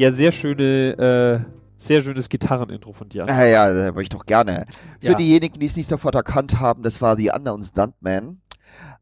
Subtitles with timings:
[0.00, 3.26] Ja, sehr schöne, äh, sehr schönes Gitarrenintro von dir.
[3.28, 4.64] Ja, ja, das habe ich doch gerne.
[4.98, 5.14] Für Ja.
[5.14, 8.40] diejenigen, die es nicht sofort erkannt haben, das war The Unknown Stuntman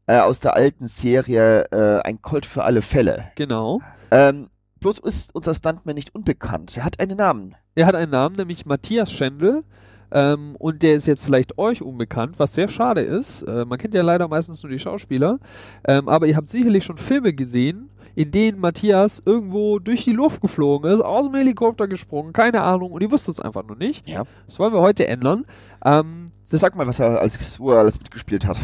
[0.07, 3.31] äh, aus der alten Serie äh, Ein Colt für alle Fälle.
[3.35, 3.79] Genau.
[4.11, 4.49] Ähm,
[4.81, 6.75] bloß ist unser Stuntman nicht unbekannt.
[6.75, 7.55] Er hat einen Namen.
[7.75, 9.63] Er hat einen Namen, nämlich Matthias Schendl.
[10.11, 13.43] Ähm, und der ist jetzt vielleicht euch unbekannt, was sehr schade ist.
[13.43, 15.39] Äh, man kennt ja leider meistens nur die Schauspieler.
[15.87, 20.41] Ähm, aber ihr habt sicherlich schon Filme gesehen, in denen Matthias irgendwo durch die Luft
[20.41, 24.07] geflogen ist, aus dem Helikopter gesprungen, keine Ahnung, und ihr wisst es einfach noch nicht.
[24.07, 24.23] Ja.
[24.45, 25.45] Das wollen wir heute ändern.
[25.83, 28.57] Ähm, Sag mal, was er als, wo er alles mitgespielt hat.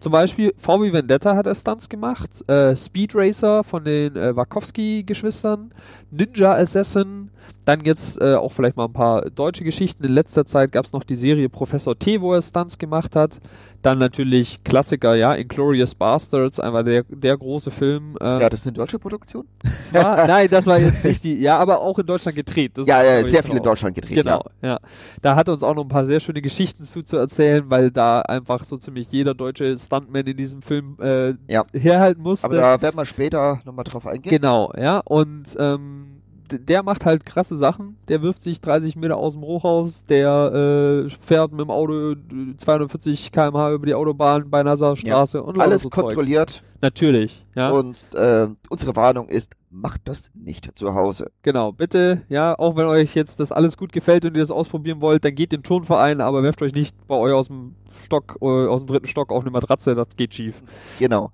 [0.00, 5.72] Zum Beispiel VW Vendetta hat er Stunts gemacht, äh, Speed Racer von den äh, Wachowski-Geschwistern,
[6.10, 7.30] Ninja Assassin,
[7.64, 10.04] dann jetzt äh, auch vielleicht mal ein paar deutsche Geschichten.
[10.04, 13.32] In letzter Zeit gab es noch die Serie Professor T, wo er Stunts gemacht hat.
[13.80, 18.16] Dann natürlich Klassiker, ja, Inglorious Bastards, einfach der, der große Film.
[18.18, 19.46] Äh, Ja, das ist eine deutsche Produktion?
[19.62, 22.72] das war, nein, das war jetzt nicht die, ja, aber auch in Deutschland gedreht.
[22.76, 24.16] Das ja, ja, sehr viel in Deutschland gedreht.
[24.16, 24.78] Genau, ja.
[25.20, 27.90] Da hat er uns auch noch ein paar sehr schöne Geschichten zu, zu erzählen, weil
[27.90, 31.64] da einfach so ziemlich jeder deutsche Stuntman in diesem Film äh, Ja.
[31.74, 32.46] herhalten musste.
[32.46, 34.30] Aber da werden wir später nochmal drauf eingehen.
[34.30, 35.00] genau, ja.
[35.04, 36.13] Und ähm,
[36.50, 37.96] der macht halt krasse Sachen.
[38.08, 42.16] Der wirft sich 30 Meter aus dem Hochhaus, der äh, fährt mit dem Auto äh,
[42.56, 46.04] 240 km/h über die Autobahn bei nasser Straße und lauter Alles so Zeug.
[46.04, 47.70] kontrolliert Natürlich, ja.
[47.70, 51.30] und äh, unsere Warnung ist, macht das nicht zu Hause.
[51.40, 55.00] Genau, bitte, ja, auch wenn euch jetzt das alles gut gefällt und ihr das ausprobieren
[55.00, 58.36] wollt, dann geht in den Turnverein, aber werft euch nicht bei euch aus dem Stock,
[58.42, 60.62] äh, aus dem dritten Stock auf eine Matratze, das geht schief.
[60.98, 61.32] Genau.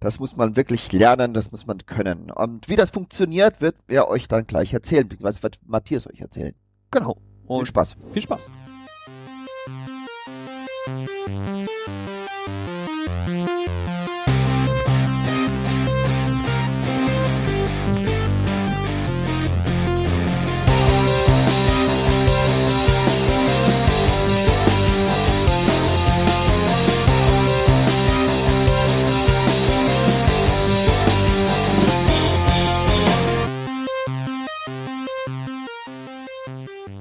[0.00, 2.30] Das muss man wirklich lernen, das muss man können.
[2.30, 6.54] Und wie das funktioniert, wird er euch dann gleich erzählen, beziehungsweise wird Matthias euch erzählen.
[6.92, 7.14] Genau.
[7.14, 7.96] Viel Und Spaß.
[8.12, 8.48] viel Spaß.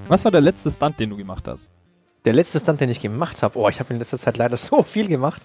[0.10, 1.70] Was war der letzte Stunt, den du gemacht hast?
[2.24, 4.84] Der letzte Stunt, den ich gemacht habe, oh, ich habe in letzter Zeit leider so
[4.84, 5.42] viel gemacht,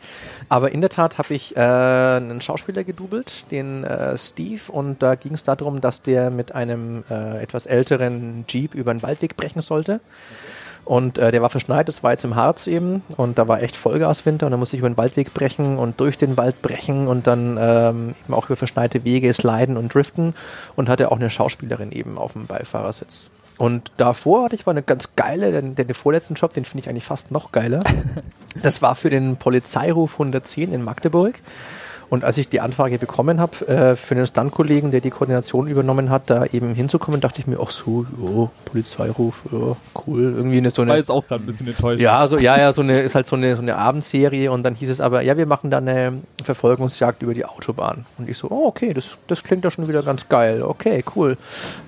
[0.49, 5.17] aber in der Tat habe ich äh, einen Schauspieler gedoubelt, den äh, Steve, und da
[5.17, 9.63] ging es darum, dass der mit einem äh, etwas älteren Jeep über den Waldweg brechen
[9.63, 10.01] sollte.
[10.85, 13.77] Und äh, der war verschneit, das war jetzt im Harz eben und da war echt
[13.77, 17.29] Vollgaswinter und da musste ich über den Waldweg brechen und durch den Wald brechen und
[17.29, 20.35] dann ähm, eben auch über verschneite Wege sliden und driften
[20.75, 23.31] und hatte auch eine Schauspielerin eben auf dem Beifahrersitz.
[23.59, 26.81] Und davor hatte ich mal eine ganz geile, den, den, den vorletzten Job, den finde
[26.81, 27.83] ich eigentlich fast noch geiler.
[28.63, 31.41] Das war für den Polizeiruf 110 in Magdeburg.
[32.13, 36.11] Und als ich die Anfrage bekommen habe, äh, für einen Stunt-Kollegen, der die Koordination übernommen
[36.11, 40.71] hat, da eben hinzukommen, dachte ich mir, ach so, ja, Polizeiruf, ja, cool, irgendwie eine
[40.71, 40.99] so War eine.
[40.99, 42.03] jetzt auch gerade ein bisschen enttäuscht.
[42.03, 44.75] Ja, so, ja, ja, so eine, ist halt so eine, so eine Abendserie und dann
[44.75, 48.05] hieß es aber, ja, wir machen da eine Verfolgungsjagd über die Autobahn.
[48.19, 50.63] Und ich so, oh, okay, das, das klingt ja schon wieder ganz geil.
[50.63, 51.39] Okay, cool.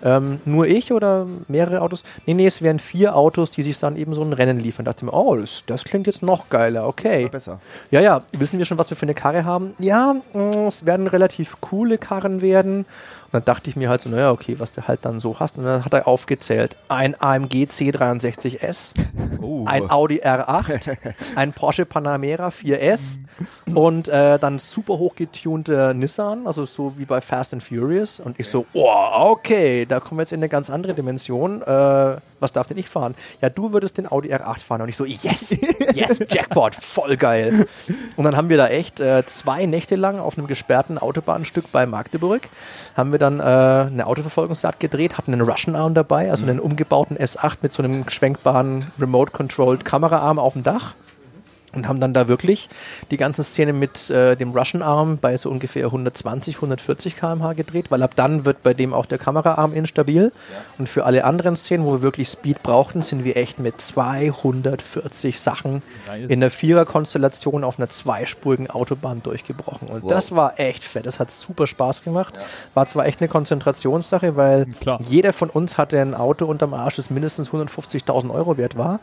[0.02, 2.02] Ähm, nur ich oder mehrere Autos?
[2.24, 4.86] Nee, nee, es wären vier Autos, die sich dann eben so ein Rennen liefern.
[4.86, 7.28] Da dachte ich mir, oh, das, das klingt jetzt noch geiler, okay.
[7.28, 7.60] Besser.
[7.90, 9.74] Ja, ja, wissen wir schon, was wir für eine Karre haben?
[9.78, 10.13] Ja,
[10.66, 12.86] es werden relativ coole Karren werden.
[13.34, 15.58] Dann dachte ich mir halt so, naja, okay, was du halt dann so hast.
[15.58, 16.76] Und dann hat er aufgezählt.
[16.86, 18.94] Ein AMG C63S,
[19.42, 19.64] Oh.
[19.66, 20.96] ein Audi R8,
[21.34, 23.18] ein Porsche Panamera 4S
[23.74, 28.20] und äh, dann super hochgetunter Nissan, also so wie bei Fast and Furious.
[28.20, 31.60] Und ich so, wow, okay, da kommen wir jetzt in eine ganz andere Dimension.
[31.62, 33.14] Äh, was darf denn ich fahren?
[33.40, 34.82] Ja, du würdest den Audi R8 fahren.
[34.82, 35.56] Und ich so, yes,
[35.94, 37.66] yes, Jackpot, voll geil.
[38.16, 41.86] Und dann haben wir da echt äh, zwei Nächte lang auf einem gesperrten Autobahnstück bei
[41.86, 42.48] Magdeburg,
[42.96, 47.16] haben wir dann äh, eine Autoverfolgungsjagd gedreht, hatten einen Russian Arm dabei, also einen umgebauten
[47.16, 50.94] S8 mit so einem schwenkbaren Remote-Controlled Kameraarm auf dem Dach
[51.74, 52.68] und haben dann da wirklich
[53.10, 57.90] die ganze Szene mit äh, dem Russian Arm bei so ungefähr 120, 140 km/h gedreht,
[57.90, 60.32] weil ab dann wird bei dem auch der Kameraarm instabil.
[60.78, 65.40] Und für alle anderen Szenen, wo wir wirklich Speed brauchten, sind wir echt mit 240
[65.40, 65.82] Sachen
[66.28, 69.88] in der Vierer-Konstellation auf einer zweispurigen Autobahn durchgebrochen.
[69.88, 71.06] Und das war echt fett.
[71.06, 72.34] Das hat super Spaß gemacht.
[72.74, 75.00] War zwar echt eine Konzentrationssache, weil Klar.
[75.04, 79.00] jeder von uns hatte ein Auto unterm Arsch, das mindestens 150.000 Euro wert war.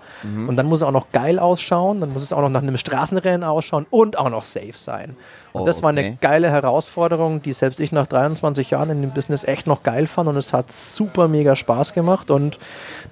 [0.47, 2.67] Und dann muss es auch noch geil ausschauen, dann muss es auch noch nach nach
[2.67, 5.15] einem Straßenrennen ausschauen und auch noch safe sein.
[5.53, 6.17] Und das war eine Okay.
[6.21, 10.29] geile Herausforderung, die selbst ich nach 23 Jahren in dem Business echt noch geil fand
[10.29, 12.57] und es hat super mega Spaß gemacht und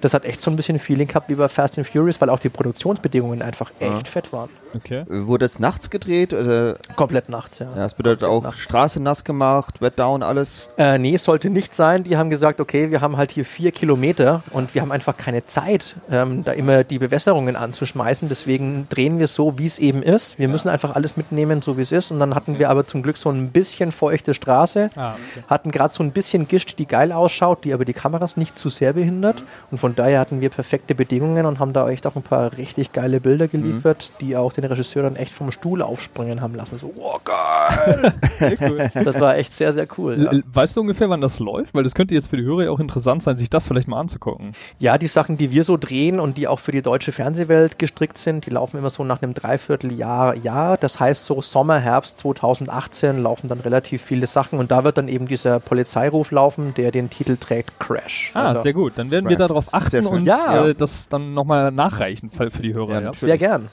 [0.00, 2.38] das hat echt so ein bisschen Feeling gehabt wie bei Fast and Furious, weil auch
[2.38, 4.48] die Produktionsbedingungen einfach echt fett waren.
[4.74, 5.04] Okay.
[5.08, 6.32] Wurde es nachts gedreht?
[6.32, 7.66] Oder, Komplett nachts, ja.
[7.70, 8.60] ja, das bedeutet auch nachts.
[8.60, 10.68] Straße nass gemacht, Wetdown, alles.
[10.78, 12.04] Äh, nee, sollte nicht sein.
[12.04, 15.44] Die haben gesagt, okay, wir haben halt hier vier Kilometer und wir haben einfach keine
[15.44, 18.28] Zeit, ähm, da immer die Bewässerungen anzuschmeißen.
[18.28, 20.38] Deswegen drehen wir so, wie es eben ist.
[20.38, 22.12] Wir müssen einfach alles mitnehmen, so wie es ist.
[22.12, 25.44] Und dann hatten wir aber zum Glück so ein bisschen feuchte Straße, Ah, okay.
[25.48, 28.68] hatten gerade so ein bisschen Gischt, die geil ausschaut, die aber die Kameras nicht zu
[28.68, 29.42] sehr behindert.
[29.70, 32.92] Und von daher hatten wir perfekte Bedingungen und haben da echt auch ein paar richtig
[32.92, 36.78] geile Bilder geliefert, die auch den Regisseur dann echt vom Stuhl aufspringen haben lassen.
[36.78, 38.12] So, wow, geil!
[38.60, 38.90] Cool.
[39.04, 40.18] Das war echt sehr, sehr cool.
[40.18, 40.32] Ja.
[40.52, 41.72] Weißt du ungefähr, wann das läuft?
[41.74, 44.00] Weil das könnte jetzt für die Hörer ja auch interessant sein, sich das vielleicht mal
[44.00, 44.52] anzugucken.
[44.78, 48.18] Ja, die Sachen, die wir so drehen und die auch für die deutsche Fernsehwelt gestrickt
[48.18, 50.34] sind, die laufen immer so nach einem Dreivierteljahr.
[50.36, 50.76] Jahr.
[50.76, 55.08] Das heißt, so Sommer, Herbst 2018 laufen dann relativ viele Sachen und da wird dann
[55.08, 58.30] eben dieser Polizeiruf laufen, der den Titel trägt Crash.
[58.34, 58.92] Ah, Also, sehr gut.
[58.96, 59.50] Dann werden wir Right.
[59.50, 60.66] darauf achten und Ja.
[60.66, 62.92] äh, das dann nochmal nachreichen für, für die Hörer.
[62.94, 63.68] Ja, Ja, Sehr gern.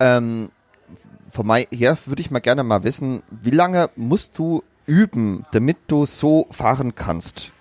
[0.00, 0.50] Ähm,
[1.30, 5.76] von mir her würde ich mal gerne mal wissen, wie lange musst du üben, damit
[5.88, 7.52] du so fahren kannst?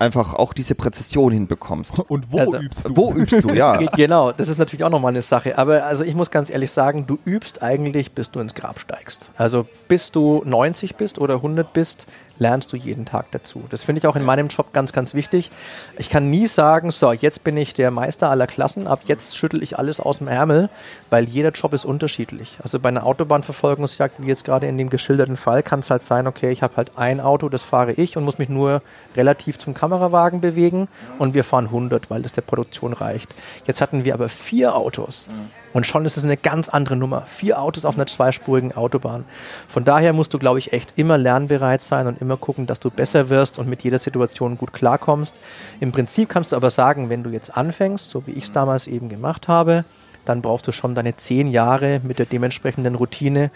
[0.00, 1.98] Einfach auch diese Präzision hinbekommst.
[2.08, 2.96] Und wo Also, übst du?
[2.96, 3.76] Wo übst du, ja?
[3.76, 5.58] Ge- Genau, das ist natürlich auch nochmal eine Sache.
[5.58, 9.30] Aber also ich muss ganz ehrlich sagen, du übst eigentlich, bis du ins Grab steigst.
[9.36, 12.06] Also bis du 90 bist oder 100 bist,
[12.40, 13.64] lernst du jeden Tag dazu.
[13.70, 15.50] Das finde ich auch in meinem Job ganz, ganz wichtig.
[15.98, 19.62] Ich kann nie sagen, so, jetzt bin ich der Meister aller Klassen, ab jetzt schüttel
[19.62, 20.70] ich alles aus dem Ärmel,
[21.10, 22.58] weil jeder Job ist unterschiedlich.
[22.62, 26.26] Also bei einer Autobahnverfolgungsjagd, wie jetzt gerade in dem geschilderten Fall, kann es halt sein,
[26.26, 28.82] okay, ich habe halt ein Auto, das fahre ich und muss mich nur
[29.14, 30.88] relativ zum Kamerawagen bewegen
[31.18, 33.34] und wir fahren 100, weil das der Produktion reicht.
[33.66, 35.26] Jetzt hatten wir aber vier Autos.
[35.72, 37.22] Und schon ist es eine ganz andere Nummer.
[37.26, 39.24] Vier Autos auf einer zweispurigen Autobahn.
[39.68, 42.90] Von daher musst du, glaube ich, echt immer lernbereit sein und immer gucken, dass du
[42.90, 45.40] besser wirst und mit jeder Situation gut klarkommst.
[45.78, 48.86] Im Prinzip kannst du aber sagen, wenn du jetzt anfängst, so wie ich es damals
[48.86, 49.84] eben gemacht habe,
[50.24, 53.50] dann brauchst du schon deine zehn Jahre mit der dementsprechenden Routine,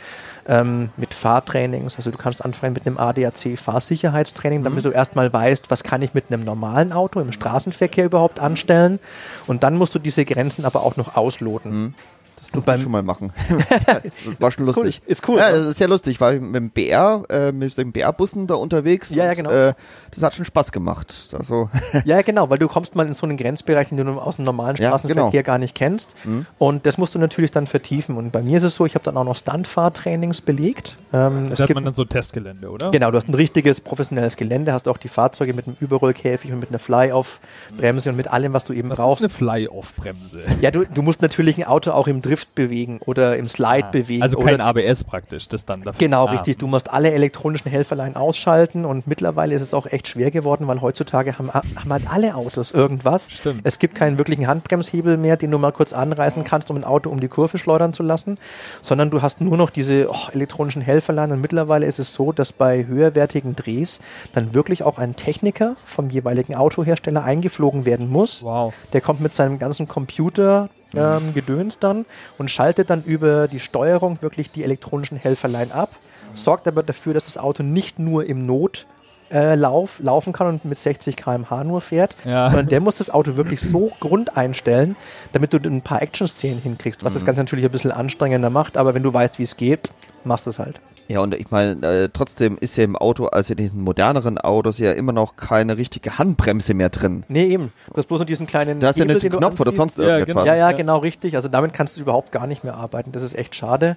[0.46, 1.96] ähm, mit Fahrtrainings.
[1.96, 6.26] Also du kannst anfangen mit einem ADAC-Fahrsicherheitstraining, damit du erstmal weißt, was kann ich mit
[6.30, 8.98] einem normalen Auto im Straßenverkehr überhaupt anstellen.
[9.46, 11.94] Und dann musst du diese Grenzen aber auch noch ausloten.
[11.94, 12.13] Das
[12.54, 13.32] durfte beim- ich schon mal machen.
[14.38, 14.84] War schon Ist cool.
[14.84, 15.02] lustig.
[15.06, 15.56] Ist cool, Ja, ne?
[15.56, 16.14] das ist sehr lustig.
[16.14, 19.10] Ich war mit dem BR, äh, mit den BR-Bussen da unterwegs.
[19.10, 19.50] Ja, ja, und, genau.
[19.50, 19.74] Äh,
[20.12, 21.12] das hat schon Spaß gemacht.
[21.38, 21.68] Also,
[22.04, 24.76] Ja, genau, weil du kommst mal in so einen Grenzbereich, den du aus dem normalen
[24.76, 25.42] Ja, Straßenverkehr genau.
[25.42, 26.14] gar nicht kennst.
[26.58, 28.16] Und das musst du natürlich dann vertiefen.
[28.16, 30.96] Und bei mir ist es so, ich habe dann auch noch Stuntfahrtrainings belegt.
[31.12, 32.90] Ähm, es Da hat gibt man dann so Testgelände, oder?
[32.90, 36.60] Genau, du hast ein richtiges professionelles Gelände, hast auch die Fahrzeuge mit einem Überrollkäfig und
[36.60, 39.22] mit einer Fly-Off-Bremse und mit allem, was du eben Das brauchst.
[39.22, 40.42] ist eine Fly-Off-Bremse.
[40.60, 44.22] Ja, du, du musst natürlich ein Auto auch im Drift bewegen oder im Slide bewegen.
[44.22, 45.98] Also oder kein ABS praktisch, das dann dafür.
[45.98, 46.32] Genau, Ah.
[46.32, 46.58] richtig.
[46.58, 50.80] Du musst alle elektronischen Helferlein ausschalten und mittlerweile ist es auch echt schwer geworden, weil
[50.80, 53.30] heutzutage haben, haben halt alle Autos irgendwas.
[53.30, 53.60] Stimmt.
[53.64, 57.10] Es gibt keinen wirklichen Handbremshebel mehr, den du mal kurz anreißen kannst, um ein Auto
[57.10, 58.38] um die Kurve schleudern zu lassen,
[58.82, 62.52] sondern du hast nur noch diese oh, elektronischen Helferlein und mittlerweile ist es so, dass
[62.52, 64.00] bei höherwertigen Drehs
[64.32, 68.42] dann wirklich auch ein Techniker vom jeweiligen Autohersteller eingeflogen werden muss.
[68.42, 68.74] Wow.
[68.92, 72.04] Der kommt mit seinem ganzen Computer ähm, Gedöns dann
[72.38, 75.90] und schaltet dann über die Steuerung wirklich die elektronischen Helferlein ab,
[76.34, 78.86] sorgt aber dafür, dass das Auto nicht nur im Not
[79.32, 82.48] äh, Lauf, laufen kann und mit 60 km/h nur fährt, Ja.
[82.50, 84.96] sondern der muss das Auto wirklich so grund einstellen,
[85.32, 88.94] damit du ein paar Action-Szenen hinkriegst, was das Ganze natürlich ein bisschen anstrengender macht, aber
[88.94, 89.90] wenn du weißt, wie es geht,
[90.24, 90.80] machst du es halt.
[91.08, 94.78] Ja, und ich meine, äh, trotzdem ist ja im Auto, also in diesen moderneren Autos,
[94.78, 97.24] ja immer noch keine richtige Handbremse mehr drin.
[97.28, 97.72] Nee, eben.
[97.88, 99.98] Du hast bloß noch diesen kleinen Da hast ja Hebel, nicht den Knopf oder sonst
[99.98, 100.46] Ja, irgendetwas.
[100.46, 100.76] Ja, ja, Ja.
[100.76, 101.36] genau richtig.
[101.36, 103.12] Also damit kannst du überhaupt gar nicht mehr arbeiten.
[103.12, 103.96] Das ist echt schade.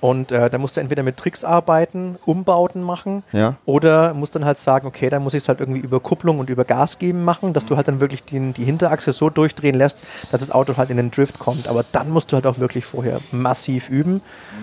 [0.00, 3.56] Und äh, da musst du entweder mit Tricks arbeiten, Umbauten machen Ja.
[3.64, 6.50] oder musst dann halt sagen, okay, dann muss ich es halt irgendwie über Kupplung und
[6.50, 10.04] über Gas geben machen, dass du halt dann wirklich die, die Hinterachse so durchdrehen lässt,
[10.30, 11.68] dass das Auto halt in den Drift kommt.
[11.68, 14.20] Aber dann musst du halt auch wirklich vorher massiv üben.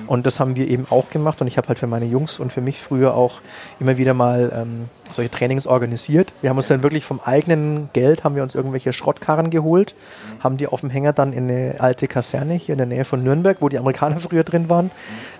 [0.08, 1.42] Und das haben wir eben auch gemacht.
[1.42, 3.42] Und ich habe halt für meine Jungs und für mich früher auch
[3.80, 6.34] immer wieder mal ähm, solche Trainings organisiert.
[6.42, 9.94] Wir haben uns dann wirklich vom eigenen Geld, haben wir uns irgendwelche Schrottkarren geholt,
[10.40, 13.24] haben die auf dem Hänger dann in eine alte Kaserne hier in der Nähe von
[13.24, 14.92] Nürnberg, wo die Amerikaner früher drin waren,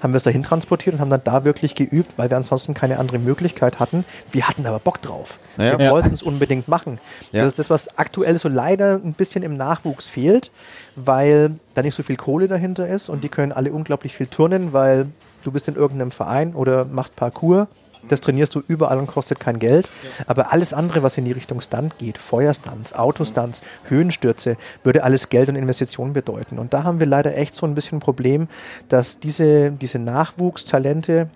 [0.04, 3.00] haben wir es dahin transportiert und haben dann da wirklich geübt, weil wir ansonsten keine
[3.00, 4.06] andere Möglichkeit hatten.
[4.32, 5.40] Wir hatten aber Bock drauf.
[5.58, 5.78] Ja.
[5.80, 5.92] Wir Ja.
[5.92, 7.00] wollten es unbedingt machen.
[7.32, 7.42] Ja.
[7.44, 10.52] Das ist das, was aktuell so leider ein bisschen im Nachwuchs fehlt,
[10.96, 14.74] weil da nicht so viel Kohle dahinter ist und die können alle unglaublich viel turnen,
[14.74, 15.08] weil
[15.44, 17.68] du bist in irgendeinem Verein oder machst Parcours
[18.10, 19.88] Das trainierst du überall und kostet kein Geld.
[20.28, 25.50] Aber alles andere, was in die Richtung Stunt geht, Feuerstunts, Autostunts, Höhenstürze, würde alles Geld
[25.50, 26.60] und Investitionen bedeuten.
[26.60, 28.48] Und da haben wir leider echt so ein bisschen ein Problem,
[28.90, 31.30] dass diese, diese Nachwuchstalente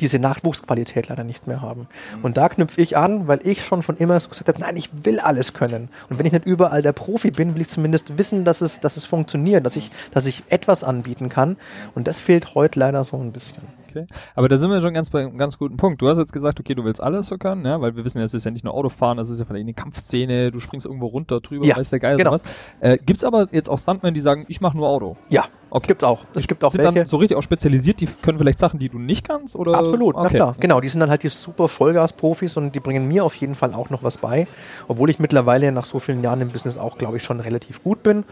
[0.00, 1.88] diese Nachwuchsqualität leider nicht mehr haben.
[2.22, 4.90] Und da knüpfe ich an, weil ich schon von immer so gesagt habe, nein, ich
[5.04, 5.88] will alles können.
[6.08, 8.96] Und wenn ich nicht überall der Profi bin, will ich zumindest wissen, dass es, dass
[8.96, 11.56] es funktioniert, dass ich, dass ich etwas anbieten kann.
[11.94, 13.62] Und das fehlt heute leider so ein bisschen.
[14.02, 14.06] Okay.
[14.34, 16.00] Aber da sind wir schon ganz bei einem ganz guten Punkt.
[16.02, 18.24] Du hast jetzt gesagt, okay, du willst alles so können, ja, weil wir wissen ja,
[18.24, 21.06] es ist ja nicht nur Autofahren, das ist ja vielleicht eine Kampfszene, du springst irgendwo
[21.06, 22.30] runter, drüber, Ja, weiß der Geil genau.
[22.30, 22.42] sowas.
[22.80, 25.16] Äh, gibt's aber jetzt auch Stuntmen, die sagen, ich mache nur Auto?
[25.28, 25.88] Ja, Okay.
[25.88, 26.20] gibt's auch.
[26.34, 26.94] Es gibt auch Sind welche.
[26.94, 29.54] dann so richtig auch spezialisiert, die können vielleicht Sachen, die du nicht kannst?
[29.54, 29.74] Oder?
[29.74, 30.36] Absolut, na okay.
[30.36, 30.56] klar.
[30.58, 33.74] Genau, die sind dann halt die super Vollgas-Profis und die bringen mir auf jeden Fall
[33.74, 34.46] auch noch was bei.
[34.88, 38.02] Obwohl ich mittlerweile nach so vielen Jahren im Business auch, glaube ich, schon relativ gut
[38.02, 38.24] bin.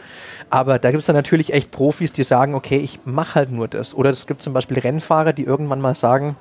[0.51, 3.69] Aber da gibt es dann natürlich echt Profis, die sagen, okay, ich mache halt nur
[3.69, 3.95] das.
[3.95, 6.37] Oder es gibt zum Beispiel Rennfahrer, die irgendwann mal sagen,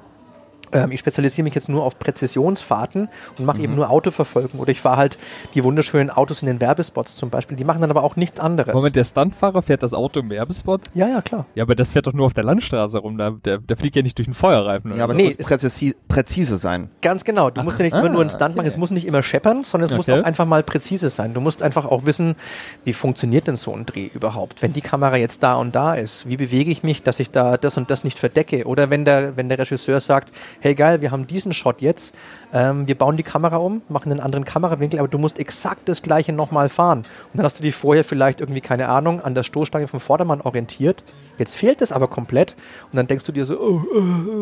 [0.89, 3.07] ich spezialisiere mich jetzt nur auf Präzisionsfahrten
[3.37, 4.59] und mache eben nur Autoverfolgung.
[4.59, 5.17] Oder ich fahre halt
[5.53, 7.57] die wunderschönen Autos in den Werbespots zum Beispiel.
[7.57, 8.73] Die machen dann aber auch nichts anderes.
[8.73, 10.81] Moment, der Stuntfahrer fährt das Auto im Werbespot?
[10.93, 11.45] Ja, ja, klar.
[11.55, 13.17] Ja, aber das fährt doch nur auf der Landstraße rum.
[13.17, 14.91] Da, der, der fliegt ja nicht durch den Feuerreifen.
[14.91, 15.19] oder Ja, aber so.
[15.19, 16.89] es Nee, muss präzisi präzise sein.
[17.01, 17.49] Ganz genau.
[17.49, 18.59] Du musst ja nicht ah, immer nur einen Stunt machen.
[18.59, 18.67] okay.
[18.67, 20.19] Es muss nicht immer scheppern, sondern es muss Okay.
[20.21, 21.33] auch einfach mal präzise sein.
[21.33, 22.35] Du musst einfach auch wissen,
[22.83, 24.61] wie funktioniert denn so ein Dreh überhaupt?
[24.61, 27.57] Wenn die Kamera jetzt da und da ist, wie bewege ich mich, dass ich da
[27.57, 28.65] das und das nicht verdecke?
[28.65, 32.15] Oder wenn der, wenn der Regisseur sagt, hey geil, wir haben diesen Shot jetzt,
[32.53, 36.01] ähm, wir bauen die Kamera um, machen einen anderen Kamerawinkel, aber du musst exakt das
[36.01, 36.99] gleiche nochmal fahren.
[36.99, 40.41] Und dann hast du dich vorher vielleicht irgendwie, keine Ahnung, an der Stoßstange vom Vordermann
[40.41, 41.03] orientiert.
[41.37, 42.55] Jetzt fehlt es aber komplett
[42.91, 44.01] und dann denkst du dir so, oh, oh,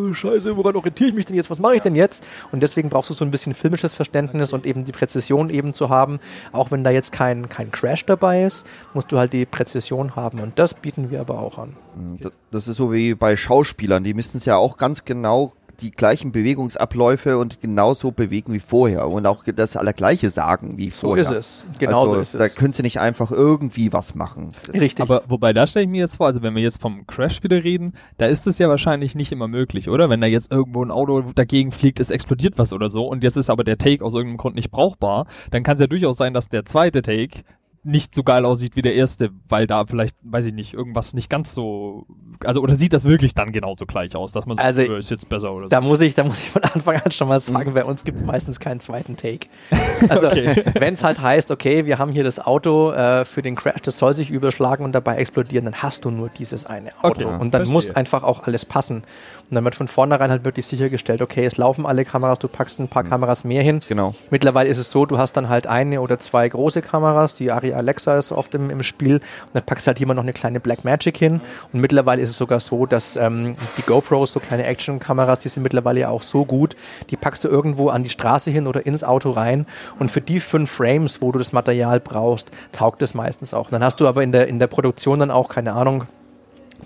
[0.10, 1.50] oh, scheiße, woran orientiere ich mich denn jetzt?
[1.50, 2.24] Was mache ich denn jetzt?
[2.52, 5.90] Und deswegen brauchst du so ein bisschen filmisches Verständnis und eben die Präzision eben zu
[5.90, 6.20] haben.
[6.52, 10.40] Auch wenn da jetzt kein, kein Crash dabei ist, musst du halt die Präzision haben
[10.40, 11.76] und das bieten wir aber auch an.
[12.22, 14.04] Das- Das ist so wie bei Schauspielern.
[14.04, 19.08] Die müssen es ja auch ganz genau die gleichen Bewegungsabläufe und genauso bewegen wie vorher
[19.08, 21.24] und auch das Allergleiche sagen wie So vorher.
[21.24, 21.66] ist es.
[21.80, 22.56] Genau also, so ist Da es.
[22.56, 24.50] können sie nicht einfach irgendwie was machen.
[24.74, 25.02] Richtig.
[25.02, 27.64] Aber wobei, da stelle ich mir jetzt vor, also wenn wir jetzt vom Crash wieder
[27.64, 30.10] reden, da ist es ja wahrscheinlich nicht immer möglich, oder?
[30.10, 33.38] Wenn da jetzt irgendwo ein Auto dagegen fliegt, es explodiert was oder so und jetzt
[33.38, 36.34] ist aber der Take aus irgendeinem Grund nicht brauchbar, dann kann es ja durchaus sein,
[36.34, 37.42] dass der zweite Take
[37.86, 41.30] nicht so geil aussieht wie der erste, weil da vielleicht, weiß ich nicht, irgendwas nicht
[41.30, 42.06] ganz so,
[42.44, 45.12] also oder sieht das wirklich dann genauso gleich aus, dass man so, Also, äh, ist
[45.12, 45.70] jetzt besser oder so.
[45.70, 48.18] Da muss ich, da muss ich von Anfang an schon mal sagen, bei uns gibt
[48.20, 49.48] es meistens keinen zweiten Take.
[50.10, 50.64] Also Okay.
[50.80, 53.98] wenn es halt heißt, okay, wir haben hier das Auto äh, für den Crash, das
[53.98, 57.26] soll sich überschlagen und dabei explodieren, dann hast du nur dieses eine Auto.
[57.26, 57.72] Okay, und dann verstehe.
[57.74, 59.04] muss einfach auch alles passen.
[59.50, 62.80] Und dann wird von vornherein halt wirklich sichergestellt, okay, es laufen alle Kameras, du packst
[62.80, 63.82] ein paar Kameras mehr hin.
[63.88, 64.16] Genau.
[64.30, 67.74] Mittlerweile ist es so, du hast dann halt eine oder zwei große Kameras, die Ari
[67.74, 70.60] Alexa ist oft im, im Spiel und dann packst du halt immer noch eine kleine
[70.60, 75.40] Blackmagic hin und mittlerweile ist es sogar so, dass ähm, die GoPros, so kleine Action-Kameras,
[75.40, 76.76] die sind mittlerweile ja auch so gut,
[77.10, 79.68] die packst du irgendwo an die Straße hin oder ins Auto rein
[80.00, 83.66] und für die fünf Frames, wo du das Material brauchst, taugt es meistens auch.
[83.66, 86.06] Und dann hast du aber in der, in der Produktion dann auch, keine Ahnung,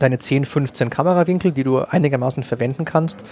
[0.02, 3.24] deine 10, 15 Kamerawinkel, die du einigermaßen verwenden kannst.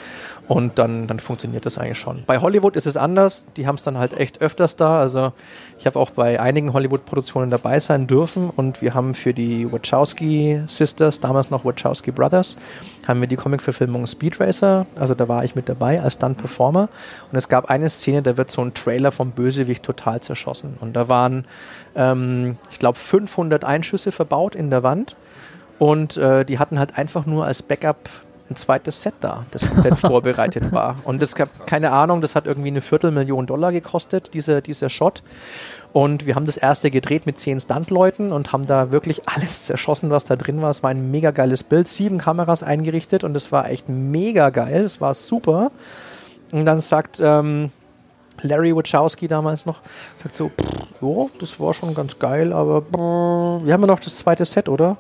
[0.48, 2.24] Und dann, dann funktioniert das eigentlich schon.
[2.28, 3.46] Bei Hollywood ist es anders.
[3.58, 5.00] Die haben es dann halt echt öfters da.
[5.00, 5.34] Also
[5.80, 8.50] ich habe auch bei einigen Hollywood-Produktionen dabei sein dürfen.
[8.50, 12.58] Und wir haben für die Wachowski Sisters, damals noch Wachowski Brothers,
[13.08, 14.86] haben wir die Comic-Verfilmung Speed Racer.
[14.96, 16.90] Also da war ich mit dabei als Stunt-Performer.
[17.32, 20.78] Und es gab eine Szene, da wird so ein Trailer vom Bösewicht total zerschossen.
[20.80, 21.46] Und da waren,
[21.96, 25.16] ähm, ich glaube, 500 Einschüsse verbaut in der Wand.
[25.80, 28.10] Und äh, die hatten halt einfach nur als Backup
[28.50, 30.98] ein zweites Set da, das komplett vorbereitet war.
[31.04, 35.24] Und es gab keine Ahnung, das hat irgendwie eine Viertelmillion Dollar gekostet, dieser, dieser Shot.
[35.94, 40.10] Und wir haben das erste gedreht mit zehn Stuntleuten und haben da wirklich alles zerschossen,
[40.10, 40.70] was da drin war.
[40.70, 44.84] Es war ein mega geiles Bild, sieben Kameras eingerichtet und es war echt mega geil,
[44.84, 45.72] es war super.
[46.52, 47.72] Und dann sagt ähm,
[48.42, 49.80] Larry Wachowski damals noch,
[50.18, 54.00] sagt so, pff, jo, das war schon ganz geil, aber brr, wir haben ja noch
[54.00, 54.98] das zweite Set, oder?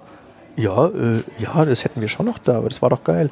[0.56, 3.30] Ja, äh, ja, das hätten wir schon noch da, aber das war doch geil.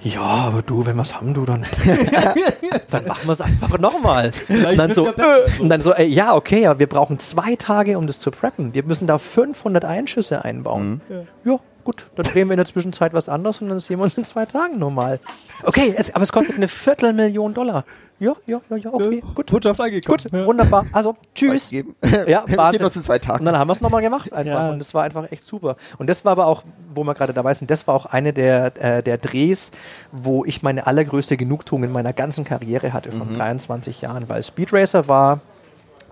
[0.00, 1.64] Ja, aber du, wenn wir es haben, du, dann,
[2.90, 4.32] dann machen wir es einfach nochmal.
[4.48, 7.96] Und dann so, äh, und dann so, äh, ja, okay, ja, wir brauchen zwei Tage,
[7.96, 8.74] um das zu preppen.
[8.74, 11.00] Wir müssen da 500 Einschüsse einbauen.
[11.44, 14.16] Ja, gut, dann drehen wir in der Zwischenzeit was anderes und dann sehen wir uns
[14.16, 15.18] in zwei Tagen nochmal.
[15.64, 17.84] Okay, es, aber es kostet eine Viertelmillion Dollar.
[18.18, 19.46] Ja, ja, ja, ja, okay, gut.
[19.50, 20.18] Botschaft angekommen.
[20.22, 20.46] Gut, Ja.
[20.46, 20.86] wunderbar.
[20.92, 21.70] Also, tschüss.
[21.70, 21.96] Geben.
[22.28, 23.44] Ja, wir sehen uns in zwei Und Tagen.
[23.44, 24.46] dann haben wir es nochmal gemacht einfach.
[24.52, 24.70] Ja.
[24.70, 25.76] Und das war einfach echt super.
[25.98, 26.62] Und das war aber auch,
[26.94, 29.72] wo wir gerade dabei sind, das war auch eine der, äh, der Drehs,
[30.12, 34.28] wo ich meine allergrößte Genugtuung in meiner ganzen Karriere hatte von 23 Jahren.
[34.28, 35.40] Weil Speed Racer war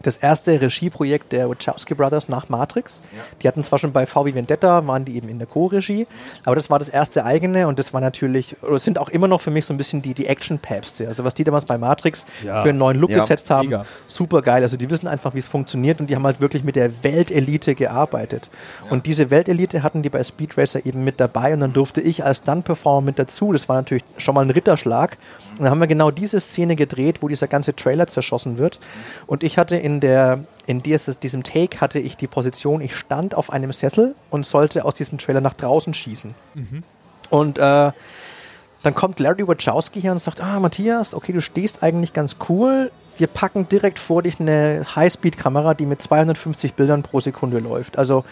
[0.02, 3.02] das erste Regieprojekt der Wachowski Brothers nach Matrix.
[3.42, 6.06] Die hatten zwar schon bei VW Vendetta, waren die eben in der Co-Regie,
[6.44, 9.40] aber das war das erste eigene und das war natürlich, oder sind auch immer noch
[9.40, 11.06] für mich so ein bisschen die, die Action-Päpste.
[11.06, 12.62] Also was die damals bei Matrix Ja.
[12.62, 13.18] für einen neuen Look Ja.
[13.18, 13.84] gesetzt haben, Mega.
[14.06, 14.62] super geil.
[14.62, 17.74] Also die wissen einfach, wie es funktioniert und die haben halt wirklich mit der Weltelite
[17.74, 18.48] gearbeitet.
[18.88, 22.24] Und diese Weltelite hatten die bei Speed Racer eben mit dabei und dann durfte ich
[22.24, 23.52] als Stunt-Performer mit dazu.
[23.52, 25.16] Das war natürlich schon mal ein Ritterschlag.
[25.60, 28.80] Und dann haben wir genau diese Szene gedreht, wo dieser ganze Trailer zerschossen wird.
[29.26, 33.34] Und ich hatte in der in dieses, diesem Take hatte ich die Position, ich stand
[33.34, 36.34] auf einem Sessel und sollte aus diesem Trailer nach draußen schießen.
[37.28, 37.92] Und äh,
[38.82, 42.90] dann kommt Larry Wachowski hier und sagt, ah, Matthias, okay, du stehst eigentlich ganz cool.
[43.18, 47.98] Wir packen direkt vor dich eine Highspeed-Kamera, die mit 250 Bildern pro Sekunde läuft.
[47.98, 48.24] Also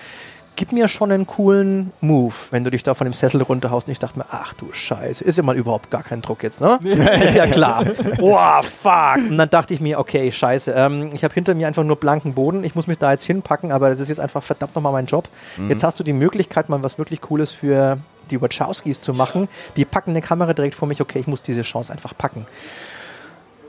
[0.58, 3.86] gib mir schon einen coolen Move, wenn du dich da von dem Sessel runterhaust.
[3.86, 6.60] Und ich dachte mir, ach du Scheiße, ist ja mal überhaupt gar kein Druck jetzt,
[6.60, 6.80] ne?
[7.24, 7.84] ist ja klar.
[8.18, 9.18] Boah, fuck.
[9.30, 12.34] Und dann dachte ich mir, okay, scheiße, ähm, ich habe hinter mir einfach nur blanken
[12.34, 12.64] Boden.
[12.64, 15.28] Ich muss mich da jetzt hinpacken, aber das ist jetzt einfach verdammt nochmal mein Job.
[15.68, 17.98] Jetzt hast du die Möglichkeit, mal was wirklich Cooles für
[18.30, 19.48] die Wachowskis zu machen.
[19.76, 22.46] Die packen eine Kamera direkt vor mich, okay, ich muss diese Chance einfach packen.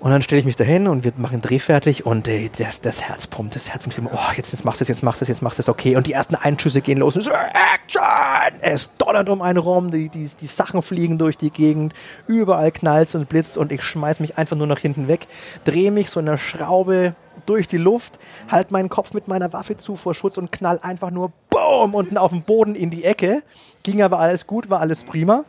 [0.01, 3.01] Und dann stelle ich mich dahin und wir machen Dreh fertig und ey, das, das
[3.01, 3.99] Herz pumpt, das Herz pumpt.
[4.13, 5.97] Oh, jetzt, jetzt machst du es, jetzt machst du es, jetzt machst du es, okay.
[5.97, 8.59] Und die ersten Einschüsse gehen los und so, Action!
[8.61, 11.93] Es donnert um einen rum, die, die, die Sachen fliegen durch die Gegend,
[12.27, 15.27] überall knallt und blitzt und ich schmeiß mich einfach nur nach hinten weg,
[15.65, 17.13] drehe mich so in der Schraube
[17.45, 21.11] durch die Luft, halt meinen Kopf mit meiner Waffe zu vor Schutz und knall einfach
[21.11, 23.43] nur BOOM unten auf den Boden in die Ecke.
[23.83, 25.43] Ging aber alles gut, war alles prima.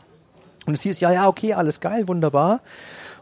[0.66, 2.60] Und es hieß, ja, ja, okay, alles geil, wunderbar.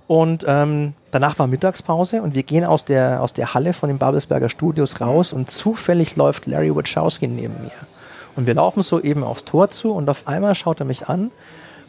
[0.08, 3.98] Und ähm, danach war Mittagspause und wir gehen aus der, aus der Halle von den
[3.98, 7.70] Babelsberger Studios raus und zufällig läuft Larry Wachowski neben mir.
[8.34, 11.30] Und wir laufen so eben aufs Tor zu und auf einmal schaut er mich an,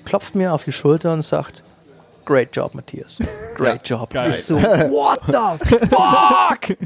[0.04, 1.64] klopft mir auf die Schulter und sagt,
[2.30, 3.18] Great job, Matthias.
[3.56, 4.12] Great job.
[4.12, 4.30] geil.
[4.30, 6.78] Ich so, what the fuck?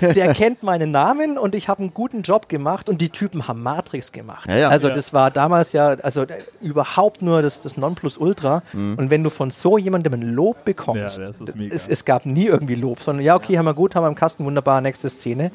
[0.14, 3.64] Der kennt meinen Namen und ich habe einen guten Job gemacht und die Typen haben
[3.64, 4.48] Matrix gemacht.
[4.48, 4.68] Ja, ja.
[4.68, 4.94] Also Ja.
[4.94, 8.62] das war damals ja, also äh, überhaupt nur das, das Nonplusultra.
[8.72, 11.24] Und wenn du von so jemandem ein Lob bekommst, Ja,
[11.70, 14.14] es, es gab nie irgendwie Lob, sondern ja, okay, haben wir gut, haben wir im
[14.14, 15.50] Kasten, wunderbar, nächste Szene.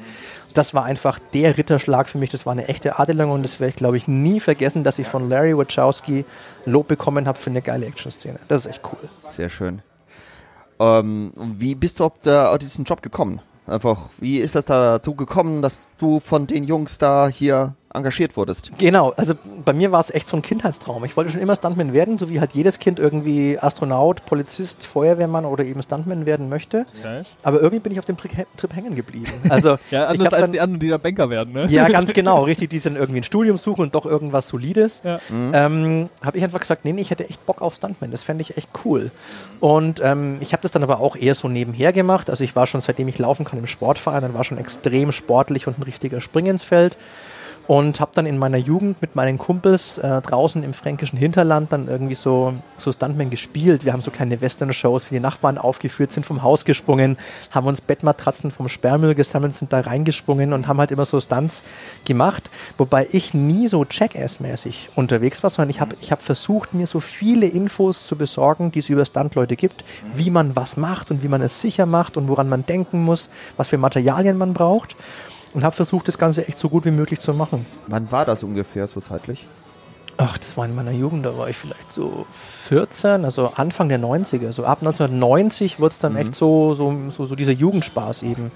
[0.54, 3.70] Das war einfach der Ritterschlag für mich, das war eine echte Adelung und das werde
[3.70, 6.24] ich, glaube ich, nie vergessen, dass ich von Larry Wachowski
[6.66, 8.38] Lob bekommen habe für eine geile Action-Szene.
[8.48, 9.08] Das ist echt cool.
[9.28, 9.82] Sehr schön.
[10.78, 13.40] Ähm, wie bist du auf, der, auf diesen Job gekommen?
[13.66, 18.72] Einfach, wie ist das dazu gekommen, dass du von den Jungs da hier engagiert wurdest?
[18.78, 19.34] Genau, also
[19.64, 21.04] bei mir war es echt so ein Kindheitstraum.
[21.04, 25.44] Ich wollte schon immer Stuntman werden, so wie halt jedes Kind irgendwie Astronaut, Polizist, Feuerwehrmann
[25.44, 26.86] oder eben Stuntman werden möchte.
[27.02, 27.24] Geil.
[27.42, 29.32] Aber irgendwie bin ich auf dem Trip, Trip hängen geblieben.
[29.48, 31.66] Also Ja, ich anders hab als dann, die anderen, die da Banker werden, ne?
[31.68, 35.02] ja, ganz genau, richtig, die dann irgendwie ein Studium suchen und doch irgendwas Solides.
[35.04, 35.18] Ja.
[35.30, 38.10] Ähm, habe ich einfach gesagt, nee, nee, ich hätte echt Bock auf Stuntman.
[38.10, 39.10] Das fände ich echt cool.
[39.60, 42.30] Und ähm, ich habe das dann aber auch eher so nebenher gemacht.
[42.30, 45.66] Also ich war schon, seitdem ich laufen kann, im Sportverein, dann war schon extrem sportlich
[45.66, 46.96] und ein richtiger Spring ins Feld.
[47.66, 51.86] Und habe dann in meiner Jugend mit meinen Kumpels äh, draußen im fränkischen Hinterland dann
[51.86, 53.84] irgendwie so, so Stuntman gespielt.
[53.84, 57.16] Wir haben so kleine Western-Shows, wie die Nachbarn aufgeführt sind, vom Haus gesprungen,
[57.50, 61.62] haben uns Bettmatratzen vom Sperrmüll gesammelt, sind da reingesprungen und haben halt immer so Stunts
[62.04, 62.50] gemacht.
[62.78, 67.00] Wobei ich nie so Jackass-mäßig unterwegs war, sondern ich habe ich hab versucht, mir so
[67.00, 71.28] viele Infos zu besorgen, die es über Stuntleute gibt, wie man was macht und wie
[71.28, 74.96] man es sicher macht und woran man denken muss, was für Materialien man braucht.
[75.52, 77.66] Und habe versucht, das Ganze echt so gut wie möglich zu machen.
[77.86, 79.46] Wann war das ungefähr so zeitlich?
[80.16, 82.26] Ach, das war in meiner Jugend, da war ich vielleicht so
[82.68, 84.52] 14, also Anfang der 90er.
[84.52, 88.50] So ab 1990 wurde es dann echt so, so, so, so dieser Jugendspaß eben.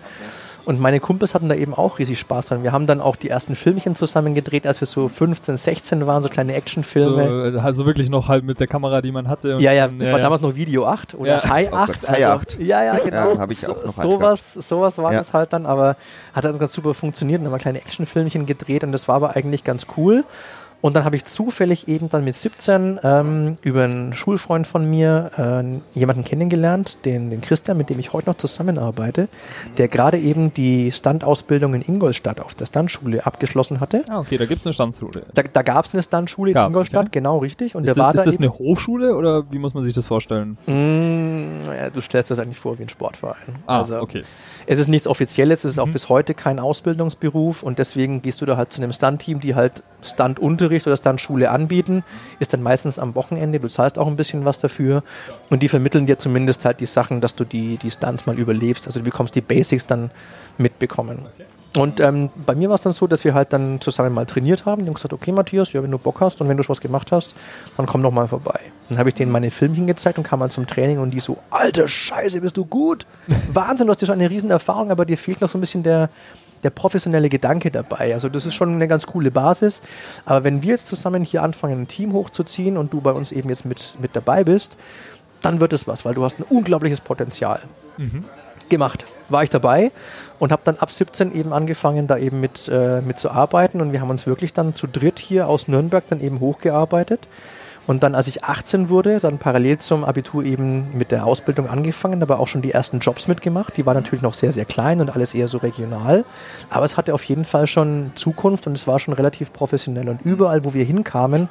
[0.66, 2.62] Und meine Kumpels hatten da eben auch riesig Spaß dran.
[2.64, 6.22] Wir haben dann auch die ersten Filmchen zusammen gedreht, als wir so 15, 16 waren,
[6.24, 7.52] so kleine Actionfilme.
[7.52, 9.54] So, also wirklich noch halt mit der Kamera, die man hatte.
[9.54, 11.48] und Ja, ja, dann- das war damals noch Video 8 oder Ja.
[11.48, 12.00] High Oh 8.
[12.00, 12.58] Gott, High 8.
[12.60, 13.34] Ja, ja, genau.
[13.34, 15.18] Ja, hab ich auch noch so, sowas, sowas war Ja.
[15.18, 15.96] das halt dann, aber
[16.34, 17.40] hat dann ganz super funktioniert.
[17.40, 20.24] Dann haben wir kleine Actionfilmchen gedreht und das war aber eigentlich ganz cool.
[20.82, 25.30] Und dann habe ich zufällig eben dann mit 17 ähm, über einen Schulfreund von mir
[25.36, 29.28] äh, jemanden kennengelernt, den, den Christian, mit dem ich heute noch zusammenarbeite,
[29.78, 34.04] der gerade eben die Stunt-Ausbildung in Ingolstadt auf der Stuntschule abgeschlossen hatte.
[34.08, 35.24] Ah, okay, da gibt es eine Standschule.
[35.34, 37.10] Da, da gab es eine Stuntschule in Gab, Ingolstadt, okay.
[37.12, 37.74] genau richtig.
[37.74, 39.82] Und Ist der war das, da ist das eben, eine Hochschule oder wie muss man
[39.84, 40.56] sich das vorstellen?
[40.66, 43.56] Mm, ja, du stellst das eigentlich vor wie ein Sportverein.
[43.66, 44.22] Ah, also, okay.
[44.66, 45.92] Es ist nichts Offizielles, es ist auch Mhm.
[45.92, 49.82] bis heute kein Ausbildungsberuf und deswegen gehst du da halt zu einem Stunt-Team, die halt
[50.66, 52.04] Stunt-Unterricht oder Stunt-Schule anbieten.
[52.38, 55.02] Ist dann meistens am Wochenende, du zahlst auch ein bisschen was dafür
[55.50, 58.86] und die vermitteln dir zumindest halt die Sachen, dass du die, die Stunts mal überlebst.
[58.86, 60.10] Also du bekommst die Basics dann
[60.58, 61.26] mitbekommen.
[61.76, 64.64] Und ähm, bei mir war es dann so, dass wir halt dann zusammen mal trainiert
[64.64, 64.82] haben.
[64.82, 66.80] Die haben gesagt, okay Matthias, ja, wenn du Bock hast und wenn du schon was
[66.80, 67.34] gemacht hast,
[67.76, 68.60] dann komm doch mal vorbei.
[68.88, 71.36] Dann habe ich denen meine Filmchen gezeigt und kam mal zum Training und die so,
[71.50, 73.04] alter Scheiße, bist du gut.
[73.52, 75.82] Wahnsinn, du hast ja schon eine riesen Erfahrung, aber dir fehlt noch so ein bisschen
[75.82, 76.08] der,
[76.62, 78.12] der professionelle Gedanke dabei.
[78.12, 79.82] Also das ist schon eine ganz coole Basis.
[80.24, 83.48] Aber wenn wir jetzt zusammen hier anfangen, ein Team hochzuziehen und du bei uns eben
[83.48, 84.76] jetzt mit, mit dabei bist,
[85.42, 87.60] dann wird es was, weil du hast ein unglaubliches Potenzial.
[88.68, 89.04] Gemacht.
[89.28, 89.92] War ich dabei
[90.38, 93.92] und habe dann ab 17 eben angefangen, da eben mit, äh, mit zu arbeiten und
[93.92, 97.28] wir haben uns wirklich dann zu dritt hier aus Nürnberg dann eben hochgearbeitet.
[97.86, 102.20] Und dann, als ich 18 wurde, dann parallel zum Abitur eben mit der Ausbildung angefangen,
[102.20, 103.76] aber auch schon die ersten Jobs mitgemacht.
[103.76, 106.24] Die waren natürlich noch sehr, sehr klein und alles eher so regional.
[106.68, 110.08] Aber es hatte auf jeden Fall schon Zukunft und es war schon relativ professionell.
[110.08, 111.48] Und überall, wo wir hinkamen,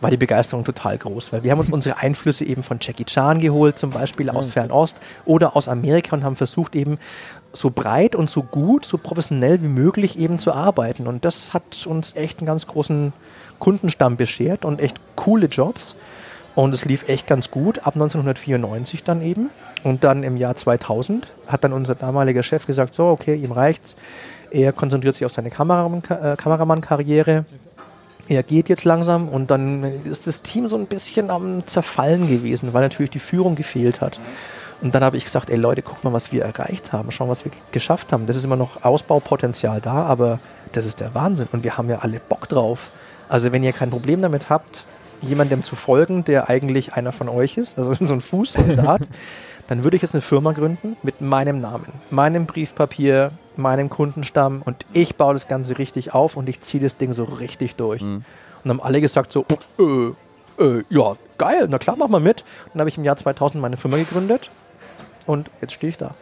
[0.00, 3.40] war die Begeisterung total groß, weil wir haben uns unsere Einflüsse eben von Jackie Chan
[3.40, 6.98] geholt, zum Beispiel aus Fernost oder aus Amerika und haben versucht eben
[7.52, 11.08] so breit und so gut, so professionell wie möglich eben zu arbeiten.
[11.08, 13.12] Und das hat uns echt einen ganz großen
[13.58, 15.96] Kundenstamm beschert und echt coole Jobs.
[16.54, 19.50] Und es lief echt ganz gut ab 1994 dann eben.
[19.84, 23.96] Und dann im Jahr 2000 hat dann unser damaliger Chef gesagt, so, okay, ihm reicht's.
[24.50, 27.44] Er konzentriert sich auf seine äh, Kameramann-Karriere.
[28.28, 32.74] Er geht jetzt langsam und dann ist das Team so ein bisschen am Zerfallen gewesen,
[32.74, 34.20] weil natürlich die Führung gefehlt hat.
[34.80, 37.44] Und dann habe ich gesagt, ey Leute, guckt mal, was wir erreicht haben, schauen, was
[37.44, 38.26] wir geschafft haben.
[38.26, 40.40] Das ist immer noch Ausbaupotenzial da, aber
[40.72, 42.90] das ist der Wahnsinn und wir haben ja alle Bock drauf.
[43.28, 44.84] Also wenn ihr kein Problem damit habt,
[45.20, 49.02] jemandem zu folgen, der eigentlich einer von euch ist, also so ein Fußsoldat,
[49.68, 54.86] dann würde ich jetzt eine Firma gründen mit meinem Namen, meinem Briefpapier, meinem Kundenstamm und
[54.92, 58.00] ich baue das Ganze richtig auf und ich ziehe das Ding so richtig durch.
[58.02, 58.24] Und
[58.66, 59.44] haben alle gesagt so,
[59.78, 62.42] äh, äh, ja, geil, na klar, mach mal mit.
[62.66, 64.50] Und dann habe ich im Jahr 2000 meine Firma gegründet
[65.28, 66.14] und jetzt stehe ich da.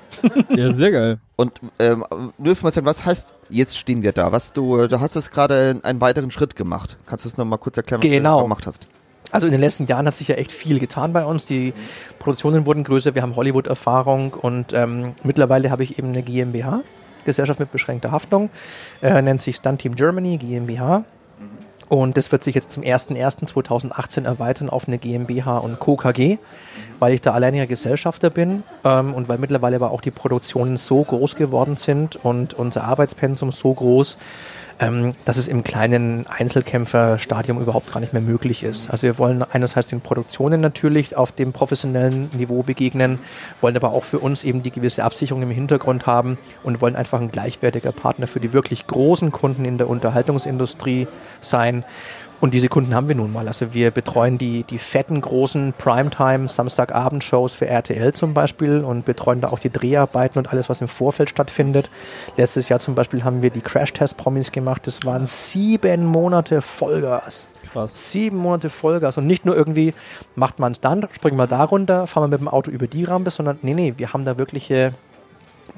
[0.51, 1.19] Ja, sehr geil.
[1.37, 2.05] Und ähm,
[2.39, 4.33] nur Information, was heißt, jetzt stehen wir da?
[4.33, 6.97] Was du, du hast jetzt gerade einen weiteren Schritt gemacht.
[7.07, 8.39] Kannst du das nochmal kurz erklären, was Genau.
[8.39, 8.87] du gemacht hast?
[9.33, 11.47] Also in den letzten Jahren hat sich ja echt viel getan bei uns.
[11.47, 11.73] Die
[12.19, 16.81] Produktionen wurden größer, wir haben Hollywood-Erfahrung und ähm, mittlerweile habe ich eben eine GmbH,
[17.25, 18.51] Gesellschaft mit beschränkter Haftung,
[19.03, 21.05] äh, nennt sich Stunt Team Germany, GmbH.
[21.89, 25.97] Und das wird sich jetzt zum 01.01.2018 erweitern auf eine GmbH und Co.
[25.97, 26.39] KG,
[26.99, 31.03] weil ich da alleiniger Gesellschafter bin ähm, und weil mittlerweile aber auch die Produktionen so
[31.03, 34.19] groß geworden sind und unser Arbeitspensum so groß,
[34.79, 38.91] ähm, dass es im kleinen Einzelkämpferstadium überhaupt gar nicht mehr möglich ist.
[38.91, 43.19] Also wir wollen einerseits den Produktionen natürlich auf dem professionellen Niveau begegnen,
[43.61, 47.21] wollen aber auch für uns eben die gewisse Absicherung im Hintergrund haben und wollen einfach
[47.21, 51.07] ein gleichwertiger Partner für die wirklich großen Kunden in der Unterhaltungsindustrie
[51.41, 51.85] sein.
[52.39, 53.49] Und diese Kunden haben wir nun mal.
[53.49, 59.41] Also wir betreuen die, die fetten, großen Primetime Samstagabend-Shows für RTL zum Beispiel und betreuen
[59.41, 61.89] da auch die Dreharbeiten und alles, was im Vorfeld stattfindet.
[62.37, 64.87] Letztes Jahr zum Beispiel haben wir die Crash-Test-Promis gemacht.
[64.87, 67.49] Das waren sieben Monate Vollgas.
[67.73, 68.13] Krass.
[68.13, 69.17] Sieben Monate Vollgas.
[69.17, 69.95] Und nicht nur irgendwie,
[70.35, 73.05] macht man es dann, springen wir da runter, fahren wir mit dem Auto über die
[73.05, 74.93] Rampe, sondern nee, nee, wir haben da wirkliche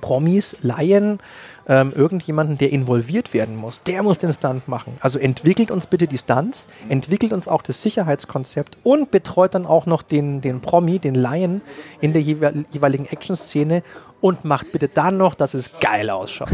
[0.00, 1.20] Promis, Laien,
[1.68, 3.82] ähm, irgendjemanden, der involviert werden muss.
[3.82, 4.96] Der muss den Stunt machen.
[5.00, 9.86] Also entwickelt uns bitte die Stunts, entwickelt uns auch das Sicherheitskonzept und betreut dann auch
[9.86, 11.60] noch den, den Promi, den Laien
[12.00, 13.82] in der jeweil- jeweiligen Action-Szene
[14.20, 16.48] und macht bitte dann noch, dass es geil ausschaut.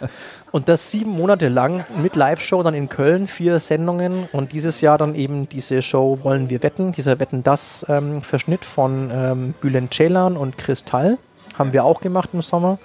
[0.52, 4.96] und das sieben Monate lang mit Live-Show dann in Köln, vier Sendungen und dieses Jahr
[4.96, 9.92] dann eben diese Show Wollen wir wetten, dieser Wetten das ähm, Verschnitt von ähm, Bülent
[9.92, 11.18] Ceylan und Kristall
[11.58, 12.78] haben wir auch gemacht im Sommer.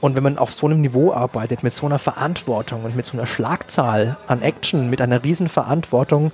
[0.00, 3.18] Und wenn man auf so einem Niveau arbeitet, mit so einer Verantwortung und mit so
[3.18, 6.32] einer Schlagzahl an Action, mit einer riesen Verantwortung,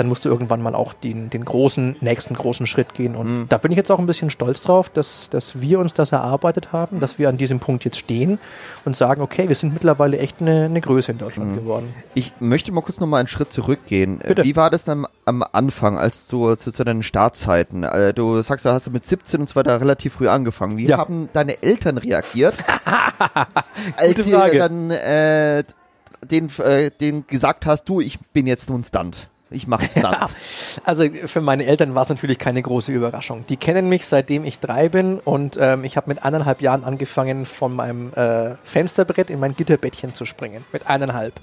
[0.00, 3.14] dann musst du irgendwann mal auch den, den großen, nächsten großen Schritt gehen.
[3.14, 6.12] Und da bin ich jetzt auch ein bisschen stolz drauf, dass, dass wir uns das
[6.12, 8.38] erarbeitet haben, dass wir an diesem Punkt jetzt stehen
[8.86, 11.92] und sagen, okay, wir sind mittlerweile echt eine, eine Größe in Deutschland geworden.
[12.14, 14.18] Ich möchte mal kurz nochmal einen Schritt zurückgehen.
[14.26, 14.42] Bitte.
[14.44, 17.84] Wie war das dann am Anfang, als du zu, zu deinen Startzeiten?
[17.84, 20.76] Äh, Du sagst, du hast mit 17 und so weiter relativ früh angefangen.
[20.78, 20.96] Wie Ja.
[20.98, 22.54] haben deine Eltern reagiert,
[23.96, 25.64] als sie dann äh,
[26.22, 29.28] den, äh, den gesagt hast, du, ich bin jetzt nun Stunt.
[29.50, 30.36] Ich mache Stunts.
[30.84, 33.44] Also für meine Eltern war es natürlich keine große Überraschung.
[33.48, 37.46] Die kennen mich seitdem ich drei bin und ähm, ich habe mit eineinhalb Jahren angefangen,
[37.46, 40.64] von meinem äh, Fensterbrett in mein Gitterbettchen zu springen.
[40.72, 41.34] Mit eineinhalb.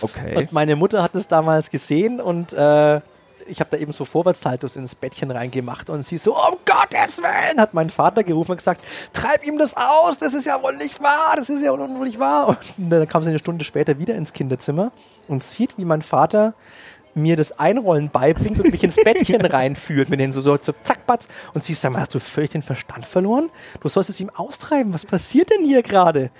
[0.00, 0.36] Okay.
[0.36, 3.00] Und meine Mutter hat es damals gesehen und äh,
[3.46, 7.60] ich habe da eben so Vorwärtshaltus ins Bettchen reingemacht und sie so, um Gottes Willen,
[7.60, 8.80] hat mein Vater gerufen und gesagt,
[9.12, 12.18] treib ihm das aus, das ist ja wohl nicht wahr, das ist ja wohl nicht
[12.18, 12.56] wahr.
[12.78, 14.92] Und dann kam sie eine Stunde später wieder ins Kinderzimmer
[15.28, 16.54] und sieht, wie mein Vater
[17.14, 21.06] mir das Einrollen beibringt und mich ins Bettchen reinführt mit den so, so, so zack,
[21.06, 21.28] batz.
[21.52, 23.50] Und sie sagt, hast du völlig den Verstand verloren?
[23.80, 24.92] Du sollst es ihm austreiben.
[24.94, 26.30] Was passiert denn hier gerade?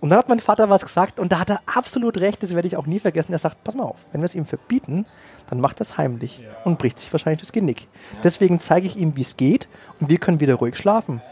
[0.00, 2.66] Und dann hat mein Vater was gesagt und da hat er absolut recht, das werde
[2.66, 3.32] ich auch nie vergessen.
[3.32, 5.06] Er sagt, pass mal auf, wenn wir es ihm verbieten,
[5.48, 7.86] dann macht es heimlich und bricht sich wahrscheinlich das Genick.
[8.24, 9.68] Deswegen zeige ich ihm, wie es geht
[10.00, 11.22] und wir können wieder ruhig schlafen.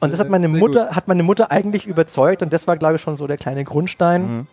[0.00, 3.02] Und das hat meine Mutter, hat meine Mutter eigentlich überzeugt und das war, glaube ich,
[3.02, 4.48] schon so der kleine Grundstein.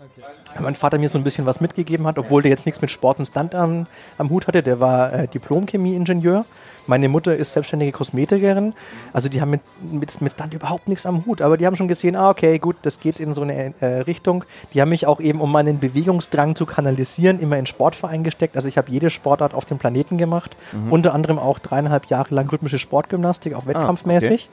[0.46, 2.91] Weil Mein Vater mir so ein bisschen was mitgegeben hat, obwohl der jetzt nichts mit
[2.91, 4.61] Sport und Stunt am, am Hut hatte.
[4.61, 6.45] Der war äh, Diplom-Chemie-Ingenieur.
[6.89, 8.73] Meine Mutter ist selbstständige Kosmetikerin.
[9.11, 11.41] Also die haben mit, mit, mit Stunt überhaupt nichts am Hut.
[11.41, 14.45] Aber die haben schon gesehen, ah, okay, gut, das geht in so eine äh, Richtung.
[14.73, 18.55] Die haben mich auch eben, um meinen Bewegungsdrang zu kanalisieren, immer in Sportverein gesteckt.
[18.55, 20.55] Also ich habe jede Sportart auf dem Planeten gemacht.
[20.89, 24.49] Unter anderem auch dreieinhalb Jahre lang rhythmische Sportgymnastik, auch wettkampfmäßig.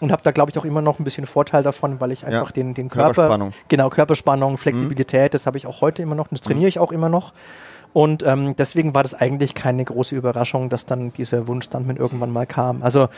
[0.00, 2.50] Und habe da, glaube ich, auch immer noch ein bisschen Vorteil davon, weil ich einfach
[2.50, 3.14] den, den Körper.
[3.14, 3.52] Körperspannung.
[3.68, 7.08] Genau, Körperspannung, Flexibilität, das habe ich auch heute immer noch, das trainiere ich auch immer
[7.08, 7.32] noch.
[7.94, 11.96] Und ähm, deswegen war das eigentlich keine große Überraschung, dass dann dieser Wunsch dann mit
[11.96, 12.82] irgendwann mal kam.
[12.82, 13.08] Also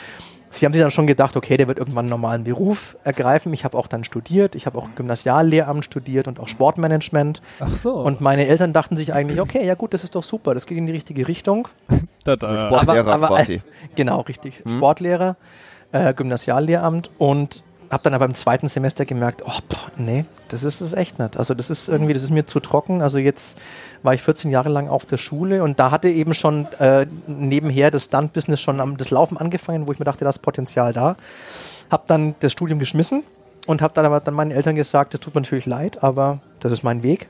[0.51, 3.55] sie haben sich dann schon gedacht, okay, der wird irgendwann einen normalen Beruf ergreifen.
[3.55, 7.41] Ich habe auch dann studiert, ich habe auch Gymnasiallehramt studiert und auch Sportmanagement.
[7.59, 7.95] Ach so.
[7.95, 10.77] Und meine Eltern dachten sich eigentlich, okay, ja gut, das ist doch super, das geht
[10.77, 11.69] in die richtige Richtung.
[12.25, 12.69] da, da.
[12.69, 13.62] Sportlehrer quasi.
[13.97, 14.62] Genau, richtig.
[14.67, 15.37] Sportlehrer,
[15.96, 20.80] äh, Gymnasiallehramt und habe dann aber im zweiten Semester gemerkt, oh, boah, nee, das ist
[20.80, 21.37] es echt nicht.
[21.37, 23.00] Also das ist irgendwie, das ist mir zu trocken.
[23.00, 23.59] Also jetzt
[24.02, 27.90] war ich 14 Jahre lang auf der Schule und da hatte eben schon äh, nebenher
[27.90, 31.16] das Stunt-Business schon am, das Laufen angefangen, wo ich mir dachte, da ist Potenzial da.
[31.90, 33.22] Hab dann das Studium geschmissen
[33.66, 36.72] und habe dann aber dann meinen Eltern gesagt, das tut mir natürlich leid, aber das
[36.72, 37.28] ist mein Weg.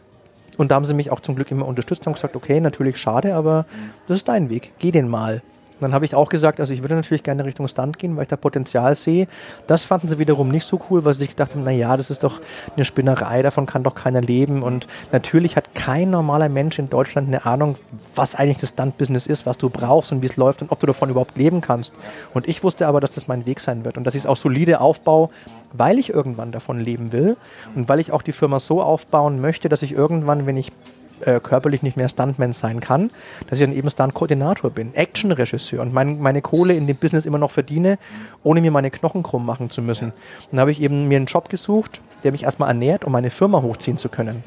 [0.57, 3.35] Und da haben sie mich auch zum Glück immer unterstützt und gesagt, okay, natürlich schade,
[3.35, 3.67] aber
[4.09, 5.43] das ist dein Weg, geh den mal.
[5.77, 8.23] Und dann habe ich auch gesagt, also ich würde natürlich gerne Richtung Stunt gehen, weil
[8.23, 9.29] ich da Potenzial sehe.
[9.67, 12.25] Das fanden sie wiederum nicht so cool, weil sie sich gedacht haben, naja, das ist
[12.25, 12.41] doch
[12.75, 14.63] eine Spinnerei, davon kann doch keiner leben.
[14.63, 17.77] Und natürlich hat kein normaler Mensch in Deutschland eine Ahnung,
[18.15, 20.87] was eigentlich das Stunt-Business ist, was du brauchst und wie es läuft und ob du
[20.87, 21.95] davon überhaupt leben kannst.
[22.33, 24.37] Und ich wusste aber, dass das mein Weg sein wird und dass ich es auch
[24.37, 25.29] solide aufbaue,
[25.73, 27.37] weil ich irgendwann davon leben will
[27.75, 30.73] und weil ich auch die Firma so aufbauen möchte, dass ich irgendwann, wenn ich
[31.21, 33.11] äh, körperlich nicht mehr Stuntman sein kann,
[33.49, 37.39] dass ich dann eben Stunt-Koordinator bin, Action-Regisseur und mein, meine Kohle in dem Business immer
[37.39, 37.99] noch verdiene,
[38.43, 40.09] ohne mir meine Knochen krumm machen zu müssen.
[40.09, 43.31] Und dann habe ich eben mir einen Job gesucht, der mich erstmal ernährt, um meine
[43.31, 44.43] Firma hochziehen zu können.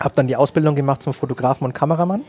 [0.00, 2.22] Habe dann die Ausbildung gemacht zum Fotografen und Kameramann.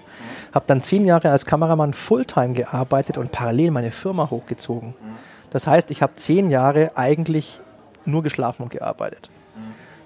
[0.54, 4.94] Habe dann zehn Jahre als Kameramann Fulltime gearbeitet und parallel meine Firma hochgezogen.
[5.50, 7.60] Das heißt, ich habe zehn Jahre eigentlich
[8.06, 9.30] nur geschlafen und gearbeitet.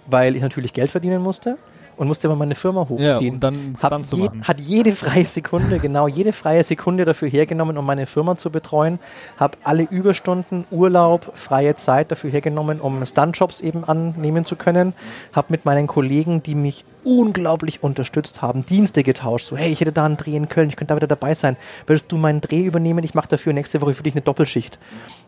[0.08, 1.58] Weil ich natürlich Geld verdienen musste
[2.02, 3.36] und musste immer meine Firma Ja, hochziehen.
[3.36, 7.86] um dann zu je, hat jede freie Sekunde, genau, jede freie Sekunde dafür hergenommen, um
[7.86, 8.98] meine Firma zu betreuen.
[9.38, 14.94] Habe alle Überstunden, Urlaub, freie Zeit dafür hergenommen, um Stuntjobs eben annehmen zu können.
[15.32, 19.46] Habe mit meinen Kollegen, die mich unglaublich unterstützt haben, Dienste getauscht.
[19.46, 21.56] So, hey, ich hätte da einen Dreh in Köln, ich könnte da wieder dabei sein.
[21.86, 23.04] Würdest du meinen Dreh übernehmen?
[23.04, 24.80] Ich mache dafür nächste Woche für dich eine Doppelschicht.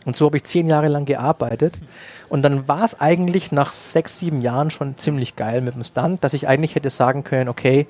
[0.06, 1.80] Und so habe ich zehn Jahre lang gearbeitet.
[2.30, 6.24] Und dann war es eigentlich nach sechs, sieben Jahren schon ziemlich geil mit dem Stunt,
[6.24, 7.88] dass ich eigentlich hätte sagen können, okay,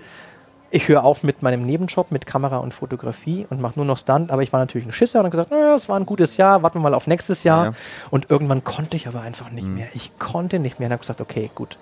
[0.73, 4.31] ich höre auf mit meinem Nebenjob mit Kamera und Fotografie und mache nur noch Stunt,
[4.31, 6.63] aber ich war natürlich ein Schisser und habe gesagt, "Na, es war ein gutes Jahr,
[6.63, 7.65] warten wir mal auf nächstes Jahr.
[7.65, 7.73] Ja.
[8.09, 9.87] Und irgendwann konnte ich aber einfach nicht mehr.
[9.93, 11.77] Ich konnte nicht mehr und habe gesagt, okay, gut,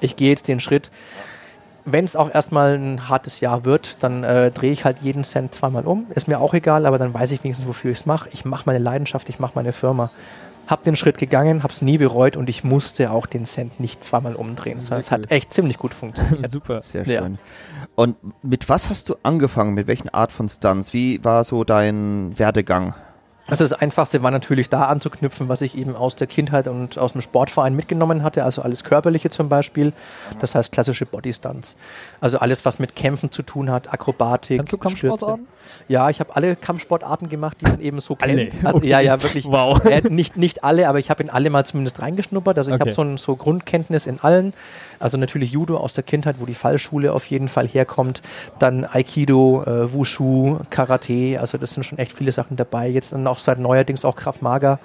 [0.00, 0.92] ich gehe jetzt den Schritt.
[1.88, 5.54] Wenn es auch erstmal ein hartes Jahr wird, dann äh, drehe ich halt jeden Cent
[5.54, 6.06] zweimal um.
[6.14, 8.28] Ist mir auch egal, aber dann weiß ich wenigstens, wofür ich es mache.
[8.32, 10.10] Ich mache meine Leidenschaft, ich mache meine Firma.
[10.66, 14.34] Hab den Schritt gegangen, hab's nie bereut und ich musste auch den Cent nicht zweimal
[14.34, 14.78] umdrehen.
[14.78, 16.50] Das heißt, es hat echt ziemlich gut funktioniert.
[16.50, 16.82] Super.
[16.82, 17.22] Sehr Ja.
[17.22, 17.38] schön.
[17.94, 19.74] Und mit was hast du angefangen?
[19.74, 20.92] Mit welchen Art von Stunts?
[20.92, 22.94] Wie war so dein Werdegang?
[23.48, 27.12] Also das Einfachste war natürlich da anzuknüpfen, was ich eben aus der Kindheit und aus
[27.12, 29.92] dem Sportverein mitgenommen hatte, also alles Körperliche zum Beispiel,
[30.40, 31.76] das heißt klassische Bodystunts.
[32.20, 34.88] Also alles, was mit Kämpfen zu tun hat, Akrobatik, Kannst du Stürze.
[35.08, 35.46] Kampfsportarten?
[35.88, 38.48] Ja, ich habe alle Kampfsportarten gemacht, die man eben so Alle?
[38.48, 38.64] kennt.
[38.64, 38.88] Also, Okay.
[38.88, 39.44] Ja, ja, wirklich.
[39.56, 39.84] Wow.
[39.84, 42.58] Äh, nicht, nicht alle, aber ich habe in alle mal zumindest reingeschnuppert.
[42.58, 42.80] Also ich Okay.
[42.82, 44.54] habe so, ein, so Grundkenntnis in allen.
[44.98, 48.22] Also natürlich Judo aus der Kindheit, wo die Fallschule auf jeden Fall herkommt.
[48.58, 51.38] Dann Aikido, äh, Wushu, Karate.
[51.40, 52.88] Also das sind schon echt viele Sachen dabei.
[52.88, 54.78] Jetzt dann auch seit neuerdings auch Krav Maga.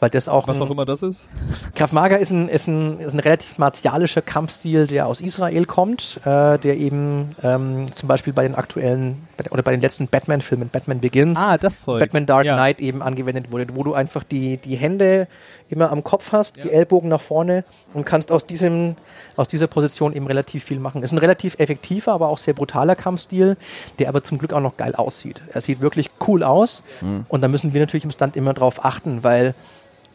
[0.00, 1.28] Weil das auch Was auch immer das ist.
[1.74, 6.20] Krav Maga ist ein, ist, ein, ist ein relativ martialischer Kampfstil, der aus Israel kommt,
[6.24, 11.00] äh, der eben ähm, zum Beispiel bei den aktuellen oder bei den letzten Batman-Filmen, Batman
[11.00, 11.56] Begins, Ah.
[11.86, 12.54] Batman Dark Ja.
[12.54, 15.26] Knight eben angewendet wurde, wo du einfach die, die Hände
[15.70, 18.96] immer am Kopf hast, die Ellbogen nach vorne und kannst aus, diesem,
[19.36, 21.02] aus dieser Position eben relativ viel machen.
[21.02, 23.56] Ist ein relativ effektiver, aber auch sehr brutaler Kampfstil,
[23.98, 25.42] der aber zum Glück auch noch geil aussieht.
[25.52, 26.82] Er sieht wirklich cool aus
[27.28, 29.54] und da müssen wir natürlich im Stand immer drauf achten, weil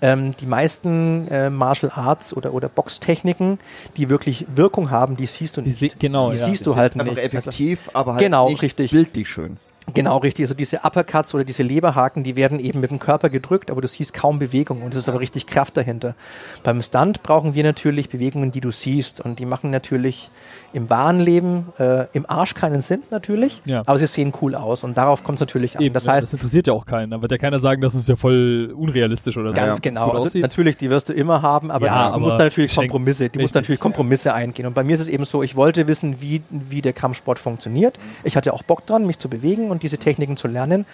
[0.02, 3.58] ähm, die meisten äh, Martial Arts oder, oder Boxtechniken,
[3.96, 5.80] die wirklich Wirkung haben, die siehst du Die nicht.
[5.80, 6.46] sie- genau, die ja.
[6.46, 7.24] siehst du halt Einfach nicht.
[7.24, 8.92] effektiv, aber halt Genau, nicht richtig.
[8.92, 9.58] bildlich schön.
[9.94, 10.44] Genau, richtig.
[10.46, 13.88] Also diese Uppercuts oder diese Leberhaken, die werden eben mit dem Körper gedrückt, aber du
[13.88, 16.16] siehst kaum Bewegung und es ist aber richtig Kraft dahinter.
[16.64, 20.30] Beim Stunt brauchen wir natürlich Bewegungen, die du siehst und die machen natürlich
[20.72, 23.82] im wahren Leben äh, im Arsch keinen Sinn natürlich, Ja.
[23.86, 25.84] aber sie sehen cool aus und darauf kommt es natürlich an.
[25.84, 27.12] Eben, das heißt, das interessiert ja auch keinen.
[27.12, 29.56] Da wird ja keiner sagen, das ist ja voll unrealistisch oder so.
[29.56, 30.12] Ganz genau.
[30.12, 33.40] Also natürlich, die wirst du immer haben, aber Ja, du aber musst natürlich Kompromisse, die
[33.40, 34.66] musst natürlich Kompromisse eingehen.
[34.66, 38.00] Und bei mir ist es eben so, ich wollte wissen, wie, wie der Kampfsport funktioniert.
[38.24, 40.86] Ich hatte auch Bock dran, mich zu bewegen und diese Techniken zu lernen,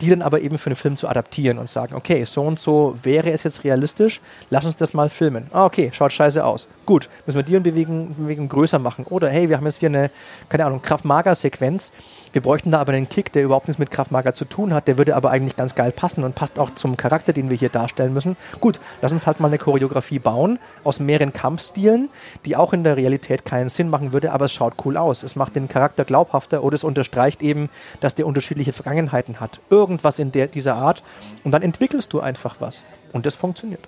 [0.00, 2.96] die dann aber eben für einen Film zu adaptieren und sagen, okay, so und so
[3.02, 5.48] wäre es jetzt realistisch, lass uns das mal filmen.
[5.52, 6.68] Ah, okay, schaut scheiße aus.
[6.86, 9.04] Gut, müssen wir die und Bewegung, Bewegung größer machen.
[9.06, 10.10] Oder hey, wir haben jetzt hier eine,
[10.48, 11.92] keine Ahnung, Kraft-Mager-Sequenz.
[12.32, 14.88] Wir bräuchten da aber einen Kick, der überhaupt nichts mit Kraftmager zu tun hat.
[14.88, 17.68] Der würde aber eigentlich ganz geil passen und passt auch zum Charakter, den wir hier
[17.68, 18.36] darstellen müssen.
[18.60, 22.08] Gut, lass uns halt mal eine Choreografie bauen aus mehreren Kampfstilen,
[22.44, 25.22] die auch in der Realität keinen Sinn machen würde, aber es schaut cool aus.
[25.22, 27.68] Es macht den Charakter glaubhafter oder es unterstreicht eben,
[28.00, 29.60] dass der unterschiedliche Vergangenheiten hat.
[29.70, 31.02] Irgendwas in der, dieser Art.
[31.44, 32.84] Und dann entwickelst du einfach was.
[33.12, 33.80] Und das funktioniert.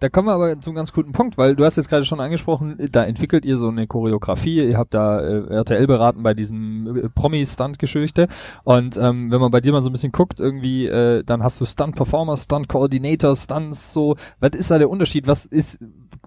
[0.00, 2.18] Da kommen wir aber zu einem ganz guten Punkt, weil du hast jetzt gerade schon
[2.20, 6.96] angesprochen, da entwickelt ihr so eine Choreografie, ihr habt da äh, RTL beraten bei diesem
[7.04, 8.26] äh, Promi-Stunt-Geschichte
[8.64, 11.60] und ähm, wenn man bei dir mal so ein bisschen guckt, irgendwie, äh, dann hast
[11.60, 15.78] du Stunt-Performer, Stunt-Coordinator, Stunts, so, was ist da der Unterschied, was ist,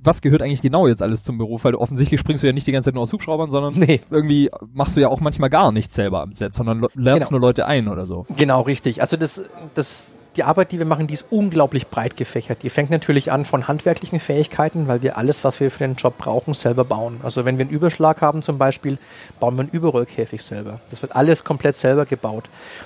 [0.02, 2.68] was gehört eigentlich genau jetzt alles zum Beruf, weil du offensichtlich springst du ja nicht
[2.68, 4.00] die ganze Zeit nur aus Hubschraubern, sondern Nee.
[4.10, 7.32] irgendwie machst du ja auch manchmal gar nichts selber am Set, sondern lernst Genau.
[7.32, 8.26] nur Leute ein oder so.
[8.38, 9.02] Genau, richtig.
[9.02, 12.64] Also das, das, die Arbeit, die wir machen, die ist unglaublich breit gefächert.
[12.64, 16.18] Die fängt natürlich an von handwerklichen Fähigkeiten, weil wir alles, was wir für den Job
[16.18, 17.20] brauchen, selber bauen.
[17.24, 18.98] Also wenn wir einen Überschlag haben zum Beispiel,
[19.40, 20.80] bauen wir einen Überrollkäfig selber.
[20.90, 22.46] Das wird alles komplett selber gebaut.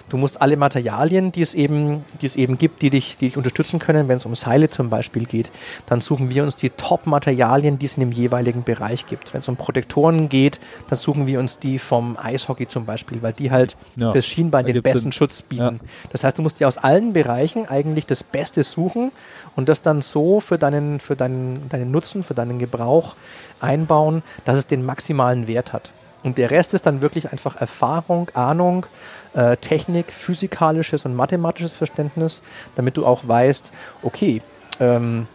[0.09, 3.37] Du musst alle Materialien, die es eben, die es eben gibt, die dich, die dich
[3.37, 5.49] unterstützen können, wenn es um Seile zum Beispiel geht,
[5.87, 9.33] dann suchen wir uns die Top-Materialien, die es in dem jeweiligen Bereich gibt.
[9.33, 10.59] Wenn es um Protektoren geht,
[10.89, 14.11] dann suchen wir uns die vom Eishockey zum Beispiel, weil die halt Ja.
[14.11, 15.79] fürs Schienbein den besten Schutz bieten.
[16.11, 19.11] Das heißt, du musst dir aus allen Bereichen eigentlich das Beste suchen
[19.55, 23.15] und das dann so für deinen, für deinen, deinen Nutzen, für deinen Gebrauch
[23.59, 25.91] einbauen, dass es den maximalen Wert hat.
[26.23, 28.85] Und der Rest ist dann wirklich einfach Erfahrung, Ahnung,
[29.33, 32.41] äh, Technik, physikalisches und mathematisches Verständnis,
[32.75, 33.71] damit du auch weißt,
[34.03, 34.41] okay,
[34.79, 35.27] ähm,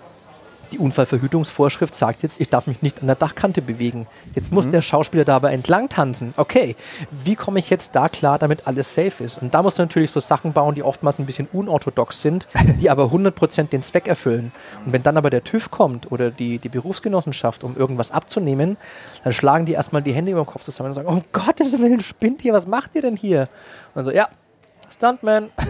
[0.74, 4.08] die Unfallverhütungsvorschrift sagt jetzt, ich darf mich nicht an der Dachkante bewegen.
[4.34, 6.34] Jetzt muss der Schauspieler dabei entlang tanzen.
[6.36, 6.74] Okay,
[7.10, 9.40] wie komme ich jetzt da klar, damit alles safe ist?
[9.40, 12.48] Und da musst du natürlich so Sachen bauen, die oftmals ein bisschen unorthodox sind,
[12.80, 14.50] die aber 100% den Zweck erfüllen.
[14.84, 18.76] Und wenn dann aber der TÜV kommt oder die, die Berufsgenossenschaft, um irgendwas abzunehmen,
[19.22, 21.72] dann schlagen die erstmal die Hände über den Kopf zusammen und sagen, oh Gott, das
[22.04, 23.48] spinnt ihr, was macht ihr denn hier?
[23.94, 24.28] Und so, ja,
[24.92, 25.50] Stuntman.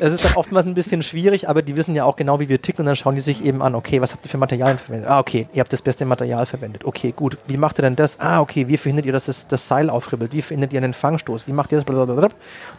[0.00, 2.60] Es ist dann oftmals ein bisschen schwierig, aber die wissen ja auch genau, wie wir
[2.60, 5.08] ticken und dann schauen die sich eben an, okay, was habt ihr für Materialien verwendet?
[5.08, 6.84] Ah, okay, ihr habt das beste Material verwendet.
[6.84, 7.38] Okay, gut.
[7.46, 8.18] Wie macht ihr denn das?
[8.18, 10.32] Ah, okay, wie verhindert ihr, dass das, das Seil aufribbelt?
[10.32, 11.46] Wie verhindert ihr einen Fangstoß?
[11.46, 11.84] Wie macht ihr das?
[11.84, 12.28] Blablabla.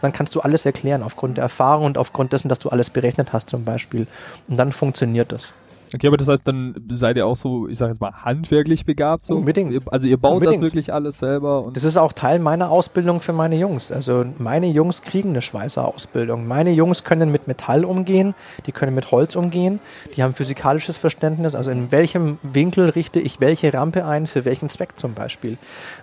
[0.02, 3.32] Dann kannst du alles erklären aufgrund der Erfahrung und aufgrund dessen, dass du alles berechnet
[3.32, 4.06] hast zum Beispiel.
[4.48, 5.52] Und dann funktioniert das.
[5.94, 9.24] Okay, aber das heißt, dann seid ihr auch so, ich sag jetzt mal, handwerklich begabt
[9.24, 9.36] so?
[9.36, 9.80] Unbedingt.
[9.92, 10.56] Also ihr baut Unbedingt.
[10.56, 13.92] das wirklich alles selber und Das ist auch Teil meiner Ausbildung für meine Jungs.
[13.92, 16.46] Also meine Jungs kriegen eine Schweißerausbildung.
[16.46, 18.34] Meine Jungs können mit Metall umgehen,
[18.66, 19.80] die können mit Holz umgehen,
[20.16, 21.54] die haben physikalisches Verständnis.
[21.54, 25.56] Also in welchem Winkel richte ich welche Rampe ein, für welchen Zweck zum Beispiel.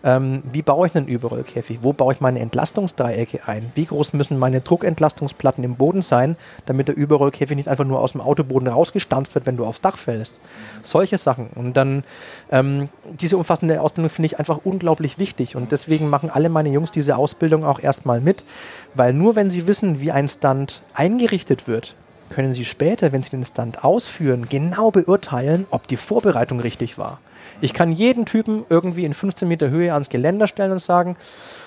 [0.03, 1.79] Ähm, wie baue ich einen Überrollkäfig?
[1.81, 3.71] Wo baue ich meine Entlastungsdreiecke ein?
[3.75, 8.13] Wie groß müssen meine Druckentlastungsplatten im Boden sein, damit der Überrollkäfig nicht einfach nur aus
[8.13, 10.39] dem Autoboden rausgestanzt wird, wenn du aufs Dach fällst?
[10.81, 11.47] Solche Sachen.
[11.55, 12.03] Und dann
[12.51, 15.55] ähm, diese umfassende Ausbildung finde ich einfach unglaublich wichtig.
[15.55, 18.43] Und deswegen machen alle meine Jungs diese Ausbildung auch erstmal mit,
[18.95, 21.95] weil nur wenn sie wissen, wie ein Stunt eingerichtet wird,
[22.29, 27.19] können sie später, wenn sie den Stunt ausführen, genau beurteilen, ob die Vorbereitung richtig war.
[27.61, 31.15] Ich kann jeden Typen irgendwie in 15 Meter Höhe ans Geländer stellen und sagen,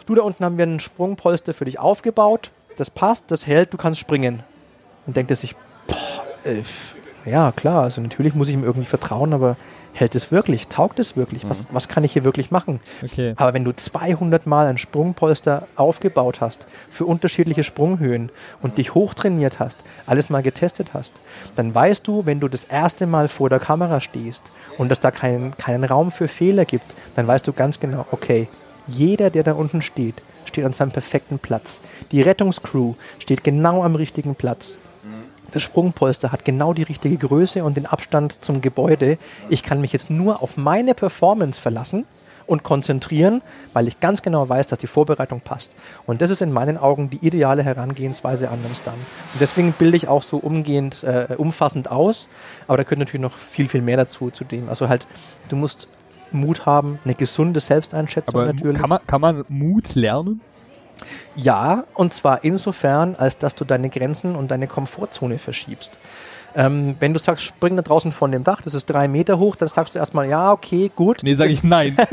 [0.07, 3.77] du da unten haben wir einen Sprungpolster für dich aufgebaut, das passt, das hält, du
[3.77, 4.43] kannst springen.
[5.07, 5.55] Und denkt er sich,
[5.87, 6.63] boah, äh,
[7.27, 9.57] ja klar, also natürlich muss ich ihm irgendwie vertrauen, aber
[9.93, 12.81] hält es wirklich, taugt es wirklich, was, was kann ich hier wirklich machen?
[13.03, 13.35] okay.
[13.37, 19.59] Aber wenn du 200 Mal ein Sprungpolster aufgebaut hast für unterschiedliche Sprunghöhen und dich hochtrainiert
[19.59, 21.15] hast, alles mal getestet hast,
[21.57, 25.11] dann weißt du, wenn du das erste Mal vor der Kamera stehst und es da
[25.11, 28.49] keinen, keinen Raum für Fehler gibt, dann weißt du ganz genau, okay,
[28.87, 31.81] jeder, der da unten steht, steht an seinem perfekten Platz.
[32.13, 34.79] Die Rettungscrew steht genau am richtigen Platz.
[35.53, 39.19] Das Sprungpolster hat genau die richtige Größe und den Abstand zum Gebäude.
[39.49, 42.05] Ich kann mich jetzt nur auf meine Performance verlassen
[42.47, 45.77] und konzentrieren, weil ich ganz genau weiß, dass die Vorbereitung passt.
[46.07, 48.97] Und das ist in meinen Augen die ideale Herangehensweise an den Stunt.
[49.33, 52.29] Und deswegen bilde ich auch so umgehend, äh, umfassend aus,
[52.69, 54.69] aber da gehört natürlich noch viel, viel mehr dazu, zu dem.
[54.69, 55.07] Also halt,
[55.49, 55.89] du musst
[56.33, 58.79] Mut haben, eine gesunde Selbsteinschätzung Aber natürlich.
[58.79, 60.41] kann man, kann man Mut lernen?
[61.35, 65.99] Ja, und zwar insofern, als dass du deine Grenzen und deine Komfortzone verschiebst.
[66.57, 69.57] Ähm, wenn du sagst, spring da draußen von dem Dach, das ist drei Meter hoch,
[69.57, 71.21] dann sagst du erstmal, ja, okay, gut.
[71.23, 71.97] Nee, sage ich nein.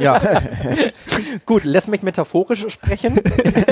[0.00, 0.20] Ja,
[1.46, 3.20] Gut, lass mich metaphorisch sprechen.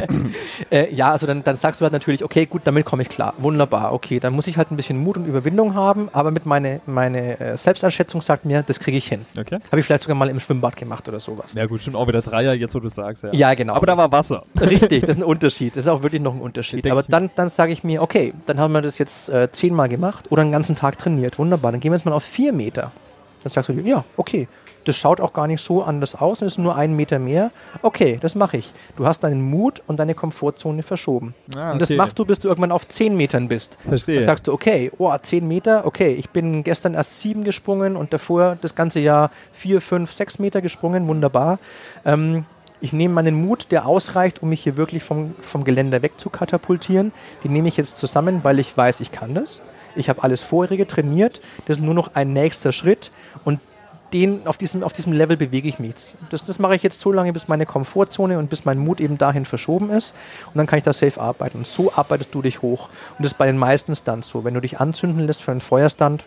[0.71, 3.35] äh, ja, also dann, dann sagst du halt natürlich, okay, gut, damit komme ich klar.
[3.39, 6.81] Wunderbar, okay, dann muss ich halt ein bisschen Mut und Überwindung haben, aber mit meine,
[6.87, 9.25] meine äh, Selbsteinschätzung sagt mir, das kriege ich hin.
[9.39, 9.59] Okay.
[9.71, 11.55] Habe ich vielleicht sogar mal im Schwimmbad gemacht oder sowas.
[11.55, 13.25] Ja gut, stimmt auch wieder Dreier, jetzt wo du sagst.
[13.25, 13.75] Ja, Ja, genau.
[13.75, 14.45] Aber da war Wasser.
[14.59, 15.77] Richtig, das ist ein Unterschied.
[15.77, 16.91] Das ist auch wirklich noch ein Unterschied.
[16.91, 20.06] Aber dann, dann sage ich mir, okay, dann haben wir das jetzt äh, zehnmal gemacht
[20.31, 21.39] oder einen ganzen Tag trainiert.
[21.39, 22.91] Wunderbar, dann gehen wir jetzt mal auf vier Meter.
[23.43, 24.49] Dann sagst du, dir, ja, okay.
[24.87, 27.51] Das schaut auch gar nicht so anders aus, es ist nur ein Meter mehr.
[27.83, 28.73] Okay, das mache ich.
[28.97, 31.35] Du hast deinen Mut und deine Komfortzone verschoben.
[31.57, 31.97] Ah, Und das okay.
[31.99, 33.79] machst du, bis du irgendwann auf zehn Metern bist.
[33.89, 34.19] Verstehe.
[34.19, 38.13] Dann sagst du, okay, oh, 10 Meter, okay, ich bin gestern erst sieben gesprungen und
[38.13, 41.59] davor das ganze Jahr vier, fünf, sechs Meter gesprungen, wunderbar.
[42.05, 42.45] Ähm,
[42.81, 46.31] ich nehme meinen Mut, der ausreicht, um mich hier wirklich vom, vom Geländer weg zu
[46.31, 47.11] katapultieren.
[47.43, 49.61] Den nehme ich jetzt zusammen, weil ich weiß, ich kann das.
[49.97, 51.41] Ich habe alles vorherige trainiert.
[51.67, 53.11] Das ist nur noch ein nächster Schritt
[53.45, 53.61] und
[54.13, 56.15] den, auf, diesem, auf diesem Level bewege ich mich.
[56.31, 59.19] Das, das mache ich jetzt so lange, bis meine Komfortzone und bis mein Mut eben
[59.19, 60.15] dahin verschoben ist.
[60.47, 61.59] Und dann kann ich da safe arbeiten.
[61.59, 62.89] Und so arbeitest du dich hoch.
[63.19, 64.45] Und das ist bei den meisten Stunts so.
[64.45, 66.25] Wenn du dich anzünden lässt für einen Feuerstand,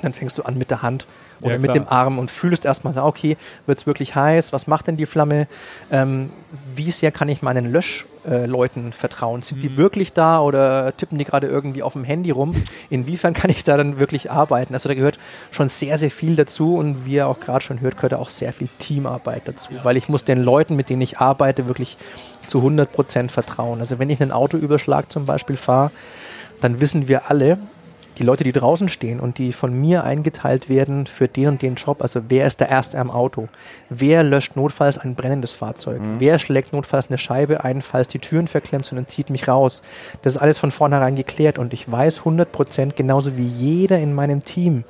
[0.00, 1.06] dann fängst du an mit der Hand
[1.42, 3.36] oder Ja, mit dem Arm und fühlst erstmal, okay,
[3.66, 4.52] wird es wirklich heiß?
[4.52, 5.46] Was macht denn die Flamme?
[5.90, 6.30] Ähm,
[6.74, 9.42] wie sehr kann ich meinen Löschleuten vertrauen?
[9.42, 9.60] Sind Mhm.
[9.62, 12.54] die wirklich da oder tippen die gerade irgendwie auf dem Handy rum?
[12.90, 14.74] Inwiefern kann ich da dann wirklich arbeiten?
[14.74, 15.18] Also da gehört
[15.50, 18.52] schon sehr, sehr viel dazu und wie ihr auch gerade schon hört, gehört auch sehr
[18.52, 21.96] viel Teamarbeit dazu, weil ich muss den Leuten, mit denen ich arbeite, wirklich
[22.46, 23.80] zu 100% vertrauen.
[23.80, 25.90] Also wenn ich einen Autoüberschlag zum Beispiel fahre,
[26.60, 27.58] dann wissen wir alle,
[28.18, 31.76] die Leute, die draußen stehen und die von mir eingeteilt werden für den und den
[31.76, 33.48] Job, also wer ist der Erste am Auto?
[33.88, 36.00] Wer löscht notfalls ein brennendes Fahrzeug?
[36.18, 39.82] Wer schlägt notfalls eine Scheibe ein, falls die Türen verklemmt sind und zieht mich raus?
[40.22, 44.44] Das ist alles von vornherein geklärt und ich weiß 100% genauso wie jeder in meinem
[44.44, 44.84] Team,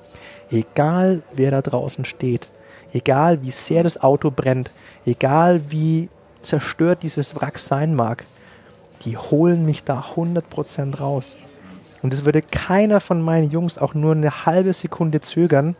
[0.51, 2.51] egal wer da draußen steht,
[2.93, 4.71] egal wie sehr das Auto brennt,
[5.07, 6.09] egal wie
[6.43, 8.25] zerstört dieses Wrack sein mag,
[9.05, 11.37] die holen mich da 100% raus.
[12.03, 15.77] Und es würde keiner von meinen Jungs auch nur eine halbe Sekunde zögern,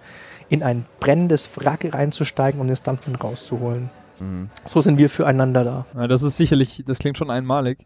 [0.49, 3.91] in ein brennendes Wrack reinzusteigen und den Stuntman rauszuholen.
[4.65, 5.87] So sind wir füreinander da.
[5.95, 7.79] Ja, das ist sicherlich, das klingt schon einmalig.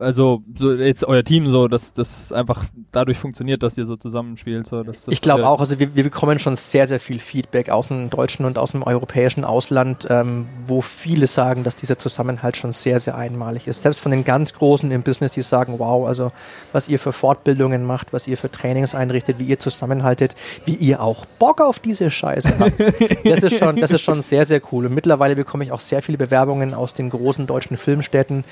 [0.00, 4.66] Also so jetzt euer Team so, dass das einfach dadurch funktioniert, dass ihr so zusammenspielt.
[4.66, 7.68] So, dass das, Ich glaube auch, also wir, wir bekommen schon sehr, sehr viel Feedback
[7.68, 12.56] aus dem deutschen und aus dem europäischen Ausland, ähm, wo viele sagen, dass dieser Zusammenhalt
[12.56, 13.82] schon sehr, sehr einmalig ist.
[13.82, 16.30] Selbst von den ganz Großen im Business, die sagen, wow, also
[16.72, 21.02] was ihr für Fortbildungen macht, was ihr für Trainings einrichtet, wie ihr zusammenhaltet, wie ihr
[21.02, 22.74] auch Bock auf diese Scheiße habt.
[23.24, 24.86] Das ist schon, das ist schon sehr, sehr cool.
[24.86, 28.44] Und mittlerweile bekomme ich auch sehr viele Bewerbungen aus den großen deutschen Filmstädten,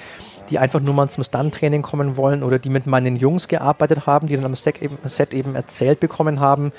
[0.50, 4.26] die einfach nur mal zum Stunt-Training kommen wollen oder die mit meinen Jungs gearbeitet haben,
[4.26, 6.72] die dann am Set eben, Set eben erzählt bekommen haben,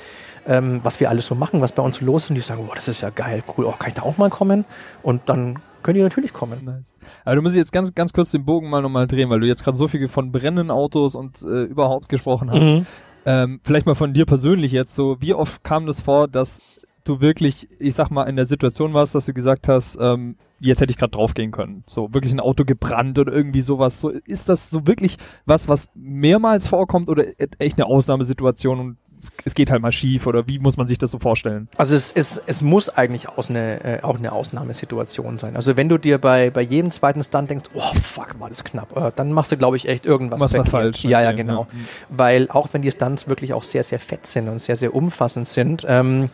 [0.47, 2.30] ähm, was wir alles so machen, was bei uns los ist.
[2.32, 4.30] Und die sagen, boah, das ist ja geil, cool, oh, kann ich da auch mal
[4.30, 4.66] kommen?
[5.03, 6.66] Und dann können die natürlich kommen.
[6.66, 6.93] Nice.
[7.24, 9.64] Aber du musst jetzt ganz, ganz kurz den Bogen mal nochmal drehen, weil du jetzt
[9.64, 12.62] gerade so viel von brennenden Autos und äh, überhaupt gesprochen hast.
[12.62, 12.86] Mhm.
[13.26, 16.62] Ähm, vielleicht mal von dir persönlich jetzt so, wie oft kam das vor, dass
[17.08, 20.82] du wirklich, ich sag mal, in der Situation warst, dass du gesagt hast, ähm, jetzt
[20.82, 21.84] hätte ich gerade draufgehen können.
[21.88, 23.99] So, wirklich ein Auto gebrannt oder irgendwie sowas.
[23.99, 28.97] So, ist das so wirklich was, was mehrmals vorkommt oder e- echt eine Ausnahmesituation und
[29.45, 31.68] es geht halt mal schief oder wie muss man sich das so vorstellen?
[31.78, 35.55] Also es, es, es muss eigentlich aus eine, äh, auch eine Ausnahmesituation sein.
[35.55, 38.95] Also wenn du dir bei, bei jedem zweiten Stunt denkst, oh fuck, war das knapp,
[38.95, 40.72] äh, dann machst du, glaube ich, echt irgendwas Was verkehrt.
[40.72, 41.64] falsch, Ja, ja, genau.
[41.72, 41.78] ja.
[42.10, 45.47] Weil auch wenn die Stunts wirklich auch sehr, sehr fett sind und sehr, sehr umfassend
[45.47, 46.30] sind, ähm,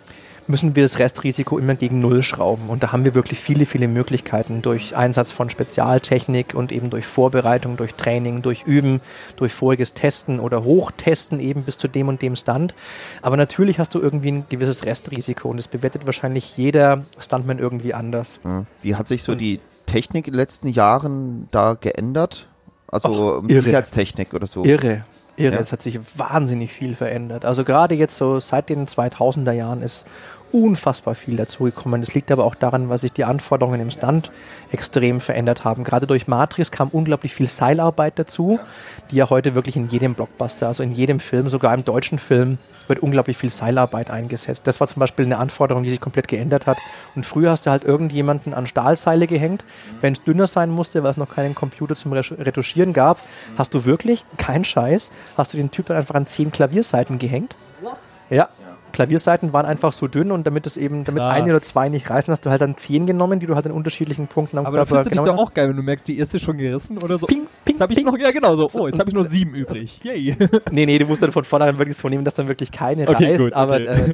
[0.47, 2.69] müssen wir das Restrisiko immer gegen Null schrauben.
[2.69, 7.05] Und da haben wir wirklich viele, viele Möglichkeiten durch Einsatz von Spezialtechnik und eben durch
[7.05, 9.01] Vorbereitung, durch Training, durch Üben,
[9.35, 12.73] durch voriges Testen oder Hochtesten eben bis zu dem und dem Stunt.
[13.21, 17.93] Aber natürlich hast du irgendwie ein gewisses Restrisiko und das bewertet wahrscheinlich jeder Stuntman irgendwie
[17.93, 18.39] anders.
[18.81, 22.47] Wie hat sich so die Technik in den letzten Jahren da geändert?
[22.87, 23.43] Also.
[23.47, 24.63] Sicherheitstechnik oder so.
[24.63, 25.05] Irre.
[25.35, 25.59] Irre, Ja.
[25.61, 27.45] es hat sich wahnsinnig viel verändert.
[27.45, 30.05] Also gerade jetzt so seit den 2000er Jahren ist
[30.53, 32.01] unfassbar viel dazugekommen.
[32.01, 34.31] Das liegt aber auch daran, weil sich die Anforderungen im Stunt
[34.71, 35.83] extrem verändert haben.
[35.83, 38.59] Gerade durch Matrix kam unglaublich viel Seilarbeit dazu,
[39.11, 42.59] die ja heute wirklich in jedem Blockbuster, also in jedem Film, sogar im deutschen Film,
[42.87, 44.67] wird unglaublich viel Seilarbeit eingesetzt.
[44.67, 46.77] Das war zum Beispiel eine Anforderung, die sich komplett geändert hat.
[47.15, 49.65] Und früher hast du halt irgendjemanden an Stahlseile gehängt.
[50.01, 53.19] Wenn es dünner sein musste, weil es noch keinen Computer zum Retuschieren gab,
[53.57, 57.55] hast du wirklich, kein Scheiß, hast du den Typen einfach an zehn Klavierseiten gehängt.
[57.81, 57.97] What?
[58.29, 58.49] Ja,
[58.93, 61.33] Klavierseiten waren einfach so dünn und damit es eben, damit Krass.
[61.35, 63.71] eine oder zwei nicht reißen, hast du halt dann zehn genommen, die du halt an
[63.73, 66.17] unterschiedlichen Punkten am Aber Körper du dich genommen doch auch geil, wenn du merkst, die
[66.17, 67.25] erste ist schon gerissen oder so.
[67.25, 68.05] Ping, ping, Jetzt habe ich ping.
[68.05, 68.69] noch, ja genau so.
[68.73, 69.99] Oh, jetzt habe ich nur sieben übrig.
[70.03, 70.37] Yay.
[70.71, 73.31] Nee, nee, du musst dann von vornherein wirklich so nehmen, dass dann wirklich keine Okay,
[73.31, 73.39] reißt.
[73.39, 74.11] gut, aber okay.
[74.11, 74.13] äh,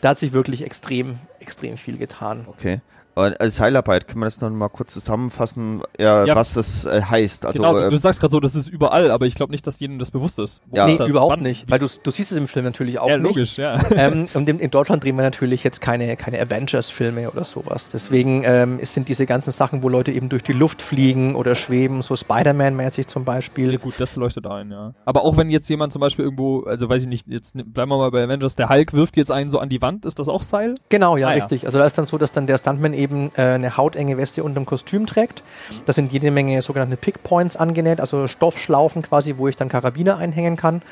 [0.00, 2.44] da hat sich wirklich extrem, extrem viel getan.
[2.48, 2.80] Okay.
[3.16, 6.36] Als Seilarbeit, können wir das noch mal kurz zusammenfassen, ja, Ja.
[6.36, 7.46] was das äh, heißt?
[7.46, 9.66] Also, genau, du, äh, du sagst gerade so, das ist überall, aber ich glaube nicht,
[9.66, 10.60] dass jedem das bewusst ist.
[10.70, 10.84] Ja.
[10.84, 11.08] ist nee, das?
[11.08, 11.42] überhaupt Wann?
[11.42, 11.70] nicht.
[11.70, 13.26] Weil du, du siehst es im Film natürlich auch Ja, nicht.
[13.26, 13.78] logisch, ja.
[13.96, 17.88] ähm, und in, in Deutschland drehen wir natürlich jetzt keine, keine Avengers-Filme oder sowas.
[17.88, 21.54] Deswegen ähm, es sind diese ganzen Sachen, wo Leute eben durch die Luft fliegen oder
[21.54, 23.72] schweben, so Spider-Man-mäßig zum Beispiel.
[23.72, 24.92] Ja, gut, das leuchtet ein, ja.
[25.06, 27.96] Aber auch wenn jetzt jemand zum Beispiel irgendwo, also weiß ich nicht, jetzt bleiben wir
[27.98, 30.42] mal bei Avengers, der Hulk wirft jetzt einen so an die Wand, ist das auch
[30.42, 30.74] Seil?
[30.90, 31.36] Genau, ja, Ah, ja.
[31.38, 31.64] richtig.
[31.64, 33.05] Also da ist dann so, dass dann der Stuntman eben
[33.36, 35.42] äh, eine hautenge Weste unter dem Kostüm trägt.
[35.84, 40.56] Da sind jede Menge sogenannte Pickpoints angenäht, also Stoffschlaufen quasi, wo ich dann Karabiner einhängen
[40.56, 40.82] kann.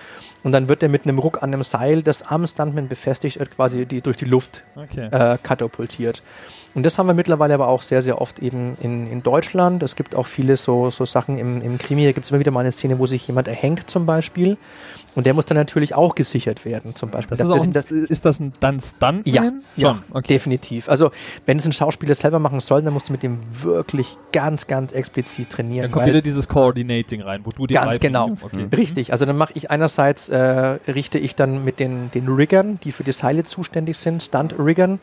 [0.42, 3.54] Und dann wird er mit einem Ruck an einem Seil, das am Stuntman befestigt wird,
[3.56, 5.08] quasi die, durch die Luft Okay.
[5.10, 6.22] äh, katapultiert.
[6.74, 9.82] Und das haben wir mittlerweile aber auch sehr, sehr oft eben in, in Deutschland.
[9.82, 12.04] Es gibt auch viele so, so Sachen im, im Krimi.
[12.04, 14.56] Da gibt es immer wieder mal eine Szene, wo sich jemand erhängt zum Beispiel.
[15.14, 17.36] Und der muss dann natürlich auch gesichert werden zum Beispiel.
[17.36, 19.22] Das ist, auch ein, das- ist das ein, dann Stuntman?
[19.24, 20.34] ja, ja okay.
[20.34, 20.88] definitiv.
[20.88, 21.10] Also
[21.46, 24.92] wenn es ein Schauspieler selber machen soll, dann musst du mit dem wirklich ganz, ganz
[24.92, 25.82] explizit trainieren.
[25.82, 28.36] Dann kommt wieder dieses Coordinating rein, wo du den Ganz genau.
[28.42, 28.66] Okay.
[28.74, 32.92] Richtig, also dann mache ich einerseits, äh, richte ich dann mit den, den Riggern, die
[32.92, 34.98] für die Seile zuständig sind, Stunt-Riggern,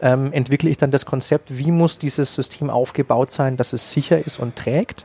[0.00, 4.24] ähm, entwickle ich dann das Konzept, wie muss dieses System aufgebaut sein, dass es sicher
[4.24, 5.04] ist und trägt.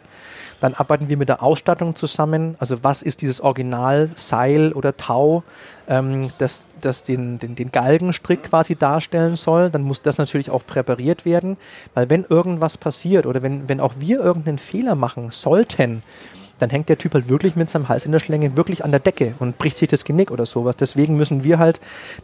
[0.60, 5.43] Dann arbeiten wir mit der Ausstattung zusammen, also was ist dieses Original Seil oder Tau,
[5.88, 9.70] ähm, das, das den, den, den Galgenstrick quasi darstellen soll.
[9.70, 11.58] Dann muss das natürlich auch präpariert werden,
[11.93, 16.01] weil wenn irgendwas passiert oder wenn, wenn auch wir irgendeinen Fehler machen sollten,
[16.60, 18.99] dann hängt der Typ halt wirklich mit seinem Hals in der Schlinge wirklich an der
[18.99, 20.76] Decke und bricht sich das Genick oder sowas.
[20.76, 21.80] Deswegen müssen wir halt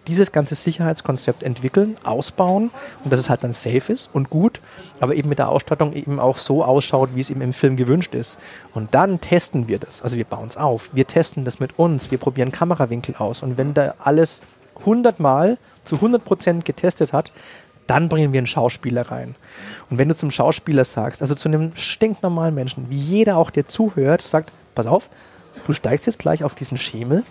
[0.07, 2.71] dieses ganze Sicherheitskonzept entwickeln, ausbauen
[3.03, 4.59] und dass es halt dann safe ist und gut,
[5.03, 8.15] aber eben mit der Ausstattung eben auch so ausschaut, wie es eben im Film gewünscht
[8.15, 8.39] ist.
[8.73, 10.01] Und dann testen wir das.
[10.01, 10.89] Also wir bauen es auf.
[10.93, 12.09] Wir testen das mit uns.
[12.09, 13.43] Wir probieren Kamerawinkel aus.
[13.43, 14.41] Und wenn da alles
[14.85, 17.33] hundertmal zu 100 Prozent getestet hat,
[17.85, 19.35] dann bringen wir einen Schauspieler rein.
[19.89, 23.67] Und wenn du zum Schauspieler sagst, also zu einem stinknormalen Menschen, wie jeder auch, der
[23.67, 25.09] zuhört, sagt, pass auf,
[25.67, 27.23] du steigst jetzt gleich auf diesen Schemel,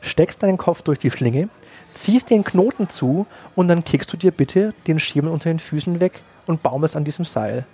[0.00, 1.48] steckst deinen Kopf durch die Schlinge,
[1.94, 5.98] ziehst den Knoten zu und dann kickst du dir bitte den Schemel unter den Füßen
[5.98, 7.64] weg und baumelst an diesem Seil.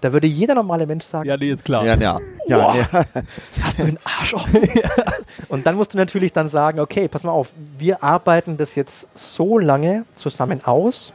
[0.00, 1.84] Da würde jeder normale Mensch sagen, Ja, nee, ist klar.
[1.86, 2.76] ja, ja, ja, Boah.
[2.76, 2.88] ja.
[3.62, 4.68] hast du den Arsch offen?
[5.48, 9.08] Und dann musst du natürlich dann sagen, okay, pass mal auf, wir arbeiten das jetzt
[9.14, 11.12] so lange zusammen aus,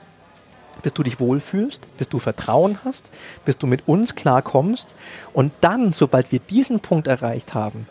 [0.81, 3.11] bis du dich wohlfühlst, bis du Vertrauen hast,
[3.45, 4.95] bis du mit uns klarkommst.
[5.33, 7.85] Und dann, sobald wir diesen Punkt erreicht haben,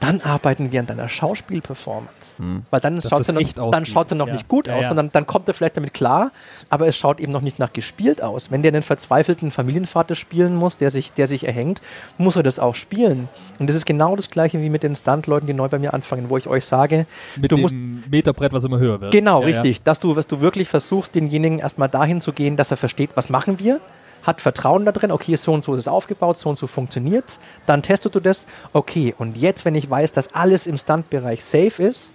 [0.00, 2.34] dann arbeiten wir an deiner Schauspielperformance.
[2.70, 3.88] Weil dann Dass schaut das sie noch, dann aussieht.
[3.94, 4.32] schaut sie noch Ja.
[4.34, 4.88] nicht gut Ja, aus, ja.
[4.88, 6.30] sondern dann kommt er vielleicht damit klar,
[6.68, 8.50] aber es schaut eben noch nicht nach gespielt aus.
[8.50, 11.80] Wenn der einen verzweifelten Familienvater spielen muss, der sich, der sich erhängt,
[12.18, 13.28] muss er das auch spielen.
[13.58, 16.28] Und das ist genau das gleiche wie mit den Stuntleuten, die neu bei mir anfangen,
[16.28, 17.74] wo ich euch sage, Mit du dem musst
[18.10, 19.12] Meterbrett, was immer höher wird.
[19.12, 19.54] Genau, Ja, ja.
[19.60, 19.82] richtig.
[19.82, 23.30] Dass du, dass du wirklich versuchst, denjenigen erstmal dahin zu gehen, dass er versteht, was
[23.30, 23.80] machen wir,
[24.24, 27.38] hat Vertrauen da drin, okay, so und so ist es aufgebaut, so und so funktioniert
[27.66, 31.82] dann testest du das, okay, und jetzt, wenn ich weiß, dass alles im Stuntbereich safe
[31.82, 32.12] ist,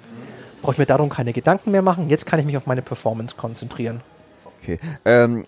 [0.61, 3.35] brauche ich mir darum keine Gedanken mehr machen, jetzt kann ich mich auf meine Performance
[3.35, 4.01] konzentrieren.
[4.73, 4.79] Okay.
[5.05, 5.45] Ähm,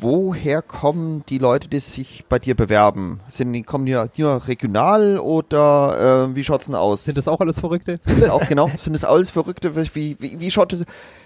[0.00, 3.20] woher kommen die Leute, die sich bei dir bewerben?
[3.28, 7.04] Sind die, kommen die hier regional oder äh, wie schaut's denn aus?
[7.04, 7.98] Sind das auch alles Verrückte?
[8.02, 8.70] Sind das auch genau?
[8.76, 9.76] Sind das alles Verrückte?
[9.94, 10.84] Wie, wie, wie schaut das?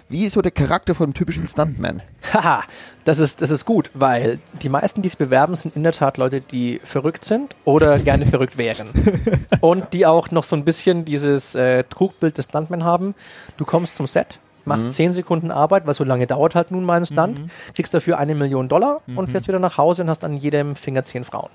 [0.09, 2.01] Wie ist so der Charakter von einem typischen Stuntman?
[2.33, 2.63] Haha,
[3.05, 6.17] das ist, das ist gut, weil die meisten, die sich bewerben, sind in der Tat
[6.17, 8.89] Leute, die verrückt sind oder gerne verrückt wären.
[9.61, 13.15] Und die auch noch so ein bisschen dieses äh, Trugbild des Stuntman haben.
[13.55, 16.97] Du kommst zum Set, machst zehn Sekunden Arbeit, weil so lange dauert halt nun mal
[16.99, 17.41] ein Stunt,
[17.75, 21.05] kriegst dafür eine Million Dollar und fährst wieder nach Hause und hast an jedem Finger
[21.05, 21.49] zehn Frauen.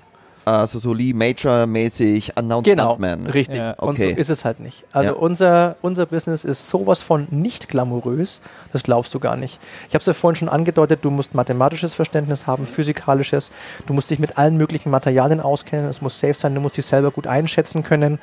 [0.45, 3.25] Also so Lee Major-mäßig Announced Genau, Stuntman.
[3.25, 3.57] richtig.
[3.57, 3.71] Ja.
[3.73, 4.85] Und so ist es halt nicht.
[4.93, 5.15] Also Ja.
[5.17, 8.41] unser, unser Business ist sowas von nicht glamourös,
[8.71, 9.59] das glaubst du gar nicht.
[9.89, 13.51] Ich habe es ja vorhin schon angedeutet, du musst mathematisches Verständnis haben, physikalisches,
[13.87, 16.85] du musst dich mit allen möglichen Materialien auskennen, es muss safe sein, du musst dich
[16.85, 18.17] selber gut einschätzen können.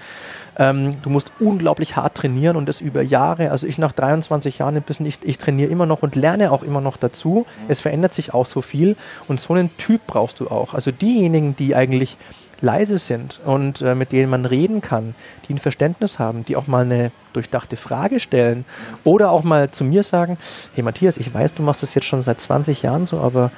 [0.59, 3.51] Ähm, du musst unglaublich hart trainieren und das über Jahre.
[3.51, 6.63] Also ich nach 23 Jahren ein bisschen, ich, ich trainiere immer noch und lerne auch
[6.63, 7.47] immer noch dazu.
[7.69, 8.97] Es verändert sich auch so viel
[9.29, 10.75] und so einen Typ brauchst du auch.
[10.75, 12.17] Also diejenigen, die eigentlich
[12.61, 15.15] leise sind und äh, mit denen man reden kann,
[15.47, 18.65] die ein Verständnis haben, die auch mal eine durchdachte Frage stellen
[19.05, 20.39] oder auch mal zu mir sagen,
[20.75, 23.51] hey Matthias, ich weiß, du machst das jetzt schon seit 20 Jahren so, aber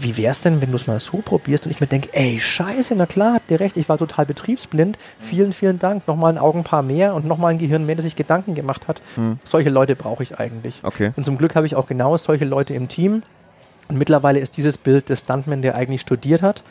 [0.00, 2.94] wie, wär's denn, wenn du es mal so probierst und ich mir denke, ey, scheiße,
[2.96, 6.82] na klar, habt ihr recht, ich war total betriebsblind, vielen, vielen Dank, nochmal ein Augenpaar
[6.82, 9.00] mehr und nochmal ein Gehirn mehr, das sich Gedanken gemacht hat.
[9.44, 10.80] Solche Leute brauche ich eigentlich.
[10.82, 11.12] Okay.
[11.16, 13.22] Und zum Glück habe ich auch genau solche Leute im Team.
[13.88, 16.62] Und mittlerweile ist dieses Bild des Stuntman, der eigentlich studiert hat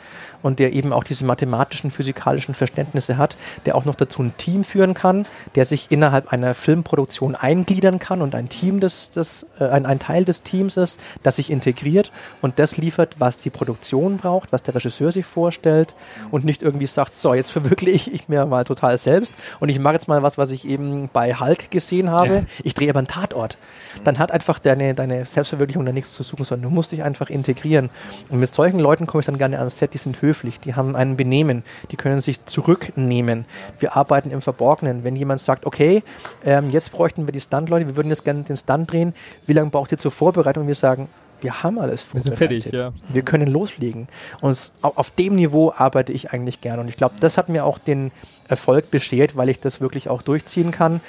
[0.42, 4.64] und der eben auch diese mathematischen, physikalischen Verständnisse hat, der auch noch dazu ein Team
[4.64, 9.64] führen kann, der sich innerhalb einer Filmproduktion eingliedern kann und ein Team des, des äh,
[9.64, 12.12] ein, ein Teil des Teams ist, das sich integriert
[12.42, 15.94] und das liefert, was die Produktion braucht, was der Regisseur sich vorstellt
[16.30, 19.94] und nicht irgendwie sagt, so, jetzt verwirkliche ich mir mal total selbst und ich mache
[19.94, 22.46] jetzt mal was, was ich eben bei Hulk gesehen habe.
[22.62, 23.58] Ich drehe aber einen Tatort.
[24.04, 27.30] Dann hat einfach deine, deine Selbstverwirklichung da nichts zu suchen, sondern du musst dich einfach
[27.30, 27.88] integrieren.
[28.28, 30.94] Und mit solchen Leuten komme ich dann gerne ans Set, die sind höflich, die haben
[30.94, 33.46] ein Benehmen, die können sich zurücknehmen.
[33.78, 35.04] Wir arbeiten im Verborgenen.
[35.04, 36.02] Wenn jemand sagt, okay,
[36.44, 39.14] ähm, jetzt bräuchten wir die Stunt-Leute, wir würden jetzt gerne den Stunt drehen,
[39.46, 40.66] wie lange braucht ihr zur Vorbereitung?
[40.66, 41.08] Wir sagen,
[41.40, 42.62] wir haben alles Wir vorbereitet.
[42.62, 42.92] fertig, ja.
[43.08, 44.08] Wir können loslegen.
[44.40, 46.80] Und auf dem Niveau arbeite ich eigentlich gerne.
[46.80, 48.10] Und ich glaube, das hat mir auch den
[48.48, 51.00] Erfolg beschert, weil ich das wirklich auch durchziehen kann.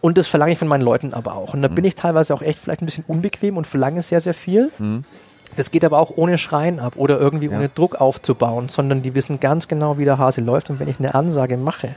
[0.00, 1.52] Und das verlange ich von meinen Leuten aber auch.
[1.54, 4.34] Und da bin ich teilweise auch echt vielleicht ein bisschen unbequem und verlange sehr, sehr
[4.34, 4.70] viel.
[5.56, 7.56] Das geht aber auch ohne Schreien ab oder irgendwie Ja.
[7.56, 10.70] ohne Druck aufzubauen, sondern die wissen ganz genau, wie der Hase läuft.
[10.70, 11.88] Und wenn ich eine Ansage mache,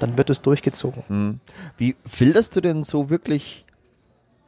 [0.00, 1.40] dann wird es durchgezogen.
[1.76, 3.64] Wie filterst du denn so wirklich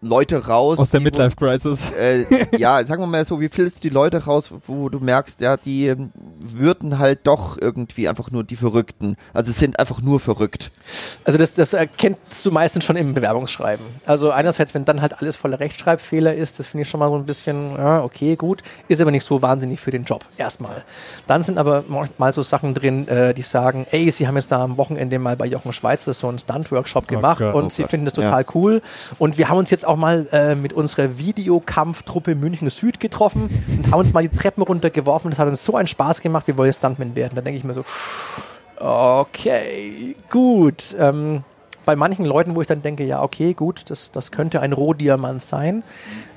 [0.07, 0.79] Leute raus?
[0.79, 1.91] Aus der die, wo- Midlife Crisis.
[1.91, 2.25] Äh,
[2.59, 5.57] ja, sagen wir mal so, wie filterst du die Leute raus, wo du merkst, ja,
[5.57, 9.17] die ähm, würden halt doch irgendwie einfach nur die Verrückten.
[9.35, 10.71] Also sind einfach nur verrückt.
[11.25, 13.85] Also das, das erkennst du meistens schon im Bewerbungsschreiben.
[14.07, 17.17] Also einerseits, wenn dann halt alles voller Rechtschreibfehler ist, das finde ich schon mal so
[17.17, 20.85] ein bisschen, ja, okay, gut, ist aber nicht so wahnsinnig für den Job, erstmal.
[21.27, 24.63] Dann sind aber manchmal so Sachen drin, äh, die sagen, ey, sie haben jetzt da
[24.63, 27.91] am Wochenende mal bei Jochen Schweizer so einen Stunt-Workshop gemacht Gott, und oh sie Gott.
[27.91, 28.25] finden das Ja.
[28.25, 28.83] total cool.
[29.19, 33.91] Und wir haben uns jetzt auch mal äh, mit unserer Videokampftruppe München Süd getroffen und
[33.91, 35.31] haben uns mal die Treppen runtergeworfen.
[35.31, 37.33] Das hat uns so einen Spaß gemacht, wir wollen Stuntman werden.
[37.35, 37.85] Da denke ich mir so,
[38.79, 40.95] Okay, gut.
[40.99, 41.45] Ähm,
[41.87, 45.41] bei manchen Leuten, wo ich dann denke, ja, okay, gut, das, das könnte ein Rohdiamant
[45.41, 45.83] sein,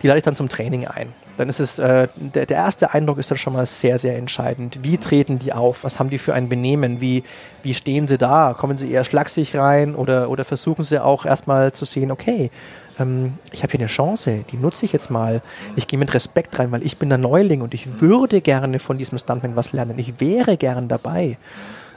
[0.02, 1.12] die lade ich dann zum Training ein.
[1.38, 4.80] Dann ist es, äh, der, der erste Eindruck ist dann schon mal sehr, sehr entscheidend.
[4.84, 5.84] Wie treten die auf?
[5.84, 7.02] Was haben die für ein Benehmen?
[7.02, 7.24] Wie,
[7.64, 8.54] wie stehen sie da?
[8.58, 12.52] Kommen sie eher schlaksig rein oder, oder versuchen sie auch erstmal zu sehen, okay,
[13.00, 15.42] ähm, ich habe hier eine Chance, die nutze ich jetzt mal.
[15.76, 18.98] Ich gehe mit Respekt rein, weil ich bin der Neuling und ich würde gerne von
[18.98, 19.98] diesem Stuntman was lernen.
[19.98, 21.38] Ich wäre gern dabei.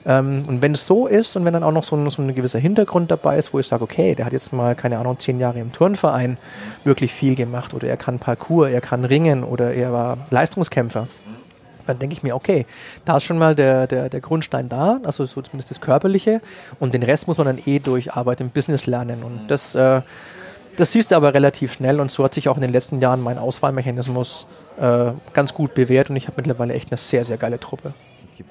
[0.04, 2.34] Ähm, und wenn es so ist und wenn dann auch noch so ein, so ein
[2.34, 5.38] gewisser Hintergrund dabei ist, wo ich sage, okay, der hat jetzt mal, keine Ahnung, zehn
[5.38, 6.38] Jahre im Turnverein
[6.84, 11.06] wirklich viel gemacht oder er kann Parkour, er kann Ringen oder er war Leistungskämpfer,
[11.86, 12.66] dann denke ich mir, okay,
[13.04, 16.40] da ist schon mal der, der, der Grundstein da, also so zumindest das Körperliche
[16.80, 20.02] und den Rest muss man dann eh durch Arbeit im Business lernen und das, äh,
[20.76, 23.22] das siehst du aber relativ schnell und so hat sich auch in den letzten Jahren
[23.22, 24.46] mein Auswahlmechanismus
[24.80, 27.92] äh, ganz gut bewährt und ich habe mittlerweile echt eine sehr, sehr geile Truppe.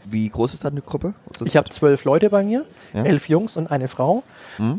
[0.06, 1.14] Wie groß ist deine Gruppe?
[1.46, 3.04] Ich habe zwölf Leute bei mir, Ja.
[3.04, 4.24] elf Jungs und eine Frau.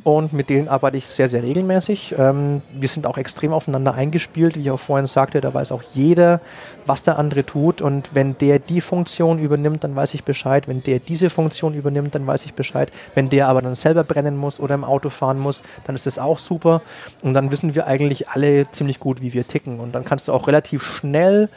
[0.05, 2.15] Und mit denen arbeite ich sehr, sehr regelmäßig.
[2.17, 5.41] Ähm, wir sind auch extrem aufeinander eingespielt, wie ich auch vorhin sagte.
[5.41, 6.41] Da weiß auch jeder,
[6.87, 7.81] was der andere tut.
[7.83, 10.69] Und wenn der die Funktion übernimmt, dann weiß ich Bescheid.
[10.69, 12.93] Wenn der diese Funktion übernimmt, dann weiß ich Bescheid.
[13.15, 16.19] Wenn der aber dann selber brennen muss oder im Auto fahren muss, dann ist das
[16.19, 16.81] auch super.
[17.23, 19.81] Und dann wissen wir eigentlich alle ziemlich gut, wie wir ticken.
[19.81, 21.49] Und dann kannst du auch relativ schnell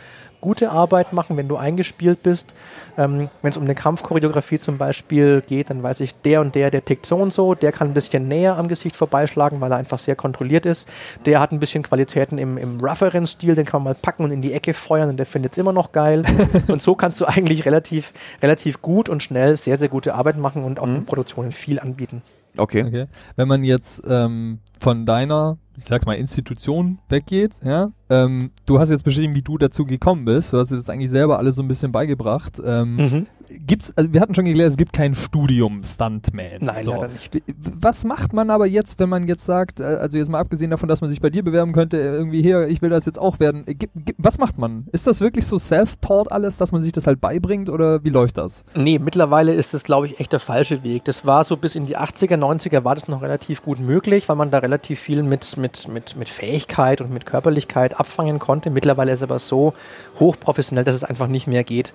[0.46, 2.54] gute Arbeit machen, wenn du eingespielt bist.
[3.00, 6.70] Ähm, wenn es um eine Kampfchoreografie zum Beispiel geht, dann weiß ich, der und der,
[6.70, 9.78] der tickt so und so, der kann ein bisschen näher am Gesicht vorbeischlagen, weil er
[9.78, 10.88] einfach sehr kontrolliert ist.
[11.26, 14.32] Der hat ein bisschen Qualitäten im, im rougheren Stil, den kann man mal packen und
[14.32, 16.24] in die Ecke feuern und der findet es immer noch geil.
[16.68, 20.64] und so kannst du eigentlich relativ, relativ gut und schnell sehr, sehr gute Arbeit machen
[20.64, 22.22] und auch in Produktionen viel anbieten.
[22.56, 22.84] Okay.
[22.86, 23.08] Okay.
[23.36, 27.92] Wenn man jetzt ähm, von deiner ich sag mal, Institution weggeht, ja.
[28.10, 30.54] Ähm, du hast jetzt beschrieben, wie du dazu gekommen bist.
[30.54, 32.62] Du hast dir das eigentlich selber alles so ein bisschen beigebracht.
[32.64, 33.26] Ähm, Mhm.
[33.68, 36.48] Gibt's, also wir hatten schon geklärt, es gibt kein Studium Stuntman.
[36.62, 36.92] Nein, so.
[36.94, 37.44] leider nicht.
[37.80, 40.90] Was macht man aber jetzt, wenn man jetzt sagt, äh, also jetzt mal abgesehen davon,
[40.90, 43.40] dass man sich bei dir bewerben könnte, äh, irgendwie hier, ich will das jetzt auch
[43.40, 43.64] werden.
[43.68, 44.88] Äh, gib- gib- Was macht man?
[44.94, 48.40] Ist das wirklich so self-taught alles, dass man sich das halt beibringt oder wie läuft
[48.40, 48.64] das?
[48.76, 51.06] Nee, mittlerweile ist das, glaube ich, echt der falsche Weg.
[51.06, 54.38] Das war so bis in die 80er, 90er war das noch relativ gut möglich, weil
[54.38, 58.70] man da relativ viel mit, mit, mit, mit Fähigkeit und mit Körperlichkeit abfangen konnte.
[58.70, 59.74] Mittlerweile ist es aber so
[60.20, 61.94] hochprofessionell, dass es einfach nicht mehr geht.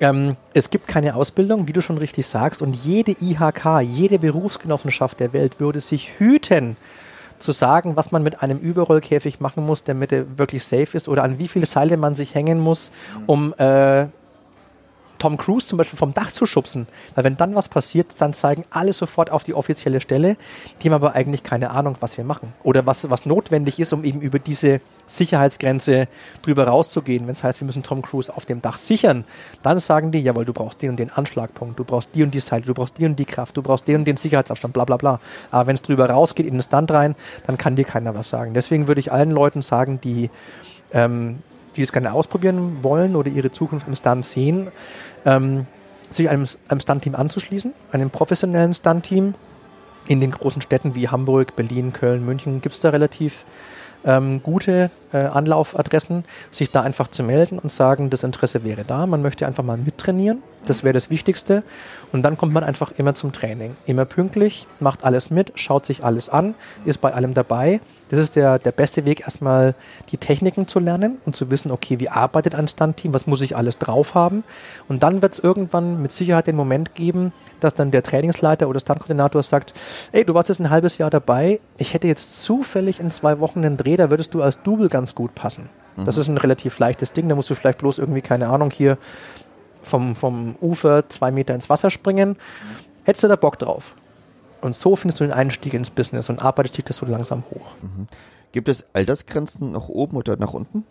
[0.00, 5.20] Ähm, es gibt keine Ausbildung, wie du schon richtig sagst, und jede IHK, jede Berufsgenossenschaft
[5.20, 6.76] der Welt würde sich hüten,
[7.40, 11.22] zu sagen, was man mit einem Überrollkäfig machen muss, damit er wirklich safe ist, oder
[11.22, 12.92] an wie viele Seile man sich hängen muss,
[13.26, 14.06] um äh,
[15.20, 16.88] Tom Cruise zum Beispiel vom Dach zu schubsen.
[17.14, 20.36] Weil wenn dann was passiert, dann zeigen alle sofort auf die offizielle Stelle.
[20.82, 22.52] Die haben aber eigentlich keine Ahnung, was wir machen.
[22.64, 26.08] Oder was, was notwendig ist, um eben über diese Sicherheitsgrenze
[26.42, 27.26] drüber rauszugehen.
[27.26, 29.24] Wenn es heißt, wir müssen Tom Cruise auf dem Dach sichern,
[29.62, 32.40] dann sagen die, jawohl, du brauchst den und den Anschlagpunkt, du brauchst die und die
[32.40, 34.96] Seite, du brauchst die und die Kraft, du brauchst den und den Sicherheitsabstand, bla bla
[34.96, 35.20] bla.
[35.50, 37.14] Aber wenn es drüber rausgeht, in den Stand rein,
[37.46, 38.54] dann kann dir keiner was sagen.
[38.54, 40.30] Deswegen würde ich allen Leuten sagen, die
[40.92, 41.40] ähm,
[41.76, 44.68] die es gerne ausprobieren wollen oder ihre Zukunft im Stunt sehen,
[45.24, 45.66] ähm,
[46.10, 49.34] sich einem, einem Stunt-Team anzuschließen, einem professionellen Stunt-Team.
[50.06, 53.44] In den großen Städten wie Hamburg, Berlin, Köln, München gibt es da relativ
[54.04, 59.06] ähm, gute äh, Anlaufadressen, sich da einfach zu melden und sagen, das Interesse wäre da,
[59.06, 61.62] man möchte einfach mal mittrainieren, das wäre das Wichtigste.
[62.12, 63.76] Und dann kommt man einfach immer zum Training.
[63.86, 66.54] Immer pünktlich, macht alles mit, schaut sich alles an,
[66.84, 67.80] ist bei allem dabei.
[68.10, 69.74] Das ist der, der beste Weg, erstmal
[70.10, 73.56] die Techniken zu lernen und zu wissen, okay, wie arbeitet ein Stunt-Team, was muss ich
[73.56, 74.42] alles drauf haben.
[74.88, 78.80] Und dann wird es irgendwann mit Sicherheit den Moment geben, dass dann der Trainingsleiter oder
[78.80, 79.74] Stunt-Koordinator sagt,
[80.12, 83.60] ey, du warst jetzt ein halbes Jahr dabei, ich hätte jetzt zufällig in zwei Wochen
[83.60, 85.68] einen Dreh, da würdest du als Double ganz gut passen.
[86.04, 88.96] Das ist ein relativ leichtes Ding, da musst du vielleicht bloß irgendwie, keine Ahnung, hier
[89.82, 92.36] vom, vom Ufer zwei Meter ins Wasser springen.
[93.04, 93.94] Hättest du da Bock drauf?
[94.60, 97.72] Und so findest du den Einstieg ins Business und arbeitest dich das so langsam hoch.
[98.52, 100.84] Gibt es Altersgrenzen nach oben oder nach unten?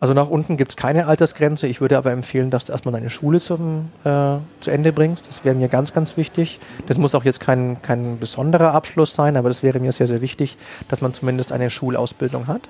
[0.00, 1.66] Also nach unten gibt es keine Altersgrenze.
[1.66, 5.28] Ich würde aber empfehlen, dass du erstmal deine Schule zum, äh, zu Ende bringst.
[5.28, 6.60] Das wäre mir ganz, ganz wichtig.
[6.86, 10.20] Das muss auch jetzt kein, kein besonderer Abschluss sein, aber das wäre mir sehr, sehr
[10.20, 12.62] wichtig, dass man zumindest eine Schulausbildung hat.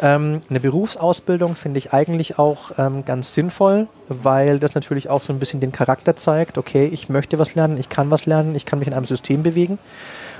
[0.00, 5.32] Ähm, eine Berufsausbildung finde ich eigentlich auch ähm, ganz sinnvoll, weil das natürlich auch so
[5.32, 6.58] ein bisschen den Charakter zeigt.
[6.58, 9.42] Okay, ich möchte was lernen, ich kann was lernen, ich kann mich in einem System
[9.42, 9.78] bewegen.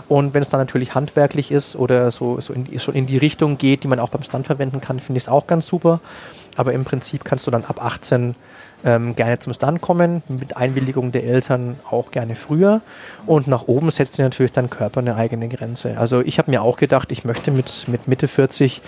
[0.09, 3.57] Und wenn es dann natürlich handwerklich ist oder so, so in, schon in die Richtung
[3.57, 6.01] geht, die man auch beim Stunt verwenden kann, finde ich es auch ganz super.
[6.57, 8.35] Aber im Prinzip kannst du dann ab 18
[8.85, 12.81] ähm, gerne zum Stunt kommen, mit Einwilligung der Eltern auch gerne früher.
[13.27, 15.97] Und nach oben setzt dir natürlich dein Körper eine eigene Grenze.
[15.99, 18.83] Also ich habe mir auch gedacht, ich möchte mit, mit Mitte 40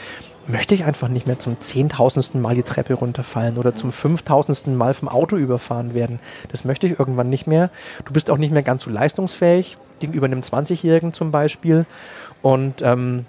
[0.46, 4.94] möchte ich einfach nicht mehr zum zehntausendsten Mal die Treppe runterfallen oder zum fünftausendsten Mal
[4.94, 6.18] vom Auto überfahren werden.
[6.50, 7.70] Das möchte ich irgendwann nicht mehr.
[8.04, 11.86] Du bist auch nicht mehr ganz so leistungsfähig, gegenüber einem 20-Jährigen zum Beispiel.
[12.42, 13.26] Und ähm,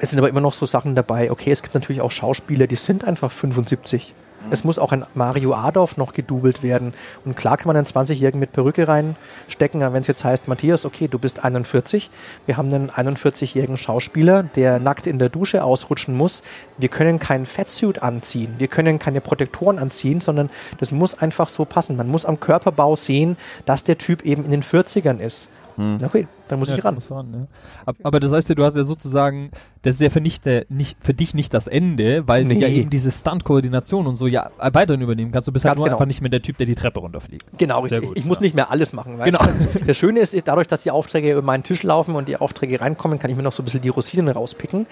[0.00, 1.30] es sind aber immer noch so Sachen dabei.
[1.30, 4.12] Okay, es gibt natürlich auch Schauspieler, die sind einfach 75.
[4.50, 6.92] Es muss auch ein Mario Adolf noch gedoubelt werden.
[7.24, 10.84] Und klar kann man einen 20-Jährigen mit Perücke reinstecken, aber wenn es jetzt heißt, Matthias,
[10.84, 12.10] okay, du bist 41,
[12.46, 16.42] wir haben einen 41-jährigen Schauspieler, der nackt in der Dusche ausrutschen muss.
[16.78, 21.64] Wir können keinen Fettsuit anziehen, wir können keine Protektoren anziehen, sondern das muss einfach so
[21.64, 21.96] passen.
[21.96, 25.48] Man muss am Körperbau sehen, dass der Typ eben in den 40ern ist.
[25.76, 26.94] Na okay, dann muss Ja, ich ran.
[26.94, 27.46] muss ran, ja.
[27.86, 29.50] Ab- Aber das heißt ja, du hast ja sozusagen,
[29.82, 32.68] das ist ja für, nicht der, nicht, für dich nicht das Ende, weil du ja
[32.68, 32.80] Nee.
[32.80, 35.48] eben diese Stunt-Koordination und so ja weiterhin übernehmen kannst.
[35.48, 35.96] Du bist halt Ganz nur genau.
[35.96, 37.44] einfach nicht mehr der Typ, der die Treppe runterfliegt.
[37.58, 38.08] Genau, Sehr richtig.
[38.08, 38.42] gut, ich muss ja.
[38.42, 39.18] nicht mehr alles machen.
[39.24, 39.38] Genau.
[39.42, 39.84] du?
[39.86, 43.18] Das Schöne ist, dadurch, dass die Aufträge über meinen Tisch laufen und die Aufträge reinkommen,
[43.18, 44.86] kann ich mir noch so ein bisschen die Rosinen rauspicken.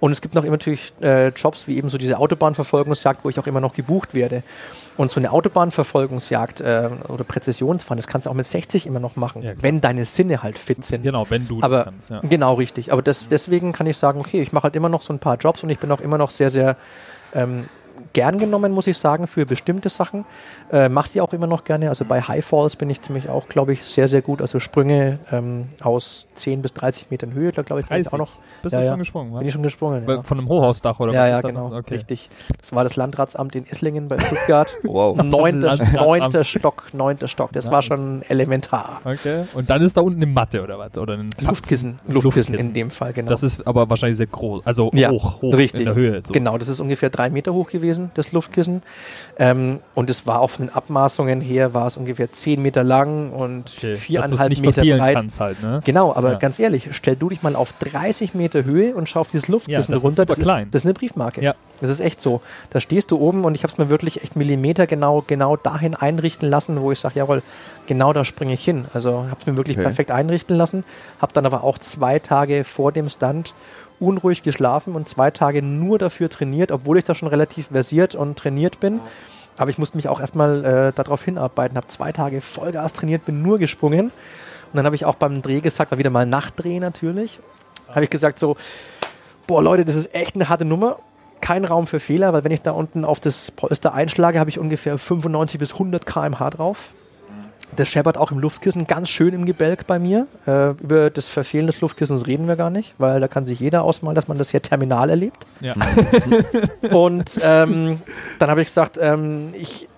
[0.00, 3.38] Und es gibt noch immer natürlich äh, Jobs wie eben so diese Autobahnverfolgungsjagd, wo ich
[3.38, 4.42] auch immer noch gebucht werde.
[4.96, 9.16] Und so eine Autobahnverfolgungsjagd äh, oder Präzisionsfahren, das kannst du auch mit 60 immer noch
[9.16, 10.97] machen, Ja, wenn deine Sinne halt fit sind.
[11.02, 12.10] Genau, wenn du Aber das kannst.
[12.10, 12.20] Ja.
[12.20, 12.92] genau richtig.
[12.92, 15.36] Aber das, deswegen kann ich sagen, okay, ich mache halt immer noch so ein paar
[15.36, 16.76] Jobs und ich bin auch immer noch sehr, sehr
[17.34, 17.66] ähm,
[18.12, 20.24] gern genommen, muss ich sagen, für bestimmte Sachen.
[20.72, 21.88] Äh, Mache die auch immer noch gerne.
[21.88, 24.40] Also bei High Falls bin ich ziemlich auch, glaube ich, sehr, sehr gut.
[24.42, 28.12] Also Sprünge ähm, aus 10 bis 30 Metern Höhe, da glaube ich, bin ich 30?
[28.14, 28.32] auch noch.
[28.62, 28.90] Bist Ja, du ja.
[28.92, 29.38] schon gesprungen, wa?
[29.38, 30.04] Bin ich schon gesprungen.
[30.08, 31.50] Ja, Von einem Hochhausdach oder ja, was ja das?
[31.50, 31.66] genau.
[31.76, 31.94] Okay.
[31.94, 32.28] Richtig.
[32.60, 34.74] Das war das Landratsamt in Esslingen bei Stuttgart.
[34.84, 35.16] Wow.
[35.22, 37.52] neunter, neunter Stock, neunter Stock.
[37.52, 39.00] Das war schon elementar.
[39.04, 39.44] Okay.
[39.54, 40.96] Und dann ist da unten eine Matte oder was?
[40.98, 42.58] Oder ein Luftkissen, Luftkissen, Luftkissen.
[42.58, 43.28] in dem Fall, genau.
[43.28, 44.66] Das ist aber wahrscheinlich sehr groß.
[44.66, 45.80] Also Ja, hoch, hoch richtig.
[45.80, 46.22] in der Höhe.
[46.26, 46.32] So.
[46.32, 47.97] Genau, das ist ungefähr drei Meter hoch gewesen.
[47.98, 48.82] Gewesen, das Luftkissen.
[49.38, 53.30] Ähm, und es war auch von den Abmaßungen her, war es ungefähr 10 Meter lang
[53.32, 55.24] und Okay, viereinhalb Meter breit.
[55.38, 55.80] Halt, ne?
[55.84, 56.38] Genau, aber Ja.
[56.38, 59.72] ganz ehrlich, stell du dich mal auf 30 Meter Höhe und schau auf dieses Luftkissen
[59.72, 60.22] Ja, das ist runter.
[60.22, 60.64] super das, klein.
[60.66, 61.42] Ist, das ist eine Briefmarke.
[61.42, 61.54] Ja.
[61.80, 62.40] Das ist echt so.
[62.70, 65.94] Da stehst du oben und ich habe es mir wirklich echt Millimeter genau, genau dahin
[65.94, 67.42] einrichten lassen, wo ich sage, jawohl,
[67.86, 68.86] genau da springe ich hin.
[68.94, 69.84] Also habe es mir wirklich Okay.
[69.86, 70.84] perfekt einrichten lassen.
[71.20, 73.54] Habe dann aber auch zwei Tage vor dem Stunt
[74.00, 78.38] unruhig geschlafen und zwei Tage nur dafür trainiert, obwohl ich da schon relativ versiert und
[78.38, 79.00] trainiert bin.
[79.56, 81.76] Aber ich musste mich auch erstmal äh, darauf hinarbeiten.
[81.76, 84.06] Habe zwei Tage Vollgas trainiert, bin nur gesprungen.
[84.06, 87.40] Und dann habe ich auch beim Dreh gesagt, war wieder mal Nachtdreh natürlich,
[87.88, 88.56] habe ich gesagt so,
[89.46, 90.98] boah Leute, das ist echt eine harte Nummer.
[91.40, 94.58] Kein Raum für Fehler, weil wenn ich da unten auf das Polster einschlage, habe ich
[94.58, 96.90] ungefähr 95 bis 100 km/h drauf.
[97.76, 100.26] Das scheppert auch im Luftkissen ganz schön im Gebälk bei mir.
[100.46, 103.82] Äh, über das Verfehlen des Luftkissens reden wir gar nicht, weil da kann sich jeder
[103.82, 105.46] ausmalen, dass man das hier terminal erlebt.
[105.60, 105.74] Ja.
[106.90, 108.00] Und ähm,
[108.38, 109.88] dann habe ich gesagt, ähm, ich,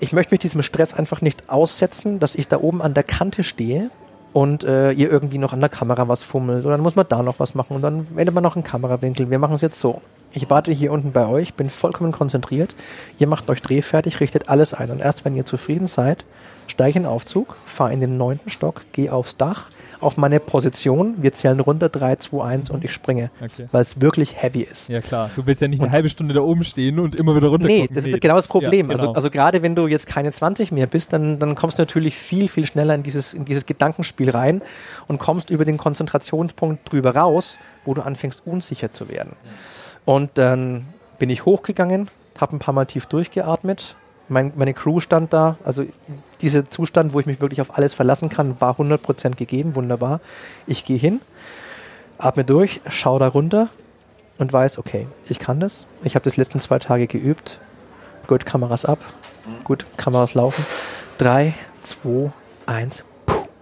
[0.00, 3.42] ich möchte mich diesem Stress einfach nicht aussetzen, dass ich da oben an der Kante
[3.42, 3.90] stehe
[4.32, 6.66] und äh, ihr irgendwie noch an der Kamera was fummelt.
[6.66, 9.30] Und dann muss man da noch was machen und dann wendet man noch einen Kamerawinkel.
[9.30, 10.02] Wir machen es jetzt so.
[10.36, 12.74] Ich warte hier unten bei euch, bin vollkommen konzentriert.
[13.18, 14.90] Ihr macht euch drehfertig, richtet alles ein.
[14.90, 16.26] Und erst wenn ihr zufrieden seid,
[16.66, 19.68] steige ich in den Aufzug, fahre in den neunten Stock, gehe aufs Dach,
[19.98, 21.14] auf meine Position.
[21.22, 23.30] Wir zählen runter, 3, 2, 1 und ich springe.
[23.40, 23.66] Okay.
[23.72, 24.90] Weil es wirklich heavy ist.
[24.90, 27.48] Ja klar, du willst ja nicht eine halbe Stunde da oben stehen und immer wieder
[27.48, 28.88] runter Nee, das ist genau das Problem.
[28.88, 29.14] Ja, Also, genau.
[29.14, 32.48] also gerade wenn du jetzt keine 20 mehr bist, dann, dann kommst du natürlich viel,
[32.48, 34.60] viel schneller in dieses, in dieses Gedankenspiel rein
[35.08, 39.32] und kommst über den Konzentrationspunkt drüber raus, wo du anfängst unsicher zu werden.
[40.06, 40.86] Und dann
[41.18, 42.08] bin ich hochgegangen,
[42.40, 43.96] habe ein paar Mal tief durchgeatmet.
[44.28, 45.84] Mein, meine Crew stand da, also
[46.40, 50.20] dieser Zustand, wo ich mich wirklich auf alles verlassen kann, war 100% gegeben, wunderbar.
[50.66, 51.20] Ich gehe hin,
[52.18, 53.68] atme durch, schaue da runter
[54.38, 55.86] und weiß, okay, ich kann das.
[56.02, 57.58] Ich habe das letzten zwei Tage geübt.
[58.26, 58.98] Gut, Kameras ab.
[59.64, 60.64] Gut, Kameras laufen.
[61.18, 62.32] Drei, zwei,
[62.66, 63.04] eins.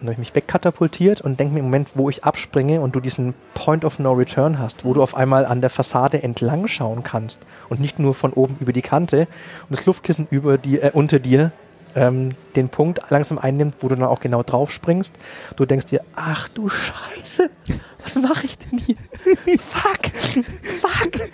[0.05, 3.01] Dann habe ich mich wegkatapultiert und denke mir im Moment, wo ich abspringe und du
[3.01, 7.03] diesen Point of No Return hast, wo du auf einmal an der Fassade entlang schauen
[7.03, 7.41] kannst
[7.71, 9.27] und nicht nur von oben über die Kante
[9.69, 11.53] und das Luftkissen über die, äh, unter dir
[11.97, 15.15] ähm, den Punkt langsam einnimmt, wo du dann auch genau drauf springst.
[15.57, 17.51] Du denkst dir, ach du Scheiße,
[18.03, 18.97] was mache ich denn hier?
[19.59, 20.11] fuck,
[20.83, 21.29] fuck.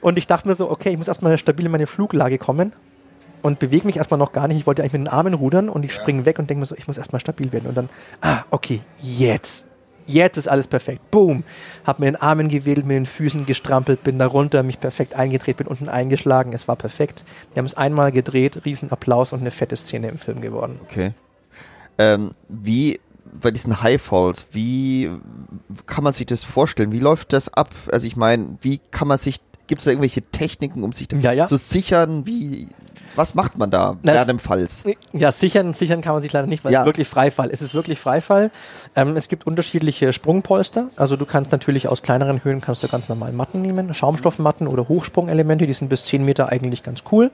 [0.00, 2.72] Und ich dachte mir so, okay, ich muss erstmal stabil in meine Fluglage kommen
[3.42, 4.58] und bewege mich erstmal noch gar nicht.
[4.58, 6.74] Ich wollte eigentlich mit den Armen rudern und ich springe weg und denke mir so,
[6.76, 7.66] ich muss erstmal stabil werden.
[7.66, 7.88] Und dann,
[8.20, 9.66] ah, okay, jetzt.
[10.06, 11.10] Jetzt ist alles perfekt.
[11.10, 11.44] Boom.
[11.84, 15.58] Hab mit den Armen gewedelt, mit den Füßen gestrampelt, bin da runter, mich perfekt eingedreht,
[15.58, 16.54] bin unten eingeschlagen.
[16.54, 17.24] Es war perfekt.
[17.52, 20.80] Wir haben es einmal gedreht, Riesenapplaus und eine fette Szene im Film geworden.
[20.88, 21.12] Okay.
[21.98, 23.00] Ähm, wie
[23.40, 25.10] bei diesen High Falls, wie
[25.84, 26.90] kann man sich das vorstellen?
[26.92, 27.68] Wie läuft das ab?
[27.92, 31.32] Also ich meine, wie kann man sich, gibt es da irgendwelche Techniken, um sich Ja,
[31.32, 31.46] ja.
[31.46, 32.26] zu sichern?
[32.26, 32.66] Wie,
[33.14, 34.84] was macht man da Na, während dem Falls?
[35.12, 36.80] Ja, sichern, sichern kann man sich leider nicht, weil Ja.
[36.80, 37.50] es wirklich Freifall.
[37.52, 38.50] Es ist wirklich Freifall.
[38.96, 40.88] Ähm, es gibt unterschiedliche Sprungpolster.
[40.96, 44.88] Also du kannst natürlich aus kleineren Höhen kannst du ganz normal Matten nehmen, Schaumstoffmatten oder
[44.88, 47.30] Hochsprungelemente, die sind bis 10 Meter eigentlich ganz cool.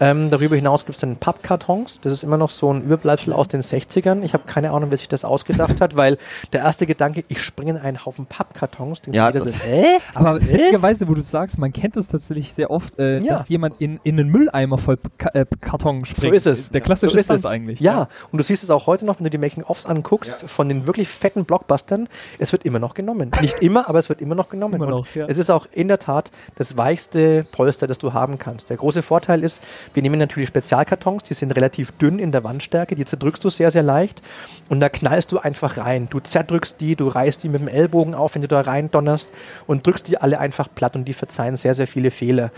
[0.00, 2.00] Ähm, darüber hinaus gibt es dann Pappkartons.
[2.00, 4.22] Das ist immer noch so ein Überbleibsel aus den 60ern.
[4.22, 6.18] Ich habe keine Ahnung, wer sich das ausgedacht hat, weil
[6.52, 9.02] der erste Gedanke, ich springe in einen Haufen Pappkartons.
[9.02, 9.84] denkt Ja, jeder so, das- hä?
[10.14, 13.38] Aber witzigerweise, wo du sagst, man kennt es tatsächlich sehr oft, äh, Ja.
[13.38, 16.18] dass jemand in, in einen Mülleimer voll Ka äh, Karton springt.
[16.18, 16.70] So ist es.
[16.70, 17.46] Der klassische so ist Stunt es.
[17.46, 17.80] eigentlich.
[17.80, 18.08] Ja.
[18.30, 21.08] und du siehst es auch heute noch, wenn du die Making-ofs anguckst, von den wirklich
[21.08, 23.30] fetten Blockbustern, es wird immer noch genommen.
[23.40, 24.74] Nicht immer, aber es wird immer noch genommen.
[24.74, 25.26] Immer noch, ja.
[25.26, 28.70] Es ist auch in der Tat das weichste Polster, das du haben kannst.
[28.70, 29.62] Der große Vorteil ist,
[29.94, 33.70] wir nehmen natürlich Spezialkartons, die sind relativ dünn in der Wandstärke, die zerdrückst du sehr,
[33.70, 34.22] sehr leicht
[34.68, 36.08] und da knallst du einfach rein.
[36.10, 39.32] Du zerdrückst die, du reißt die mit dem Ellbogen auf, wenn du da rein donnerst
[39.66, 42.50] und drückst die alle einfach platt und die verzeihen sehr, sehr viele Fehler.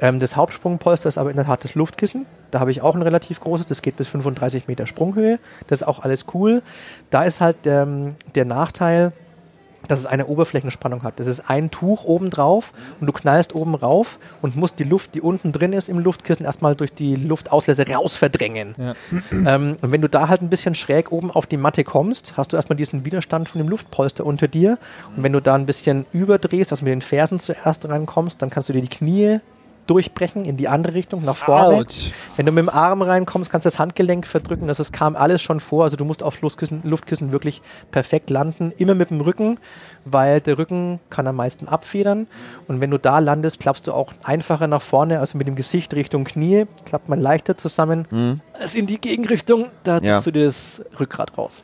[0.00, 2.26] Ähm, das Hauptsprungpolster ist aber in der Tat das Luftkissen.
[2.50, 5.38] Da habe ich auch ein relativ großes, das geht bis 35 Meter Sprunghöhe.
[5.66, 6.62] Das ist auch alles cool.
[7.10, 9.12] Da ist halt ähm, der Nachteil,
[9.88, 11.18] dass es eine Oberflächenspannung hat.
[11.18, 15.14] Das ist ein Tuch oben drauf und du knallst oben rauf und musst die Luft,
[15.14, 18.74] die unten drin ist im Luftkissen, erstmal durch die Luftauslässe raus verdrängen.
[18.78, 18.94] Ja.
[19.48, 22.52] Ähm, und wenn du da halt ein bisschen schräg oben auf die Matte kommst, hast
[22.52, 24.78] du erstmal diesen Widerstand von dem Luftpolster unter dir.
[25.16, 28.68] Und wenn du da ein bisschen überdrehst, also mit den Fersen zuerst reinkommst, dann kannst
[28.68, 29.40] du dir die Knie
[29.88, 31.76] durchbrechen in die andere Richtung, nach vorne.
[31.78, 32.12] Autsch.
[32.36, 34.68] Wenn du mit dem Arm reinkommst, kannst du das Handgelenk verdrücken.
[34.68, 35.84] Das, das kam alles schon vor.
[35.84, 38.72] Also du musst auf Luftkissen, Luftkissen wirklich perfekt landen.
[38.76, 39.58] Immer mit dem Rücken,
[40.04, 42.26] weil der Rücken kann am meisten abfedern.
[42.68, 45.94] Und wenn du da landest, klappst du auch einfacher nach vorne, also mit dem Gesicht
[45.94, 48.40] Richtung Knie, klappt man leichter zusammen.
[48.52, 50.16] als in die Gegenrichtung, da Ja.
[50.18, 51.62] ziehst du dir das Rückgrat raus.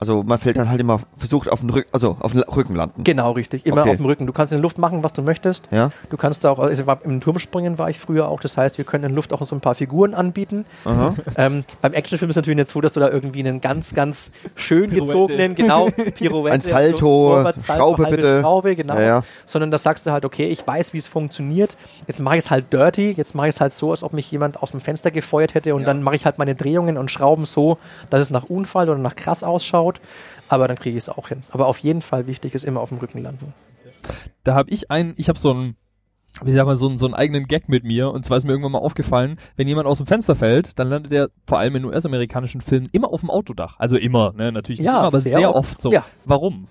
[0.00, 3.02] Also man fällt dann halt immer, versucht auf den Rücken, also auf den Rücken landen.
[3.04, 3.66] Genau, richtig.
[3.66, 3.90] Immer Okay.
[3.90, 4.26] auf dem Rücken.
[4.26, 5.68] Du kannst in der Luft machen, was du möchtest.
[5.72, 5.90] Ja.
[6.10, 8.84] Du kannst da auch, also war, im Turmspringen war ich früher auch, das heißt, wir
[8.84, 10.64] können in der Luft auch so ein paar Figuren anbieten.
[11.36, 14.30] Ähm, beim Actionfilm ist es natürlich nicht so, dass du da irgendwie einen ganz, ganz
[14.56, 15.12] schön Pirouette.
[15.12, 18.40] gezogenen, genau, Pirouette, Ein Salto, Vorwärts, Schraube bitte.
[18.40, 18.94] Schraube, genau.
[18.94, 19.22] Ja, ja.
[19.46, 21.76] Sondern da sagst du halt, okay, ich weiß, wie es funktioniert.
[22.06, 24.30] Jetzt mache ich es halt dirty, jetzt mache ich es halt so, als ob mich
[24.30, 27.44] jemand aus dem Fenster gefeuert hätte und dann mache ich halt meine Drehungen und Schrauben
[27.46, 27.78] so,
[28.10, 29.87] dass es nach Unfall oder nach krass ausschaut.
[30.48, 31.42] Aber dann kriege ich es auch hin.
[31.50, 33.54] Aber auf jeden Fall wichtig ist immer auf dem Rücken landen.
[34.44, 35.76] Da habe ich einen, ich habe so einen,
[36.42, 38.10] wie sag mal, so einen, so einen eigenen Gag mit mir.
[38.10, 41.12] Und zwar ist mir irgendwann mal aufgefallen, wenn jemand aus dem Fenster fällt, dann landet
[41.12, 43.76] er vor allem in US-amerikanischen Filmen immer auf dem Autodach.
[43.78, 45.70] Also immer, ne, natürlich nicht Ja, immer, aber sehr sehr, oft.
[45.72, 45.90] oft so.
[45.90, 46.04] Ja.
[46.24, 46.68] Warum?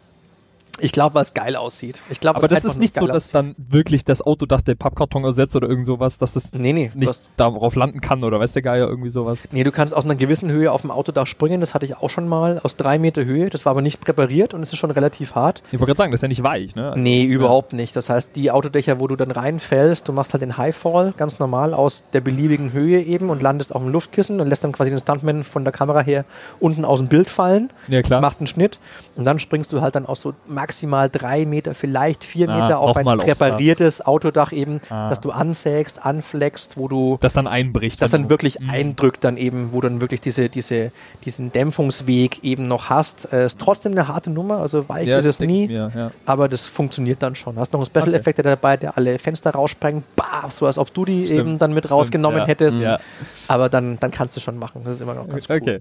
[0.80, 2.02] Ich glaube, weil es geil aussieht.
[2.10, 3.36] Ich glaube, Aber das ist nicht so, dass aussieht.
[3.36, 6.92] dann wirklich das Autodach der Pappkarton ersetzt oder irgend sowas, dass das Nee, nee.
[6.96, 9.48] Nicht hast, darauf landen kann oder weiß der Geier irgendwie sowas.
[9.52, 11.60] nee, du kannst aus einer gewissen Höhe auf dem Autodach springen.
[11.62, 12.60] Das hatte ich auch schon mal.
[12.64, 13.50] Aus drei Meter Höhe.
[13.50, 15.64] Das war aber nicht präpariert und es ist schon relativ hart.
[15.72, 16.94] Ich wollte gerade sagen, das ist ja nicht weich, ne?
[16.96, 17.96] Nee, überhaupt nicht.
[17.96, 21.74] Das heißt, die Autodächer, wo du dann reinfällst, du machst halt den Highfall ganz normal
[21.74, 25.00] aus der beliebigen Höhe eben und landest auf dem Luftkissen und lässt dann quasi den
[25.00, 26.26] Stuntman von der Kamera her
[26.60, 27.72] unten aus dem Bild fallen.
[27.88, 28.22] Ja, klar.
[28.22, 28.80] Machst einen Schnitt
[29.16, 30.67] und dann springst du halt dann aus so maximal
[31.12, 35.10] drei Meter, vielleicht vier Ah, Meter auf ein präpariertes Autodach eben, Ah.
[35.10, 38.02] dass du ansägst, anflext, wo du das dann einbricht.
[38.02, 38.70] das dann wirklich Mhm.
[38.70, 40.92] eindrückt dann eben, wo du dann wirklich diese, diese,
[41.26, 43.32] diesen Dämpfungsweg eben noch hast.
[43.32, 45.68] Äh, ist trotzdem eine harte Nummer, also weich ja, ist es nie.
[45.68, 46.12] Mir, ja.
[46.26, 47.58] Aber das funktioniert dann schon.
[47.58, 51.26] Hast noch einen Special-Effekt dabei, der alle Fenster raussprengt, bah, so als ob du die
[51.26, 52.46] Stimmt, eben dann mit stimmt, rausgenommen ja.
[52.48, 52.80] hättest.
[52.80, 53.00] Ja.
[53.48, 54.82] Aber dann, dann kannst du schon machen.
[54.84, 55.58] Das ist immer noch ganz cool.
[55.62, 55.80] Okay.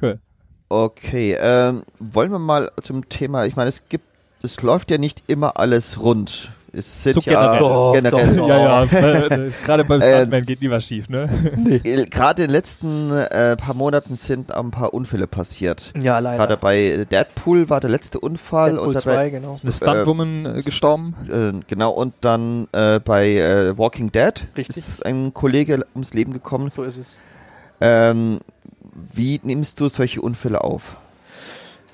[0.00, 0.18] Cool.
[0.70, 4.04] Okay, ähm, wollen wir mal zum Thema, ich meine, es gibt,
[4.42, 6.50] es läuft ja nicht immer alles rund.
[6.70, 7.58] Es sind So ja generell.
[7.60, 8.36] Doch, generell.
[8.36, 8.48] doch.
[8.48, 8.84] Ja, ja,
[9.46, 11.26] äh, gerade beim Äh, Stuntman geht nie was schief, ne?
[11.82, 15.92] Äh, Gerade in den letzten äh, paar Monaten sind ein paar Unfälle passiert.
[15.98, 16.36] Ja, leider.
[16.36, 19.56] Gerade bei Deadpool war der letzte Unfall Deadpool und 2, dabei, genau.
[19.62, 21.14] Eine Stuntwoman äh, gestorben.
[21.32, 24.76] äh, genau und dann äh, bei äh, Walking Dead Richtig.
[24.76, 26.68] ist ein Kollege ums Leben gekommen.
[26.68, 27.16] So ist es.
[27.80, 28.40] Ähm,
[29.14, 30.96] wie nimmst du solche Unfälle auf?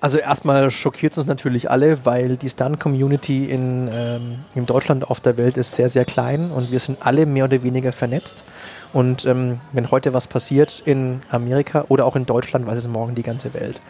[0.05, 5.19] Also erstmal schockiert es uns natürlich alle, weil die Stunt-Community in, ähm, in Deutschland auf
[5.19, 8.45] der Welt ist sehr, sehr klein und wir sind alle mehr oder weniger vernetzt.
[8.93, 13.15] Und ähm, wenn heute was passiert in Amerika oder auch in Deutschland, weiß es morgen
[13.15, 13.81] die ganze Welt.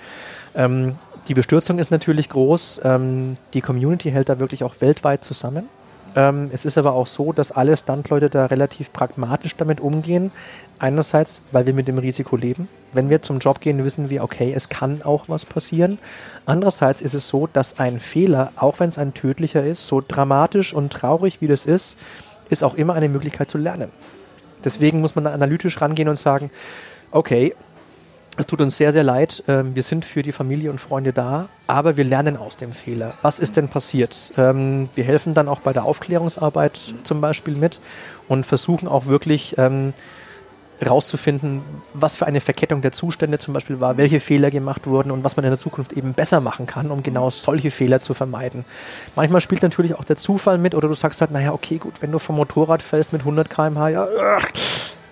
[0.55, 2.83] Ähm, die Bestürzung ist natürlich groß.
[2.85, 5.69] Ähm, die Community hält da wirklich auch weltweit zusammen.
[6.17, 10.31] Ähm, es ist aber auch so, dass alle Stuntleute da relativ pragmatisch damit umgehen.
[10.79, 12.69] Einerseits, weil wir mit dem Risiko leben.
[12.93, 15.99] Wenn wir zum Job gehen, wissen wir, okay, es kann auch was passieren.
[16.47, 20.75] Andererseits ist es so, dass ein Fehler, auch wenn es ein tödlicher ist, so dramatisch
[20.75, 21.99] und traurig wie das ist,
[22.51, 23.91] ist auch immer eine Möglichkeit zu lernen.
[24.65, 26.51] Deswegen muss man da analytisch rangehen und sagen,
[27.11, 27.55] okay,
[28.37, 29.45] es tut uns sehr, sehr leid.
[29.49, 33.15] Ähm, wir sind für die Familie und Freunde da, aber wir lernen aus dem Fehler.
[33.23, 34.33] Was ist denn passiert?
[34.37, 37.81] Ähm, wir helfen dann auch bei der Aufklärungsarbeit zum Beispiel mit
[38.29, 39.93] und versuchen auch wirklich ähm,
[40.85, 41.63] rauszufinden,
[41.93, 45.37] was für eine Verkettung der Zustände zum Beispiel war, welche Fehler gemacht wurden und was
[45.37, 48.65] man in der Zukunft eben besser machen kann, um genau solche Fehler zu vermeiden.
[49.15, 52.11] Manchmal spielt natürlich auch der Zufall mit oder du sagst halt, naja, okay, gut, wenn
[52.11, 54.07] du vom Motorrad fällst mit 100 km/h, ja,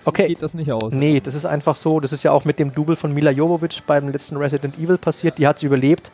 [0.05, 0.91] okay, Geht das nicht aus.
[0.91, 1.99] Nee, das ist einfach so.
[1.99, 5.37] Das ist ja auch mit dem Double von Mila Jovovich beim letzten Resident Evil passiert.
[5.37, 6.11] Die hat sie überlebt,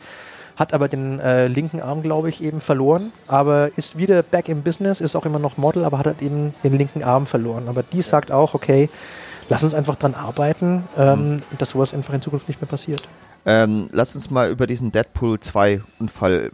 [0.56, 3.12] hat aber den äh, linken Arm, glaube ich, eben verloren.
[3.26, 6.54] Aber ist wieder back im Business, ist auch immer noch Model, aber hat halt eben
[6.62, 7.68] den linken Arm verloren.
[7.68, 8.88] Aber die sagt auch, okay,
[9.48, 13.02] lass uns einfach dran arbeiten, ähm, dass sowas einfach in Zukunft nicht mehr passiert.
[13.46, 16.50] Ähm, lass uns mal über diesen Deadpool 2 Unfall.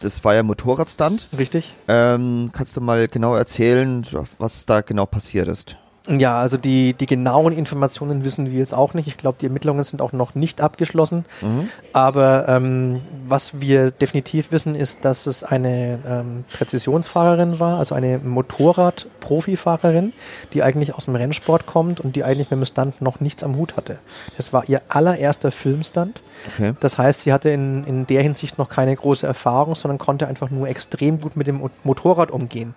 [0.00, 1.28] Das war ja Motorradstunt.
[1.36, 1.74] Richtig?
[1.88, 4.06] Ähm, kannst du mal genau erzählen,
[4.38, 5.76] was da genau passiert ist?
[6.08, 9.06] Ja, also die, die genauen Informationen wissen wir jetzt auch nicht.
[9.08, 11.26] Ich glaube, die Ermittlungen sind auch noch nicht abgeschlossen.
[11.42, 11.68] Mhm.
[11.92, 18.18] Aber ähm, was wir definitiv wissen, ist, dass es eine ähm, Präzisionsfahrerin war, also eine
[18.18, 20.12] Motorrad-Profifahrerin,
[20.54, 23.56] die eigentlich aus dem Rennsport kommt und die eigentlich mit dem Stunt noch nichts am
[23.56, 23.98] Hut hatte.
[24.36, 26.22] Das war ihr allererster Filmstunt.
[26.54, 26.72] Okay.
[26.80, 30.50] Das heißt, sie hatte in, in der Hinsicht noch keine große Erfahrung, sondern konnte einfach
[30.50, 32.74] nur extrem gut mit dem Mo- Motorrad umgehen.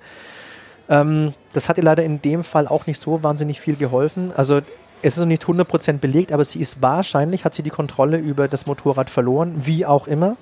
[0.89, 4.31] Ähm, das hat ihr leider in dem Fall auch nicht so wahnsinnig viel geholfen.
[4.35, 4.61] Also
[5.01, 8.47] es ist noch nicht 100% belegt, aber sie ist wahrscheinlich, hat sie die Kontrolle über
[8.47, 10.37] das Motorrad verloren, wie auch immer,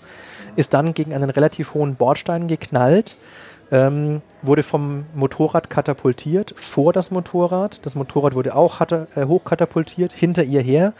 [0.55, 3.15] ist dann gegen einen relativ hohen Bordstein geknallt,
[3.71, 7.85] ähm, wurde vom Motorrad katapultiert vor das Motorrad.
[7.85, 10.93] Das Motorrad wurde auch hatte, äh, hochkatapultiert hinter ihr her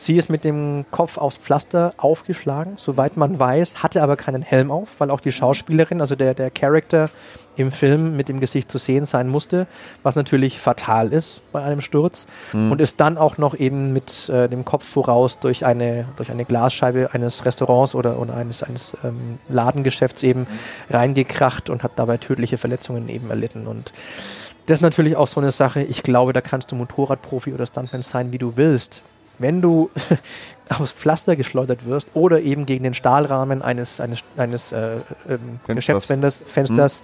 [0.00, 4.70] Sie ist mit dem Kopf aufs Pflaster aufgeschlagen, soweit man weiß, hatte aber keinen Helm
[4.70, 7.10] auf, weil auch die Schauspielerin, also der, der Charakter
[7.58, 9.66] im Film mit dem Gesicht zu sehen sein musste,
[10.04, 12.26] was natürlich fatal ist bei einem Sturz.
[12.70, 16.44] Und ist dann auch noch eben mit äh, dem Kopf voraus durch eine, durch eine
[16.44, 20.46] Glasscheibe eines Restaurants oder, oder eines, eines ähm, Ladengeschäfts eben
[20.88, 23.66] reingekracht und hat dabei tödliche Verletzungen eben erlitten.
[23.66, 23.92] Und
[24.66, 28.02] das ist natürlich auch so eine Sache, ich glaube, da kannst du Motorradprofi oder Stuntman
[28.02, 29.02] sein, wie du willst.
[29.38, 29.90] Wenn du
[30.68, 34.98] aufs Pflaster geschleudert wirst oder eben gegen den Stahlrahmen eines, eines, eines äh,
[35.28, 37.02] ähm, Geschäftsfensters Fensters,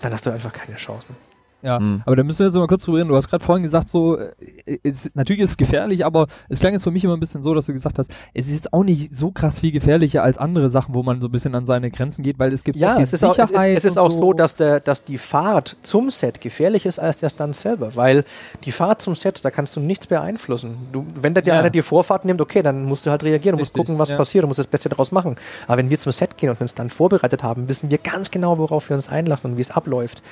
[0.00, 1.16] dann hast du einfach keine Chancen.
[1.64, 3.08] Ja, aber da müssen wir jetzt mal kurz drüber reden.
[3.08, 6.74] Du hast gerade vorhin gesagt, so, äh, es, natürlich ist es gefährlich, aber es klang
[6.74, 8.84] jetzt für mich immer ein bisschen so, dass du gesagt hast, es ist jetzt auch
[8.84, 11.90] nicht so krass viel gefährlicher als andere Sachen, wo man so ein bisschen an seine
[11.90, 14.32] Grenzen geht, weil es gibt Ja, es ist, auch, es ist, es ist auch so,
[14.34, 18.24] dass, der, dass die Fahrt zum Set gefährlicher ist als der Stunt selber, weil
[18.64, 20.76] die Fahrt zum Set, da kannst du nichts beeinflussen.
[20.92, 21.60] Du, wenn da dir Ja.
[21.60, 24.16] einer die Vorfahrt nimmt, okay, dann musst du halt reagieren, du musst gucken, was ja.
[24.16, 25.36] passiert, du musst das Beste daraus machen.
[25.66, 28.58] Aber wenn wir zum Set gehen und einen Stunt vorbereitet haben, wissen wir ganz genau,
[28.58, 30.22] worauf wir uns einlassen und wie es abläuft.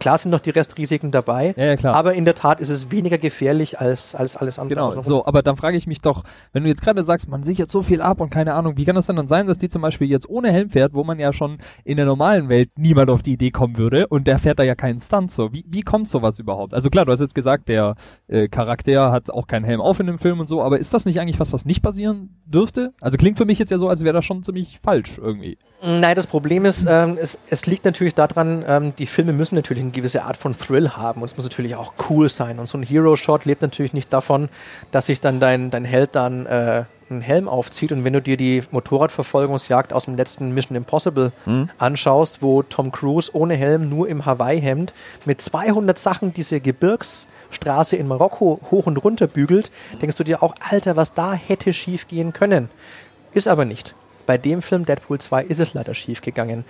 [0.00, 1.94] Klar sind noch die Restrisiken dabei, Ja, ja, klar.
[1.94, 4.90] aber in der Tat ist es weniger gefährlich als, als alles andere.
[4.90, 7.70] Genau, so, aber dann frage ich mich doch, wenn du jetzt gerade sagst, man sichert
[7.70, 9.82] so viel ab und keine Ahnung, wie kann das denn dann sein, dass die zum
[9.82, 13.22] Beispiel jetzt ohne Helm fährt, wo man ja schon in der normalen Welt niemand auf
[13.22, 15.52] die Idee kommen würde und der fährt da ja keinen Stunt so.
[15.52, 16.72] Wie, wie kommt sowas überhaupt?
[16.72, 17.94] Also klar, du hast jetzt gesagt, der
[18.26, 21.04] äh, Charakter hat auch keinen Helm auf in dem Film und so, aber ist das
[21.04, 22.94] nicht eigentlich was, was nicht passieren dürfte?
[23.02, 25.58] Also klingt für mich jetzt ja so, als wäre das schon ziemlich falsch irgendwie.
[25.82, 29.82] Nein, das Problem ist, ähm, es, es liegt natürlich daran, ähm, die Filme müssen natürlich
[29.90, 32.58] eine gewisse Art von Thrill haben und es muss natürlich auch cool sein.
[32.58, 34.48] Und so ein Hero-Shot lebt natürlich nicht davon,
[34.90, 37.90] dass sich dann dein, dein Held dann äh, einen Helm aufzieht.
[37.92, 41.32] Und wenn du dir die Motorradverfolgungsjagd aus dem letzten Mission Impossible
[41.78, 44.92] anschaust, wo Tom Cruise ohne Helm nur im Hawaii-Hemd
[45.24, 50.54] mit 200 Sachen diese Gebirgsstraße in Marokko hoch und runter bügelt, denkst du dir auch,
[50.60, 52.68] Alter, was da hätte schief gehen können.
[53.32, 53.94] Ist aber nicht.
[54.30, 56.64] Bei dem Film Deadpool 2 ist es leider schief gegangen.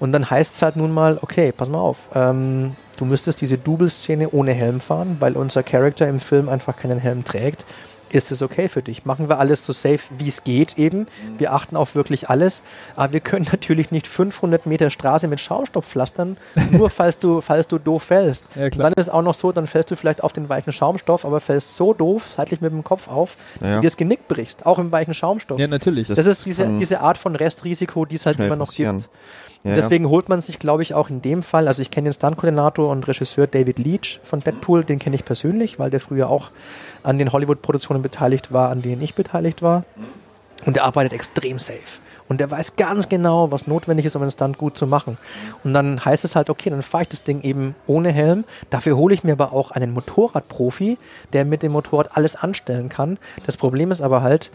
[0.00, 3.56] Und dann heißt es halt nun mal, okay, pass mal auf, ähm, du müsstest diese
[3.56, 7.66] Double-Szene ohne Helm fahren, weil unser Charakter im Film einfach keinen Helm trägt.
[8.14, 9.04] Ist es okay für dich?
[9.04, 11.06] Machen wir alles so safe, wie es geht eben.
[11.36, 12.62] Wir achten auf wirklich alles.
[12.94, 16.36] Aber wir können natürlich nicht 500 Meter Straße mit Schaumstoff pflastern,
[16.70, 18.46] nur falls du, falls du doof fällst.
[18.54, 21.24] Ja, dann ist es auch noch so, dann fällst du vielleicht auf den weichen Schaumstoff,
[21.24, 23.74] aber fällst so doof, seitlich mit dem Kopf auf, dass Ja.
[23.76, 25.58] du dir das Genick brichst, auch im weichen Schaumstoff.
[25.58, 26.06] Ja, natürlich.
[26.08, 29.08] Das Das ist diese, diese Art von Restrisiko, die es halt immer noch gibt.
[29.64, 32.12] Ja, deswegen holt man sich, glaube ich, auch in dem Fall, also ich kenne den
[32.12, 36.50] Stunt-Koordinator und Regisseur David Leach von Deadpool, den kenne ich persönlich, weil der früher auch
[37.02, 39.84] an den Hollywood-Produktionen beteiligt war, an denen ich beteiligt war.
[40.66, 41.80] Und der arbeitet extrem safe.
[42.28, 45.18] Und der weiß ganz genau, was notwendig ist, um einen Stunt gut zu machen.
[45.62, 48.44] Und dann heißt es halt, okay, dann fahre ich das Ding eben ohne Helm.
[48.70, 50.98] Dafür hole ich mir aber auch einen Motorradprofi,
[51.32, 53.18] der mit dem Motorrad alles anstellen kann.
[53.46, 54.50] Das Problem ist aber halt,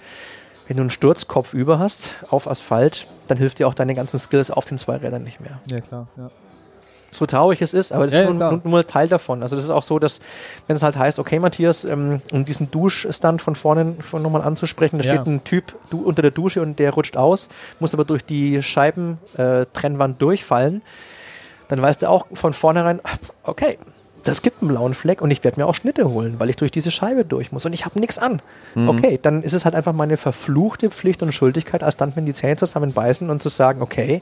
[0.70, 4.51] wenn du einen Sturzkopf über hast auf Asphalt, dann hilft dir auch deine ganzen Skills
[4.51, 5.59] auf den zwei Rädern nicht mehr.
[5.65, 6.07] ja, klar.
[6.15, 6.30] Ja.
[7.11, 9.41] So traurig es ist, aber das Ja, ist nur, nur, Teil davon.
[9.41, 10.20] Also das ist auch so, dass
[10.67, 14.99] wenn es halt heißt, okay Matthias, ähm, um diesen Duschstand von vorne von nochmal anzusprechen,
[14.99, 15.15] da Ja.
[15.15, 17.49] steht ein Typ du, unter der Dusche und der rutscht aus,
[17.80, 20.84] muss aber durch die Scheibentrennwand äh, durchfallen,
[21.67, 23.01] dann weißt du auch von vornherein,
[23.41, 23.80] okay,
[24.24, 26.72] das gibt einen blauen Fleck und ich werde mir auch Schnitte holen, weil ich durch
[26.72, 28.41] diese Scheibe durch muss und ich habe nichts an.
[28.76, 32.55] Okay, dann ist es halt einfach meine verfluchte Pflicht und Schuldigkeit, als Stuntman die Zähne
[32.57, 34.22] zusammenbeißen und zu sagen, okay,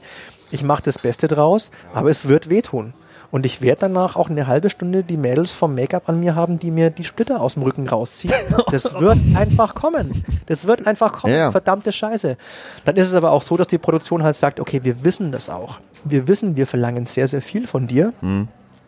[0.50, 2.94] ich mache das Beste draus, aber es wird wehtun.
[3.30, 6.58] Und ich werde danach auch eine halbe Stunde die Mädels vom Make-up an mir haben,
[6.58, 8.32] die mir die Splitter aus dem Rücken rausziehen.
[8.70, 10.24] Das wird einfach kommen.
[10.46, 11.34] Das wird einfach kommen.
[11.34, 11.50] Ja.
[11.50, 12.36] Verdammte Scheiße.
[12.84, 15.50] Dann ist es aber auch so, dass die Produktion halt sagt, okay, wir wissen das
[15.50, 15.78] auch.
[16.04, 18.12] Wir wissen, wir verlangen sehr, sehr viel von dir.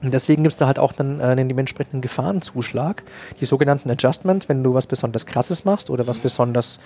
[0.02, 3.02] Und deswegen gibt es da halt auch dann äh, einen dementsprechenden Gefahrenzuschlag,
[3.40, 6.80] die sogenannten Adjustment, wenn du was besonders krasses machst oder was besonders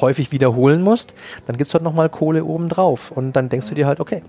[0.00, 1.14] häufig wiederholen musst,
[1.46, 3.10] dann gibt es halt nochmal Kohle obendrauf.
[3.10, 4.22] Und dann denkst du dir halt, okay,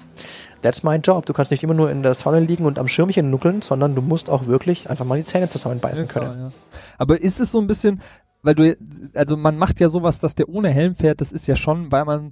[0.62, 1.26] that's my job.
[1.26, 4.02] Du kannst nicht immer nur in der Sonne liegen und am Schirmchen nuckeln, sondern du
[4.02, 6.40] musst auch wirklich einfach mal die Zähne zusammenbeißen Ja, können.
[6.40, 6.52] ja.
[6.98, 8.02] Aber ist es so ein bisschen,
[8.42, 8.76] weil du,
[9.14, 12.06] also man macht ja sowas, dass der ohne Helm fährt, das ist ja schon, weil
[12.06, 12.32] man,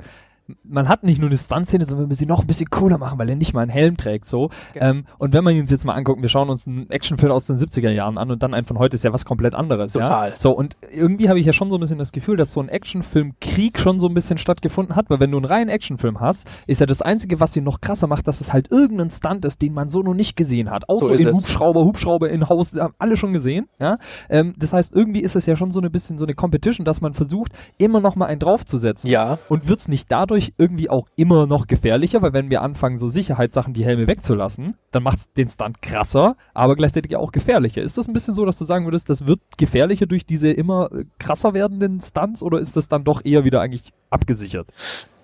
[0.64, 3.20] man hat nicht nur eine Stunt-Szene, sondern wir müssen sie noch ein bisschen cooler machen,
[3.20, 4.50] weil er nicht mal einen Helm trägt, so.
[4.74, 4.86] Genau.
[4.86, 7.58] Ähm, und wenn man uns jetzt mal anguckt, wir schauen uns einen Actionfilm aus den
[7.58, 10.30] 70er Jahren an und dann einen von heute ist ja was komplett anderes, Total.
[10.30, 10.36] ja.
[10.36, 12.70] So, und irgendwie habe ich ja schon so ein bisschen das Gefühl, dass so ein
[12.70, 16.80] Actionfilm-Krieg schon so ein bisschen stattgefunden hat, weil wenn du einen reinen Actionfilm hast, ist
[16.80, 19.74] ja das Einzige, was ihn noch krasser macht, dass es halt irgendein Stunt ist, den
[19.74, 20.90] man so noch nicht gesehen hat.
[20.90, 21.34] Auch So in es.
[21.34, 23.98] Hubschrauber, Hubschrauber in Haus, haben alle schon gesehen, ja.
[24.30, 27.02] Ähm, das heißt, irgendwie ist es ja schon so ein bisschen so eine Competition, dass
[27.02, 29.10] man versucht, immer noch mal einen draufzusetzen.
[29.10, 29.38] Ja.
[29.50, 33.08] Und wird's nicht dadurch dadurch irgendwie auch immer noch gefährlicher, weil wenn wir anfangen, so
[33.08, 37.82] Sicherheitssachen, die Helme wegzulassen, dann macht es den Stunt krasser, aber gleichzeitig auch gefährlicher.
[37.82, 40.92] Ist das ein bisschen so, dass du sagen würdest, das wird gefährlicher durch diese immer
[40.92, 44.68] äh, krasser werdenden Stunts oder ist das dann doch eher wieder eigentlich abgesichert?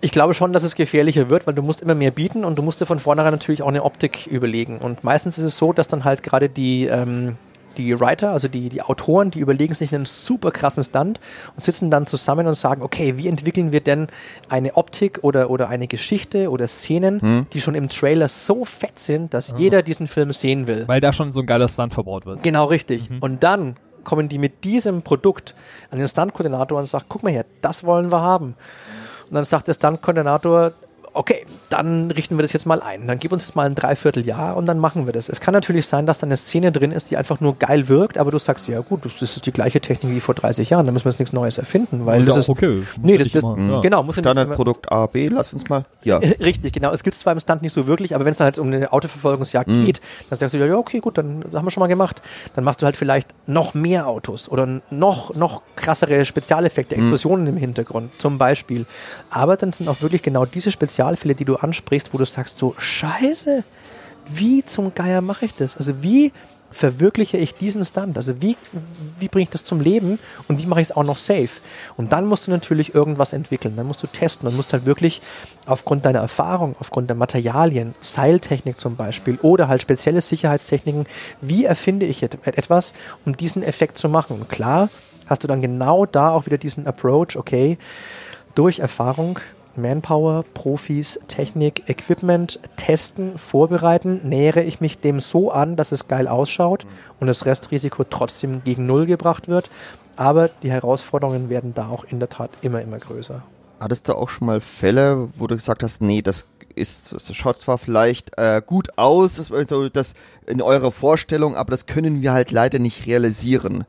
[0.01, 2.63] Ich glaube schon, dass es gefährlicher wird, weil du musst immer mehr bieten und du
[2.63, 4.79] musst dir von vornherein natürlich auch eine Optik überlegen.
[4.79, 7.37] Und meistens ist es so, dass dann halt gerade die, ähm,
[7.77, 11.19] die Writer, also die, die Autoren, die überlegen sich einen super krassen Stunt
[11.55, 14.07] und sitzen dann zusammen und sagen, okay, wie entwickeln wir denn
[14.49, 19.33] eine Optik oder, oder eine Geschichte oder Szenen, die schon im Trailer so fett sind,
[19.33, 20.87] dass jeder diesen Film sehen will.
[20.87, 22.43] Weil da schon so ein geiler Stunt verbaut wird.
[22.43, 23.09] Genau richtig.
[23.19, 25.55] Und dann kommen die mit diesem Produkt
[25.91, 28.55] an den Stunt-Koordinator und sagen, guck mal her, das wollen wir haben.
[29.29, 30.73] Und dann sagt der Stunt-Koordinator,
[31.13, 33.07] okay, dann richten wir das jetzt mal ein.
[33.07, 35.29] Dann gib uns jetzt mal ein Dreivierteljahr und dann machen wir das.
[35.29, 38.17] Es kann natürlich sein, dass da eine Szene drin ist, die einfach nur geil wirkt,
[38.17, 40.91] aber du sagst, ja gut, das ist die gleiche Technik wie vor 30 Jahren, da
[40.91, 42.83] müssen wir jetzt nichts Neues erfinden, weil das auch ist okay.
[43.01, 43.81] Nee, ja das, nicht das, ja.
[43.81, 45.83] genau, muss Standardprodukt A, B, lass uns mal.
[46.03, 46.17] Ja.
[46.39, 46.91] Richtig, genau.
[46.91, 48.91] Es gibt zwar im Stunt nicht so wirklich, aber wenn es dann halt um eine
[48.91, 52.21] Autoverfolgungsjagd geht, dann sagst du ja, okay, gut, dann das haben wir schon mal gemacht.
[52.55, 57.57] Dann machst du halt vielleicht noch mehr Autos oder noch, noch krassere Spezialeffekte, Explosionen im
[57.57, 58.85] Hintergrund zum Beispiel.
[59.29, 60.71] Aber dann sind auch wirklich genau diese
[61.03, 63.63] Spezialfälle, die du ansprichst, wo du sagst so, scheiße,
[64.33, 65.75] wie zum Geier mache ich das?
[65.75, 66.31] Also wie
[66.71, 68.17] verwirkliche ich diesen Stunt?
[68.17, 68.55] Also wie,
[69.19, 71.59] wie bringe ich das zum Leben und wie mache ich es auch noch safe?
[71.97, 75.21] Und dann musst du natürlich irgendwas entwickeln, dann musst du testen und musst halt wirklich
[75.65, 81.05] aufgrund deiner Erfahrung, aufgrund der Materialien, Seiltechnik zum Beispiel oder halt spezielle Sicherheitstechniken,
[81.41, 82.93] wie erfinde ich et etwas,
[83.25, 84.39] um diesen Effekt zu machen?
[84.39, 84.89] Und klar
[85.27, 87.77] hast du dann genau da auch wieder diesen Approach, okay,
[88.55, 89.39] durch Erfahrung,
[89.75, 96.27] Manpower, Profis, Technik, Equipment testen, vorbereiten, nähere ich mich dem so an, dass es geil
[96.27, 96.85] ausschaut
[97.19, 99.69] und das Restrisiko trotzdem gegen Null gebracht wird.
[100.15, 103.41] Aber die Herausforderungen werden da auch in der Tat immer, immer größer.
[103.79, 106.45] Hattest du auch schon mal Fälle, wo du gesagt hast, nee, das
[106.75, 110.13] ist, das schaut zwar vielleicht äh, gut aus, das, also das
[110.45, 113.85] in eurer Vorstellung, aber das können wir halt leider nicht realisieren.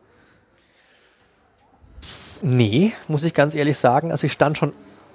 [2.42, 4.10] Nee, muss ich ganz ehrlich sagen.
[4.10, 4.72] Also ich stand schon,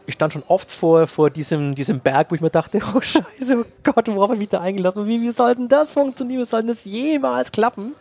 [0.09, 3.57] ich stand schon oft vor, vor diesem, diesem Berg, wo ich mir dachte, oh Scheiße,
[3.57, 5.07] oh Gott, wo habe ich mich da eingelassen?
[5.07, 6.41] Wie, wie soll denn das funktionieren?
[6.41, 7.95] Wie soll denn das jemals klappen?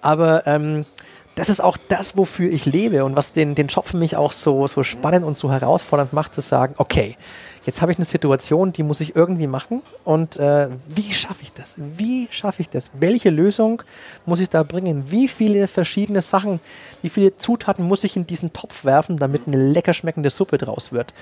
[0.00, 0.86] Aber ähm,
[1.34, 4.32] das ist auch das, wofür ich lebe und was den, den Job für mich auch
[4.32, 7.16] so, so spannend und so herausfordernd macht, zu sagen, okay,
[7.64, 11.52] jetzt habe ich eine Situation, die muss ich irgendwie machen und äh, wie schaffe ich
[11.52, 11.74] das?
[11.76, 12.90] Wie schaffe ich das?
[12.94, 13.82] Welche Lösung
[14.26, 15.04] muss ich da bringen?
[15.08, 16.60] Wie viele verschiedene Sachen,
[17.02, 20.92] wie viele Zutaten muss ich in diesen Topf werfen, damit eine lecker schmeckende Suppe draus
[20.92, 21.14] wird?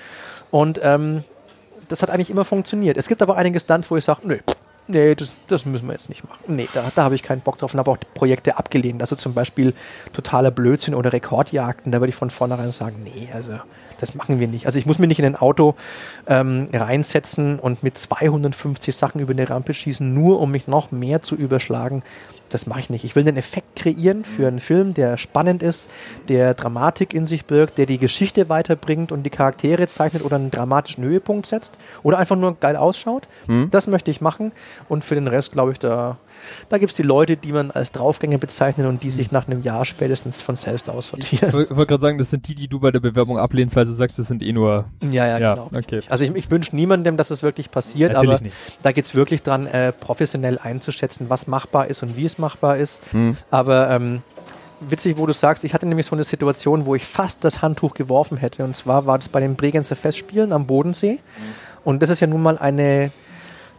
[0.51, 1.25] Und ähm,
[1.89, 2.97] das hat eigentlich immer funktioniert.
[2.97, 4.39] Es gibt aber einige Stunts, wo ich sage, nö,
[4.87, 6.43] nee, das, das müssen wir jetzt nicht machen.
[6.47, 9.01] Nee, da, da habe ich keinen Bock drauf und habe auch Projekte abgelehnt.
[9.01, 9.75] Also zum Beispiel
[10.13, 13.59] totaler Blödsinn oder Rekordjagden, da würde ich von vornherein sagen, nee, also
[14.03, 14.67] das machen wir nicht.
[14.67, 15.75] Also ich muss mir nicht in ein Auto
[16.27, 21.23] ähm, reinsetzen und mit 250 Sachen über eine Rampe schießen, nur um mich noch mehr
[21.23, 22.03] zu überschlagen.
[22.51, 23.05] Das mache ich nicht.
[23.05, 25.91] Ich will einen Effekt kreieren für einen Film, der spannend ist,
[26.29, 30.51] der Dramatik in sich birgt, der die Geschichte weiterbringt und die Charaktere zeichnet oder einen
[30.51, 33.29] dramatischen Höhepunkt setzt oder einfach nur geil ausschaut.
[33.71, 34.53] Das möchte ich machen.
[34.89, 36.19] Und für den Rest, glaube ich, da,
[36.69, 39.63] da gibt es die Leute, die man als Draufgänger bezeichnet und die sich nach einem
[39.63, 41.53] Jahr spätestens von selbst Ich aussortieren.
[41.53, 44.19] wollte gerade sagen, das sind die, die du bei der Bewerbung ablehnst, weil du sagst,
[44.19, 44.85] das sind eh nur.
[45.03, 45.69] Ja, ja, Ja, genau.
[45.73, 46.01] okay.
[46.09, 48.57] Also ich, ich wünsche niemandem, dass es wirklich passiert, Natürlich aber nicht.
[48.83, 52.77] da geht es wirklich dran, äh, professionell einzuschätzen, was machbar ist und wie es machbar
[52.79, 53.03] ist.
[53.51, 54.23] Aber ähm,
[54.81, 57.95] witzig, wo du sagst, ich hatte nämlich so eine Situation, wo ich fast das Handtuch
[57.95, 58.65] geworfen hätte.
[58.65, 61.19] Und zwar war das bei den Bregenzer Festspielen am Bodensee.
[61.85, 63.11] Und das ist ja nun mal eine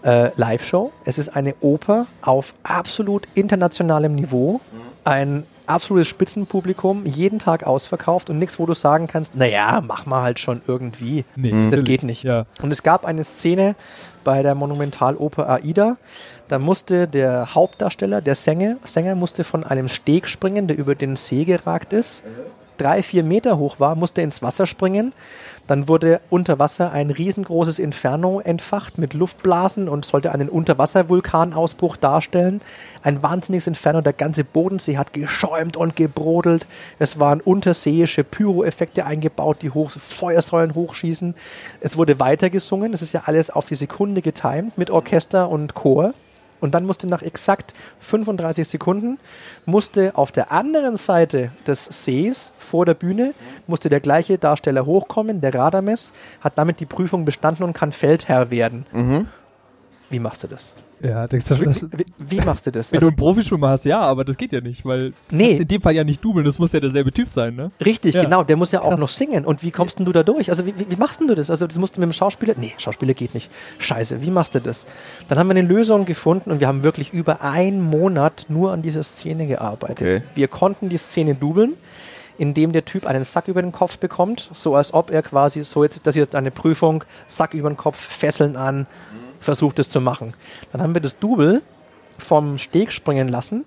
[0.04, 0.92] äh, Live-Show.
[1.06, 4.62] Es ist eine Oper auf absolut internationalem Niveau.
[5.04, 10.22] Ein absolutes Spitzenpublikum, jeden Tag ausverkauft und nichts, wo du sagen kannst, naja, mach mal
[10.22, 11.24] halt schon irgendwie.
[11.36, 11.84] Nee, Das natürlich.
[11.86, 12.24] geht nicht.
[12.24, 12.46] Ja.
[12.62, 13.76] Und es gab eine Szene
[14.24, 15.98] bei der Monumentaloper Aida.
[16.52, 21.16] Da musste der Hauptdarsteller, der Sänger, Sänger musste von einem Steg springen, der über den
[21.16, 22.24] See geragt ist.
[22.76, 25.14] Drei, vier Meter hoch war, musste ins Wasser springen.
[25.68, 32.60] Dann wurde unter Wasser ein riesengroßes Inferno entfacht mit Luftblasen und sollte einen Unterwasservulkanausbruch darstellen.
[33.02, 34.02] Ein wahnsinniges Inferno.
[34.02, 36.66] Der ganze Bodensee hat geschäumt und gebrodelt.
[37.00, 41.34] Es waren unterseeische Pyroeffekte eingebaut, die hoch, Feuersäulen hochschießen.
[41.80, 42.94] Es wurde weiter gesungen.
[42.94, 46.14] Es ist ja alles auf die Sekunde getimt mit Orchester und Chor.
[46.62, 49.20] Und dann musste nach exakt 35 Sekunden,
[49.66, 53.34] musste auf der anderen Seite des Sees vor der Bühne,
[53.68, 58.52] musste der gleiche Darsteller hochkommen, der Radames, hat damit die Prüfung bestanden und kann Feldherr
[58.52, 58.86] werden.
[60.10, 60.72] Wie machst du das?
[61.04, 62.06] Ja, denkst du, das, Wie,
[62.38, 62.92] wie machst du das?
[62.92, 65.54] wenn Also, du einen Profischwimmer hast, ja, aber das geht ja nicht, weil du Nee.
[65.58, 67.72] in dem Fall ja nicht dubeln, das muss ja derselbe Typ sein, ne?
[67.84, 68.24] richtig, Ja.
[68.24, 68.44] genau.
[68.44, 69.00] Der muss ja auch Krass.
[69.00, 69.46] noch singen.
[69.46, 70.50] Und wie kommst denn du da durch?
[70.50, 71.50] Also wie, wie, wie machst denn du das?
[71.50, 72.54] Also das musst du mit dem Schauspieler...
[72.58, 73.52] Nee, Schauspieler geht nicht.
[73.80, 74.88] Scheiße, wie machst du das?
[75.28, 78.82] Dann haben wir eine Lösung gefunden und wir haben wirklich über einen Monat nur an
[78.82, 80.02] dieser Szene gearbeitet.
[80.02, 80.22] Okay.
[80.36, 81.74] Wir konnten die Szene dubeln,
[82.38, 85.84] indem der Typ einen Sack über den Kopf bekommt, so als ob er quasi so
[85.84, 88.88] jetzt, das ist jetzt eine Prüfung, Sack über den Kopf, Fesseln an,
[89.42, 90.34] versucht es zu machen.
[90.72, 91.62] Dann haben wir das Double
[92.18, 93.66] vom Steg springen lassen.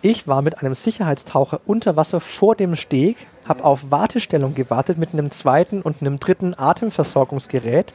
[0.00, 5.12] Ich war mit einem Sicherheitstaucher unter Wasser vor dem Steg, habe auf Wartestellung gewartet mit
[5.12, 7.92] einem zweiten und einem dritten Atemversorgungsgerät.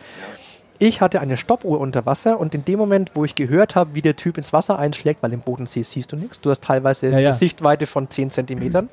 [0.79, 4.01] Ich hatte eine Stoppuhr unter Wasser und in dem Moment, wo ich gehört habe, wie
[4.03, 7.13] der Typ ins Wasser einschlägt, weil im Bodensee siehst du nichts, du hast teilweise Ja,
[7.13, 7.29] ja.
[7.29, 8.89] eine Sichtweite von 10 Zentimetern.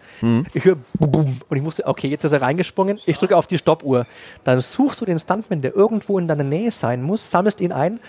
[0.55, 3.59] Ich höre Bum und ich musste, okay, jetzt ist er reingesprungen, ich drücke auf die
[3.59, 4.07] Stoppuhr.
[4.45, 8.01] Dann suchst du den Stuntman, der irgendwo in deiner Nähe sein muss, sammelst ihn ein,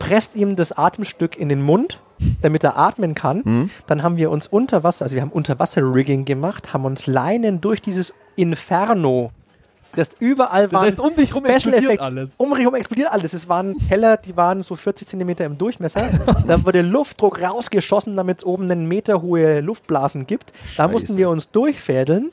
[0.00, 2.00] presst ihm das Atemstück in den Mund,
[2.40, 3.70] damit er atmen kann.
[3.86, 7.80] Dann haben wir uns unter Wasser, also wir haben Unterwasser-Rigging gemacht, haben uns Leinen durch
[7.80, 9.30] dieses Inferno,
[9.96, 12.36] das überall Das waren heißt, um dich rum Special explodiert alles.
[12.36, 13.32] Um mich herum explodiert alles.
[13.32, 16.08] Es waren Teller, die waren so 40 Zentimeter im Durchmesser.
[16.46, 20.52] da wurde Luftdruck rausgeschossen, damit es oben einen Meter hohe Luftblasen gibt.
[20.52, 20.92] Da Scheiße.
[20.92, 22.30] mussten wir uns durchfädeln,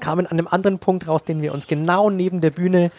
[0.00, 2.90] kamen an einem anderen Punkt raus, den wir uns genau neben der Bühne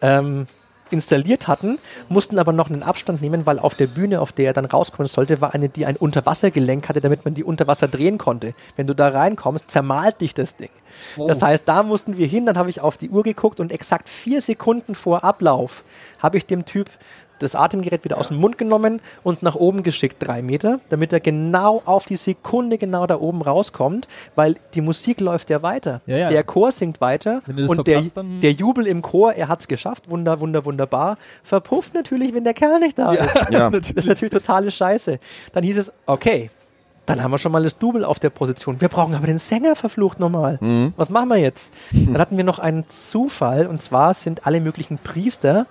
[0.00, 0.46] ähm,
[0.92, 1.78] installiert hatten,
[2.08, 5.08] mussten aber noch einen Abstand nehmen, weil auf der Bühne, auf der er dann rauskommen
[5.08, 8.54] sollte, war eine, die ein Unterwassergelenk hatte, damit man die unter Wasser drehen konnte.
[8.76, 10.70] Wenn du da reinkommst, zermalt dich das Ding.
[11.16, 14.08] Das heißt, da mussten wir hin, dann habe ich auf die Uhr geguckt und exakt
[14.08, 15.84] vier Sekunden vor Ablauf
[16.18, 16.88] habe ich dem Typ
[17.42, 21.20] das Atemgerät wieder aus dem Mund genommen und nach oben geschickt, drei Meter, damit er
[21.20, 26.00] genau auf die Sekunde genau da oben rauskommt, weil die Musik läuft ja weiter.
[26.06, 26.28] Ja, ja.
[26.30, 28.02] Der Chor singt weiter und der,
[28.42, 32.78] der Jubel im Chor, er hat's geschafft, wunder, wunder, wunderbar, verpufft natürlich, wenn der Kerl
[32.80, 33.40] nicht da ist.
[33.52, 33.68] Ja.
[33.68, 35.18] Das ist natürlich totale Scheiße.
[35.52, 36.50] Dann hieß es, okay,
[37.06, 38.80] dann haben wir schon mal das Double auf der Position.
[38.80, 40.58] Wir brauchen aber den Sänger verflucht nochmal.
[40.96, 41.72] Was machen wir jetzt?
[41.90, 45.66] Dann hatten wir noch einen Zufall und zwar sind alle möglichen Priester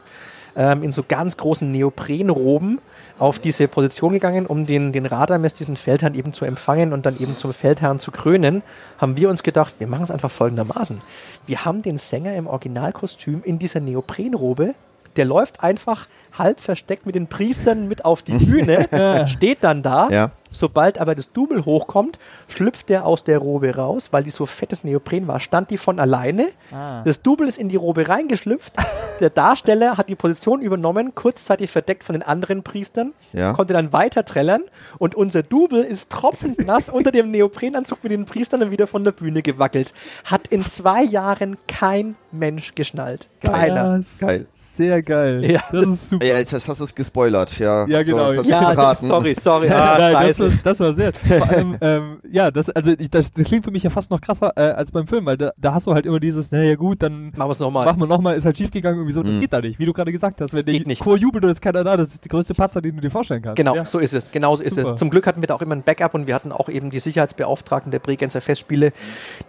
[0.56, 2.80] ähm, in so ganz großen Neoprenroben
[3.20, 7.20] auf diese Position gegangen, um den, den Radarmess, diesen Feldherrn eben zu empfangen und dann
[7.20, 8.64] eben zum Feldherrn zu krönen,
[8.98, 11.02] haben wir uns gedacht, wir machen es einfach folgendermaßen.
[11.46, 14.74] Wir haben den Sänger im Originalkostüm in dieser Neoprenrobe,
[15.18, 16.08] der läuft einfach
[16.38, 20.10] halb versteckt mit den Priestern mit auf die Bühne, steht dann da.
[20.10, 20.32] Ja.
[20.54, 24.84] Sobald aber das Double hochkommt, schlüpft der aus der Robe raus, weil die so fettes
[24.84, 26.48] Neopren war, stand die von alleine.
[26.74, 27.04] Ah.
[27.06, 28.74] Das Double ist in die Robe reingeschlüpft.
[29.22, 33.54] Der Darsteller hat die Position übernommen, kurzzeitig verdeckt von den anderen Priestern, Ja.
[33.54, 34.64] konnte dann weiter trällern
[34.98, 39.06] und unser Double ist tropfend nass unter dem Neoprenanzug mit den Priestern dann wieder von
[39.06, 39.94] der Bühne gewackelt.
[40.26, 43.30] Hat in zwei Jahren kein Mensch geschnallt.
[43.42, 44.00] Keiner.
[44.20, 44.48] Ja, Geil.
[44.54, 45.46] Sehr geil.
[45.50, 45.62] Ja.
[45.72, 46.21] das ist super.
[46.22, 47.58] Ja, jetzt hast du es gespoilert.
[47.60, 48.26] Ja, Ja, genau.
[48.26, 49.08] So, jetzt hast du Ja, verraten.
[49.08, 49.68] sorry, sorry.
[49.72, 51.14] Ah, Nein, das, war, das war sehr.
[51.14, 54.22] Vor allem, ähm, ja, das, also ich, das, das klingt für mich ja fast noch
[54.22, 57.02] krasser äh, als beim Film, weil da, da hast du halt immer dieses, naja gut,
[57.04, 57.86] dann Machen wir es nochmal.
[57.86, 59.40] machen wir nochmal, ist halt schief gegangen, irgendwie so, das Mhm.
[59.42, 60.54] geht da nicht, wie du gerade gesagt hast.
[60.54, 61.02] Wenn der Geht nicht.
[61.02, 63.42] Chor jubelt und ist keiner da, das ist die größte Patzer, den du dir vorstellen
[63.42, 63.58] kannst.
[63.58, 63.86] Genau, Ja.
[63.86, 64.32] so ist es.
[64.32, 64.94] Genau so ist Super.
[64.94, 65.00] es.
[65.00, 67.00] Zum Glück hatten wir da auch immer ein Backup und wir hatten auch eben die
[67.00, 68.92] Sicherheitsbeauftragten der Bregenzer Festspiele,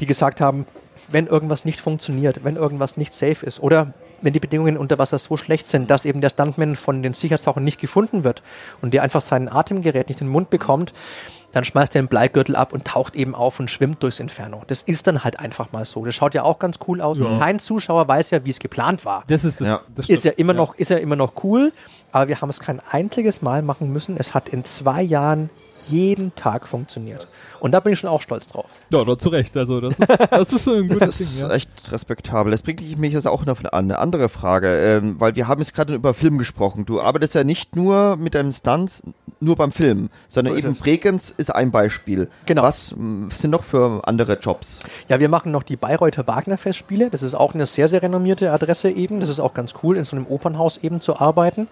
[0.01, 0.67] die gesagt haben,
[1.09, 3.93] wenn irgendwas nicht funktioniert, wenn irgendwas nicht safe ist oder
[4.23, 7.65] wenn die Bedingungen unter Wasser so schlecht sind, dass eben der Stuntman von den Sicherheitstauchern
[7.65, 8.43] nicht gefunden wird
[8.81, 10.93] und der einfach sein Atemgerät nicht in den Mund bekommt,
[11.53, 14.63] dann schmeißt er den Bleigürtel ab und taucht eben auf und schwimmt durchs Inferno.
[14.69, 16.05] Das ist dann halt einfach mal so.
[16.05, 17.19] Das schaut ja auch ganz cool aus.
[17.19, 17.39] Ja.
[17.39, 19.81] Kein Zuschauer weiß ja, wie es geplant war Das ist das, Ja.
[19.95, 21.73] das ist ja immer noch, ist ja immer noch cool,
[22.11, 24.17] aber wir haben es kein einziges Mal machen müssen.
[24.17, 25.51] Es hat in zwei Jahren
[25.89, 27.27] jeden Tag funktioniert.
[27.63, 28.67] Und da bin ich schon auch stolz drauf.
[28.91, 29.57] Ja, da zu Recht.
[29.57, 31.55] Also, das ist, das ist so ein Das gutes ist Ding, ja.
[31.55, 32.51] echt respektabel.
[32.51, 35.73] Das bringt mich jetzt auch noch an eine andere Frage, ähm, weil wir haben jetzt
[35.73, 36.87] gerade über Film gesprochen.
[36.87, 39.05] Du arbeitest ja nicht nur mit deinem Stunt,
[39.39, 40.81] nur beim Film, sondern So ist eben es.
[40.81, 42.29] Bregenz ist ein Beispiel.
[42.47, 42.65] Genau.
[42.65, 44.81] Was mh, sind noch für andere Jobs?
[45.09, 47.11] Ja, wir machen noch die Bayreuther Wagner Festspiele.
[47.11, 49.21] Das ist auch eine sehr, sehr renommierte Adresse eben.
[49.21, 51.69] Das ist auch ganz cool, in so einem Opernhaus eben zu arbeiten.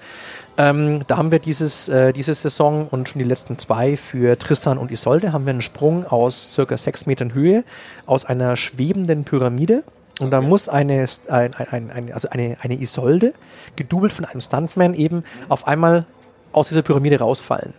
[0.56, 4.78] Ähm, da haben wir dieses, äh, diese Saison und schon die letzten zwei für Tristan
[4.78, 7.64] und Isolde haben wir einen Sprung aus circa sechs Metern Höhe
[8.06, 9.85] aus einer schwebenden Pyramide.
[10.20, 13.32] Und da muss eine, ein, ein, ein, ein, also eine, eine Isolde,
[13.77, 16.05] gedoubelt von einem Stuntman, eben auf einmal
[16.52, 17.72] aus dieser Pyramide rausfallen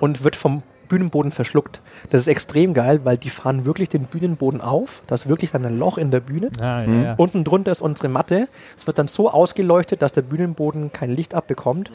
[0.00, 1.80] und wird vom Bühnenboden verschluckt.
[2.10, 5.02] Das ist extrem geil, weil die fahren wirklich den Bühnenboden auf.
[5.06, 6.50] Da ist wirklich dann ein Loch in der Bühne.
[6.60, 7.14] Ah, ja, ja.
[7.16, 8.48] Unten drunter ist unsere Matte.
[8.76, 11.90] Es wird dann so ausgeleuchtet, dass der Bühnenboden kein Licht abbekommt.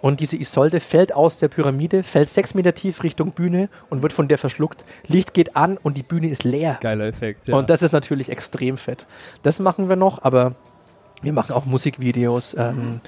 [0.00, 4.12] Und diese Isolde fällt aus der Pyramide, fällt sechs Meter tief Richtung Bühne und wird
[4.12, 4.84] von der verschluckt.
[5.06, 6.78] Licht geht an und die Bühne ist leer.
[6.80, 7.46] Geiler Effekt.
[7.46, 7.54] Ja.
[7.56, 9.06] Und das ist natürlich extrem fett.
[9.44, 10.56] Das machen wir noch, aber
[11.22, 12.54] Wir machen auch Musikvideos.
[12.58, 13.00] Ähm,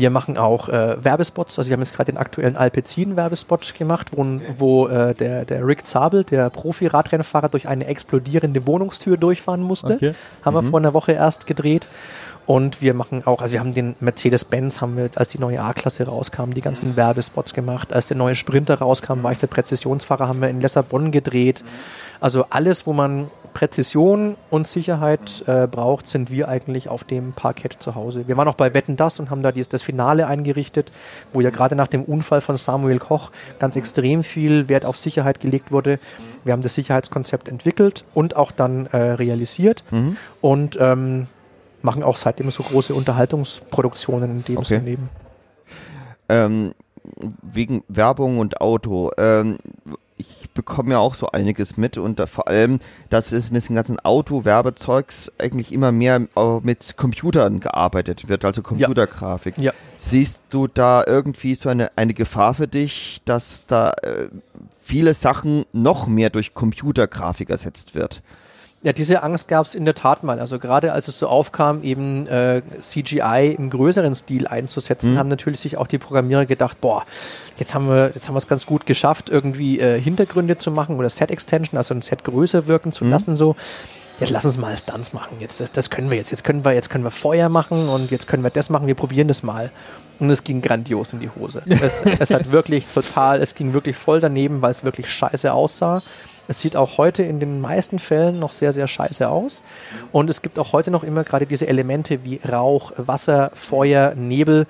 [0.00, 1.58] wir machen auch äh, Werbespots.
[1.58, 5.86] Also wir haben jetzt gerade den aktuellen Alpecin-Werbespot gemacht, wo, wo äh, der, der Rick
[5.86, 9.94] Zabel, der Profi-Radrennfahrer, durch eine explodierende Wohnungstür durchfahren musste.
[9.94, 10.14] Okay.
[10.42, 11.86] Haben wir vor einer Woche erst gedreht.
[12.46, 16.06] Und wir machen auch, also wir haben den Mercedes-Benz, haben wir, als die neue A-Klasse
[16.06, 17.92] rauskam, die ganzen Werbespots gemacht.
[17.92, 21.62] Als der neue Sprinter rauskam, war ich der Präzisionsfahrer, haben wir in Lissabon gedreht.
[22.20, 27.76] Also alles, wo man Präzision und Sicherheit äh, braucht, sind wir eigentlich auf dem Parkett
[27.80, 28.26] zu Hause.
[28.28, 30.92] Wir waren auch bei Wetten Das und haben da dies, das Finale eingerichtet,
[31.32, 35.40] wo ja gerade nach dem Unfall von Samuel Koch ganz extrem viel Wert auf Sicherheit
[35.40, 35.98] gelegt wurde.
[36.44, 39.84] Wir haben das Sicherheitskonzept entwickelt und auch dann äh, realisiert
[40.40, 41.26] und ähm,
[41.82, 44.80] machen auch seitdem so große Unterhaltungsproduktionen in dem Okay.
[44.80, 44.98] Sinne.
[46.28, 46.74] Ähm,
[47.42, 49.10] wegen Werbung und Auto.
[49.18, 49.58] Ähm,
[50.20, 52.78] ich bekomme ja auch so einiges mit und vor allem,
[53.08, 58.62] dass es in diesem ganzen Auto-Werbezeugs eigentlich immer mehr äh, mit Computern gearbeitet wird, also
[58.62, 59.58] Computergrafik.
[59.58, 59.72] Ja.
[59.96, 64.28] Siehst du da irgendwie so eine, eine Gefahr für dich, dass da äh,
[64.80, 68.22] viele Sachen noch mehr durch Computergrafik ersetzt wird?
[68.82, 70.40] Ja, diese Angst gab es in der Tat mal.
[70.40, 75.60] Also gerade als es so aufkam, eben äh, CGI im größeren Stil einzusetzen, haben natürlich
[75.60, 77.04] sich auch die Programmierer gedacht, boah,
[77.58, 80.96] jetzt haben wir jetzt haben wir es ganz gut geschafft, irgendwie äh, Hintergründe zu machen
[80.96, 83.54] oder Set Extension, also ein Set größer wirken zu lassen so.
[84.18, 85.38] Jetzt lass uns mal Stunts machen.
[85.40, 86.30] Jetzt das, das können wir jetzt.
[86.30, 88.86] Jetzt können wir jetzt können wir Feuer machen und jetzt können wir das machen.
[88.86, 89.70] Wir probieren das mal.
[90.18, 91.62] Und es ging grandios in die Hose.
[91.66, 96.02] Es, es hat wirklich total, es ging wirklich voll daneben, weil es wirklich scheiße aussah.
[96.50, 99.62] Es sieht auch heute in den meisten Fällen noch sehr, sehr scheiße aus.
[100.10, 104.66] Und es gibt auch heute noch immer gerade diese Elemente wie Rauch, Wasser, Feuer, Nebel,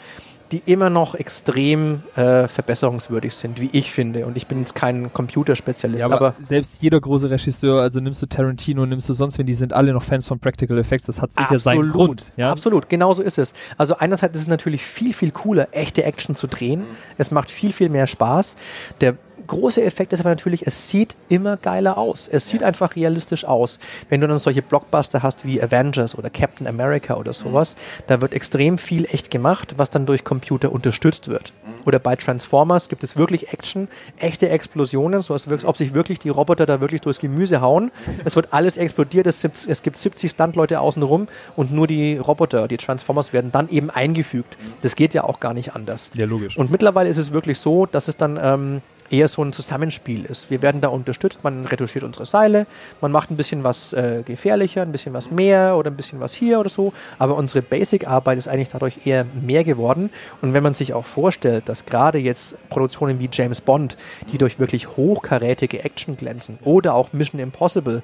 [0.53, 4.27] die immer noch extrem äh, verbesserungswürdig sind, wie ich finde.
[4.27, 8.21] Und ich bin jetzt kein Computerspezialist, Ja, aber, aber selbst jeder große Regisseur, also nimmst
[8.21, 11.07] du Tarantino, nimmst du sonst wen, die sind alle noch Fans von Practical Effects.
[11.07, 12.33] Das hat sicher seinen Grund.
[12.37, 12.51] Ja?
[12.51, 13.55] Absolut, genau so ist es.
[13.79, 16.85] Also einerseits ist es natürlich viel, viel cooler, echte Action zu drehen.
[17.17, 18.59] Es macht viel, viel mehr Spaß.
[19.01, 19.17] Der
[19.47, 22.29] große Effekt ist aber natürlich, es sieht immer geiler aus.
[22.29, 23.79] Es sieht einfach realistisch aus.
[24.09, 27.77] Wenn du dann solche Blockbuster hast wie Avengers oder Captain America oder sowas,
[28.07, 31.53] da wird extrem viel echt gemacht, was dann durch Computer unterstützt wird.
[31.87, 33.89] Oder bei Transformers gibt es wirklich Action,
[34.19, 37.91] echte Explosionen, so als ob sich wirklich die Roboter da wirklich durchs Gemüse hauen.
[38.25, 41.27] Es wird alles explodiert, es, gibt- es gibt 70 Stuntleute außenrum
[41.57, 44.57] und nur die Roboter, die Transformers werden dann eben eingefügt.
[44.83, 46.11] Das geht ja auch gar nicht anders.
[46.15, 46.57] Ja, logisch.
[46.57, 50.51] Und mittlerweile ist es wirklich so, dass es dann ähm, eher so ein Zusammenspiel ist.
[50.51, 52.67] Wir werden da unterstützt, man retuschiert unsere Seile,
[53.01, 56.33] man macht ein bisschen was äh, gefährlicher, ein bisschen was mehr oder ein bisschen was
[56.33, 60.11] hier oder so, aber unsere Basic-Arbeit ist eigentlich dadurch eher mehr geworden.
[60.41, 63.97] Und wenn man sich auch vorstellt, dass gerade jetzt Produktionen wie James Bond,
[64.33, 68.03] die durch wirklich hochkarätige Action glänzen oder auch Mission Impossible,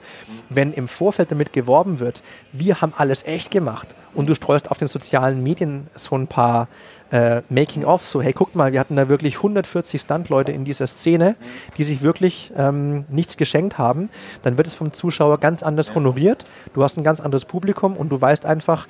[0.48, 2.22] wenn im Vorfeld damit geworben wird,
[2.52, 6.68] wir haben alles echt gemacht und du streust auf den sozialen Medien so ein paar
[7.10, 11.36] äh, Making-of, so hey, guckt mal, wir hatten da wirklich 140 Stunt-Leute in dieser Szene,
[11.76, 14.08] die sich wirklich ähm, nichts geschenkt haben,
[14.42, 18.10] dann wird es vom Zuschauer ganz anders honoriert, du hast ein ganz anderes Publikum und
[18.10, 18.86] du weißt einfach,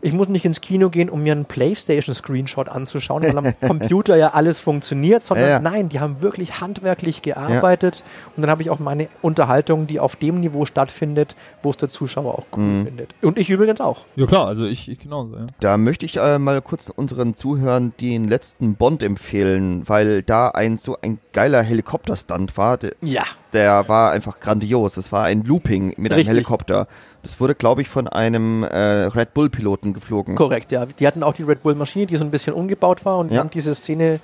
[0.00, 4.28] ich muss nicht ins Kino gehen, um mir einen PlayStation-Screenshot anzuschauen, weil am Computer ja
[4.34, 5.60] alles funktioniert, sondern Ja, ja.
[5.60, 8.04] nein, die haben wirklich handwerklich gearbeitet
[8.36, 11.88] und dann habe ich auch meine Unterhaltung, die auf dem Niveau stattfindet, wo es der
[11.88, 12.84] Zuschauer auch cool Mhm.
[12.86, 13.14] findet.
[13.22, 14.04] Und ich übrigens auch.
[14.16, 15.46] Ja klar, also ich, ich genauso, ja.
[15.60, 20.78] Da möchte ich äh, mal kurz unseren Zuhörern den letzten Bond empfehlen, weil da ein
[20.78, 22.78] so ein geiler Helikopterstand war.
[23.00, 23.24] Ja.
[23.58, 24.94] Der war einfach grandios.
[24.94, 26.28] Das war ein Looping mit einem Richtig.
[26.28, 26.86] Helikopter.
[27.24, 28.76] Das wurde, glaube ich, von einem äh,
[29.06, 30.36] Red Bull-Piloten geflogen.
[30.36, 30.86] Korrekt, ja.
[30.86, 33.40] Die hatten auch die Red Bull-Maschine, die so ein bisschen umgebaut war und die Ja.
[33.40, 34.20] haben diese Szene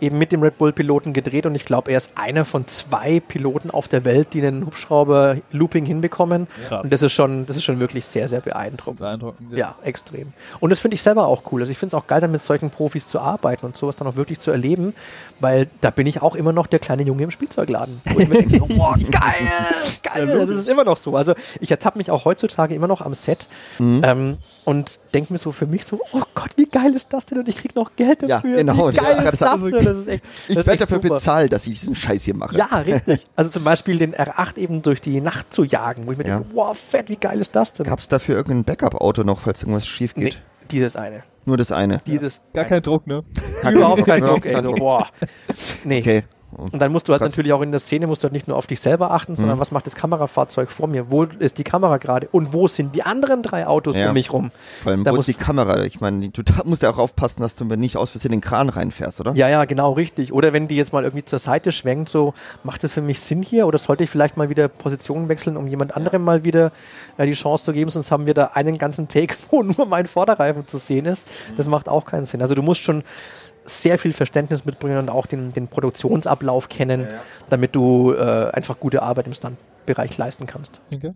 [0.00, 3.70] eben mit dem Red Bull-Piloten gedreht und ich glaube, er ist einer von zwei Piloten
[3.70, 6.46] auf der Welt, die einen Hubschrauber-Looping hinbekommen.
[6.68, 6.84] Krass.
[6.84, 9.00] Und das ist schon, das ist schon wirklich sehr, sehr beeindruckend.
[9.00, 9.52] Beeindruckend.
[9.56, 10.32] Ja, extrem.
[10.58, 11.60] Und das finde ich selber auch cool.
[11.60, 14.08] Also ich finde es auch geil, dann mit solchen Profis zu arbeiten und sowas dann
[14.08, 14.94] auch wirklich zu erleben,
[15.40, 18.00] weil da bin ich auch immer noch der kleine Junge im Spielzeugladen.
[18.14, 19.32] Wo ich mir denke, so, boah, geil,
[20.02, 20.38] geil.
[20.38, 21.16] das ist immer noch so.
[21.16, 23.46] Also ich ertappe mich auch heutzutage immer noch am Set
[23.80, 27.38] ähm, und denke mir so für mich so, oh Gott, wie geil ist das denn?
[27.38, 28.56] Und ich kriege noch Geld Ja, dafür.
[28.58, 28.92] genau.
[28.92, 29.84] Wie geil Ja, ist das das denn?
[29.84, 31.14] Das ist echt, Ich werde dafür super.
[31.14, 32.56] bezahlt, dass ich diesen Scheiß hier mache.
[32.56, 33.26] Ja, richtig.
[33.36, 36.38] Also zum Beispiel den R8 eben durch die Nacht zu jagen, wo ich mir Ja.
[36.38, 37.86] denke, wow, fett, wie geil ist das denn?
[37.86, 40.38] Gab es dafür irgendein Backup-Auto noch, falls irgendwas schief Nee, geht?
[40.70, 41.22] dieses eine.
[41.44, 42.00] Nur das eine.
[42.06, 43.24] Dieses Gar kein Druck, ne?
[43.70, 44.60] Überhaupt kein Ja, Druck, ey.
[44.62, 45.06] boah.
[45.84, 46.00] Nee.
[46.00, 46.24] Okay.
[46.58, 48.56] Und dann musst du halt natürlich auch in der Szene musst du halt nicht nur
[48.56, 49.60] auf dich selber achten, sondern Mhm.
[49.60, 51.10] was macht das Kamerafahrzeug vor mir?
[51.10, 52.28] Wo ist die Kamera gerade?
[52.32, 54.08] Und wo sind die anderen drei Autos Ja.
[54.08, 54.50] um mich rum?
[54.82, 55.84] Vor allem, Da wo muss- ist die Kamera?
[55.84, 58.68] Ich meine, du musst ja auch aufpassen, dass du nicht aus Versehen in den Kran
[58.68, 59.34] reinfährst, oder?
[59.34, 60.32] Ja, ja, genau, richtig.
[60.32, 63.42] Oder wenn die jetzt mal irgendwie zur Seite schwenkt, so, macht das für mich Sinn
[63.42, 63.66] hier?
[63.66, 66.72] Oder sollte ich vielleicht mal wieder Position wechseln, um jemand anderem mal wieder
[67.18, 67.90] äh, die Chance zu geben?
[67.90, 71.28] Sonst haben wir da einen ganzen Take, wo nur mein Vorderreifen zu sehen ist.
[71.56, 72.42] Das macht auch keinen Sinn.
[72.42, 73.04] Also du musst schon
[73.68, 77.06] sehr viel Verständnis mitbringen und auch den, den Produktionsablauf kennen,
[77.50, 79.34] damit du äh, einfach gute Arbeit im
[79.94, 80.80] Stuntbereich leisten kannst.
[80.92, 81.12] Okay.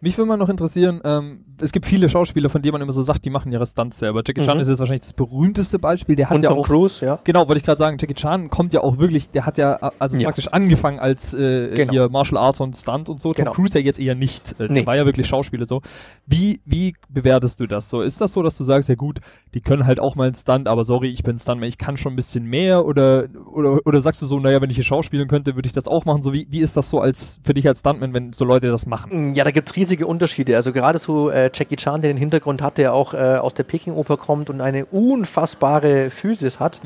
[0.00, 3.00] Mich würde mal noch interessieren, ähm, es gibt viele Schauspieler, von denen man immer so
[3.00, 4.22] sagt, die machen ihre Stunts selber.
[4.26, 4.60] Jackie Chan Mhm.
[4.60, 6.16] ist jetzt wahrscheinlich das berühmteste Beispiel.
[6.16, 7.18] Der hat und ja Tom auch Cruise, ja.
[7.24, 10.16] Genau, wollte ich gerade sagen, Jackie Chan kommt ja auch wirklich, der hat ja also
[10.18, 10.24] Ja.
[10.24, 11.92] praktisch angefangen als äh, Genau.
[11.92, 13.30] hier Martial Arts und Stunt und so.
[13.32, 13.46] Genau.
[13.52, 14.60] Tom Cruise ja jetzt eher nicht.
[14.60, 14.74] Äh, Nee.
[14.80, 15.80] Der war ja wirklich Schauspieler so.
[16.26, 18.02] Wie, wie bewertest du das so?
[18.02, 19.20] Ist das so, dass du sagst, ja gut,
[19.54, 22.12] die können halt auch mal einen Stunt, aber sorry, ich bin Stuntman, ich kann schon
[22.12, 25.54] ein bisschen mehr oder, oder, oder sagst du so, naja, wenn ich hier schauspielen könnte,
[25.54, 26.20] würde ich das auch machen.
[26.20, 28.86] So wie, wie ist das so als für dich als Stuntman, wenn so Leute das
[28.86, 29.34] machen?
[29.34, 30.56] Ja, da gibt's riesige Unterschiede.
[30.56, 33.64] Also gerade so äh, Jackie Chan, der den Hintergrund hat, der auch äh, aus der
[33.64, 36.80] Peking-Oper kommt und eine unfassbare Physis hat,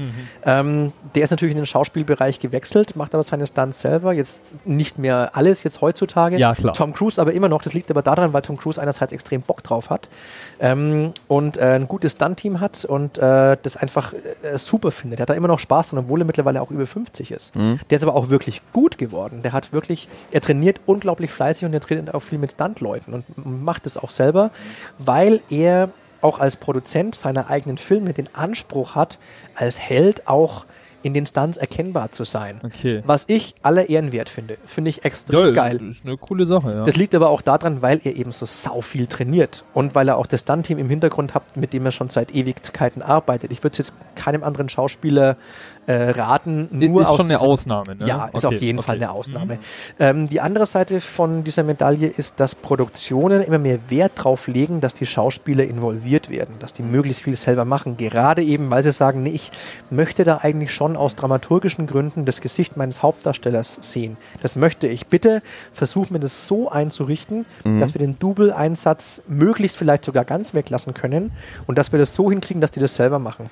[0.45, 4.13] ähm, der ist natürlich in den Schauspielbereich gewechselt, macht aber seine Stunts selber.
[4.13, 6.39] Jetzt nicht mehr alles jetzt heutzutage.
[6.39, 6.75] Ja, klar.
[6.75, 7.63] Tom Cruise aber immer noch.
[7.63, 10.09] Das liegt aber daran, weil Tom Cruise einerseits extrem Bock drauf hat
[10.61, 15.21] ähm, und äh, ein gutes Stunt-Team hat und äh, das einfach äh, super findet.
[15.21, 17.53] Er hat da immer noch Spaß dran, obwohl er mittlerweile auch über 50 ist.
[17.55, 19.43] Der ist aber auch wirklich gut geworden.
[19.43, 23.65] Der hat wirklich, er trainiert unglaublich fleißig und er trainiert auch viel mit Stuntleuten und
[23.65, 24.51] macht es auch selber,
[24.99, 29.19] weil er auch als Produzent seiner eigenen Filme den Anspruch hat,
[29.55, 30.67] als Held auch
[31.03, 32.61] in den Stunts erkennbar zu sein.
[32.63, 33.03] Okay.
[33.07, 34.59] Was ich aller Ehren wert finde.
[34.67, 35.79] Finde ich extrem geil.
[35.79, 36.85] Das ist eine coole Sache, ja.
[36.85, 40.19] Das liegt aber auch daran, weil er eben so sau viel trainiert und weil er
[40.19, 43.51] auch das Stunt-Team im Hintergrund hat, mit dem er schon seit Ewigkeiten arbeitet.
[43.51, 45.37] Ich würde jetzt keinem anderen Schauspieler
[45.87, 48.07] äh, raten, nur ist aus schon eine diesem- Ausnahme, ne?
[48.07, 48.87] Ja, ist Okay, auf jeden okay.
[48.87, 49.59] Fall eine Ausnahme.
[49.99, 54.81] Ähm, die andere Seite von dieser Medaille ist, dass Produktionen immer mehr Wert drauf legen,
[54.81, 57.97] dass die Schauspieler involviert werden, dass die möglichst viel selber machen.
[57.97, 59.51] Gerade eben, weil sie sagen, nee, ich
[59.91, 64.17] möchte da eigentlich schon aus dramaturgischen Gründen das Gesicht meines Hauptdarstellers sehen.
[64.43, 65.07] Das möchte ich.
[65.09, 65.43] Bitte
[65.73, 71.33] versuch mir das so einzurichten, dass wir den Double-Einsatz möglichst vielleicht sogar ganz weglassen können
[71.67, 73.51] und dass wir das so hinkriegen, dass die das selber machen.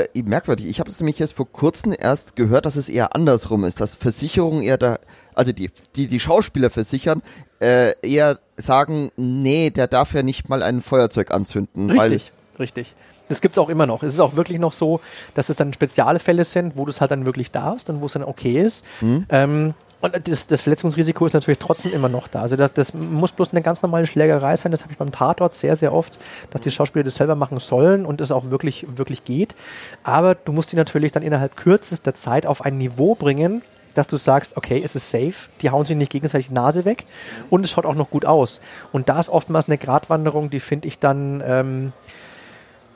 [0.00, 0.66] Äh, merkwürdig.
[0.66, 3.94] Ich habe es nämlich jetzt vor kurzem erst gehört, dass es eher andersrum ist, dass
[3.94, 4.98] Versicherungen eher da,
[5.34, 7.22] also die, die, die Schauspieler versichern,
[7.60, 11.90] äh, eher sagen, nee, der darf ja nicht mal ein Feuerzeug anzünden.
[11.90, 12.94] Richtig, richtig.
[13.28, 14.02] Das gibt's auch immer noch.
[14.02, 15.00] Es ist auch wirklich noch so,
[15.34, 18.12] dass es dann Spezialfälle sind, wo du es halt dann wirklich darfst und wo es
[18.12, 18.84] dann okay ist.
[19.30, 22.42] Ähm, und das, das Verletzungsrisiko ist natürlich trotzdem immer noch da.
[22.42, 24.70] Also das, das muss bloß eine ganz normale Schlägerei sein.
[24.70, 26.18] Das habe ich beim Tatort sehr, sehr oft,
[26.50, 29.54] dass die Schauspieler das selber machen sollen und es auch wirklich, wirklich geht.
[30.02, 33.62] Aber du musst die natürlich dann innerhalb kürzester Zeit auf ein Niveau bringen,
[33.94, 37.06] dass du sagst, okay, es ist safe, die hauen sich nicht gegenseitig die Nase weg
[37.48, 38.60] und es schaut auch noch gut aus.
[38.92, 41.92] Und da ist oftmals eine Gratwanderung, die finde ich dann ähm,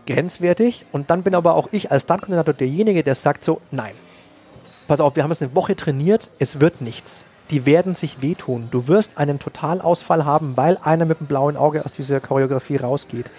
[0.06, 0.84] grenzwertig.
[0.92, 3.92] Und dann bin aber auch ich als Stuntkoordinator derjenige, der sagt so, nein,
[4.88, 7.24] pass auf, wir haben jetzt eine Woche trainiert, es wird nichts.
[7.50, 8.68] Die werden sich wehtun.
[8.70, 13.30] Du wirst einen Totalausfall haben, weil einer mit dem blauen Auge aus dieser Choreografie rausgeht.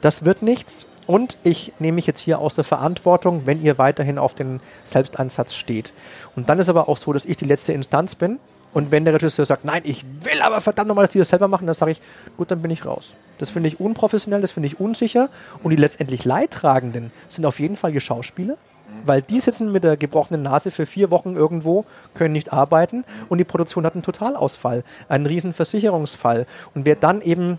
[0.00, 0.86] Das wird nichts.
[1.06, 5.54] Und ich nehme mich jetzt hier aus der Verantwortung, wenn ihr weiterhin auf den Selbsteinsatz
[5.54, 5.92] steht.
[6.36, 8.38] Und dann ist aber auch so, dass ich die letzte Instanz bin.
[8.74, 11.48] Und wenn der Regisseur sagt, nein, ich will aber verdammt nochmal, dass die das selber
[11.48, 12.02] machen, dann sage ich,
[12.36, 13.14] gut, dann bin ich raus.
[13.38, 15.30] Das finde ich unprofessionell, das finde ich unsicher.
[15.62, 18.58] Und die letztendlich Leidtragenden sind auf jeden Fall die Schauspieler,
[19.04, 21.84] weil die sitzen mit der gebrochenen Nase für vier Wochen irgendwo,
[22.14, 26.46] können nicht arbeiten und die Produktion hat einen Totalausfall, einen riesen Versicherungsfall.
[26.74, 27.58] Und wer dann eben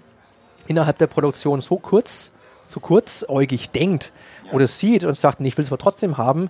[0.68, 2.32] innerhalb der Produktion so kurz,
[2.68, 4.12] so kurzäugig denkt
[4.52, 6.50] oder sieht und sagt, ich will es aber trotzdem haben,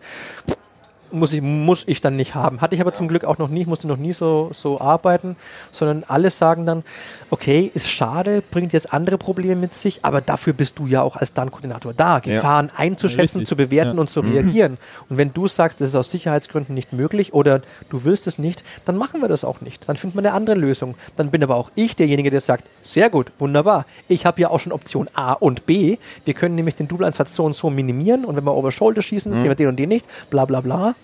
[1.11, 2.61] muss ich, muss ich dann nicht haben.
[2.61, 5.36] Hatte ich aber zum Glück auch noch nie, ich musste noch nie so, so arbeiten,
[5.72, 6.84] sondern alle sagen dann,
[7.30, 11.15] okay, ist schade, bringt jetzt andere Probleme mit sich, aber dafür bist du ja auch
[11.15, 13.48] als Stunt-Koordinator da, Gefahren einzuschätzen, Richtig.
[13.48, 14.02] zu bewerten Ja.
[14.02, 14.77] und zu reagieren.
[15.10, 18.64] Und wenn du sagst, das ist aus Sicherheitsgründen nicht möglich oder du willst es nicht,
[18.86, 19.88] dann machen wir das auch nicht.
[19.88, 20.95] Dann finden wir eine andere Lösung.
[21.18, 23.86] Dann bin aber auch ich derjenige, der sagt, sehr gut, wunderbar.
[24.07, 25.98] Ich habe ja auch schon Option A und B.
[26.26, 29.34] Wir können nämlich den Double-Einsatz so und so minimieren und wenn wir over Shoulder schießen,
[29.34, 30.95] sehen wir den und den nicht, bla bla bla.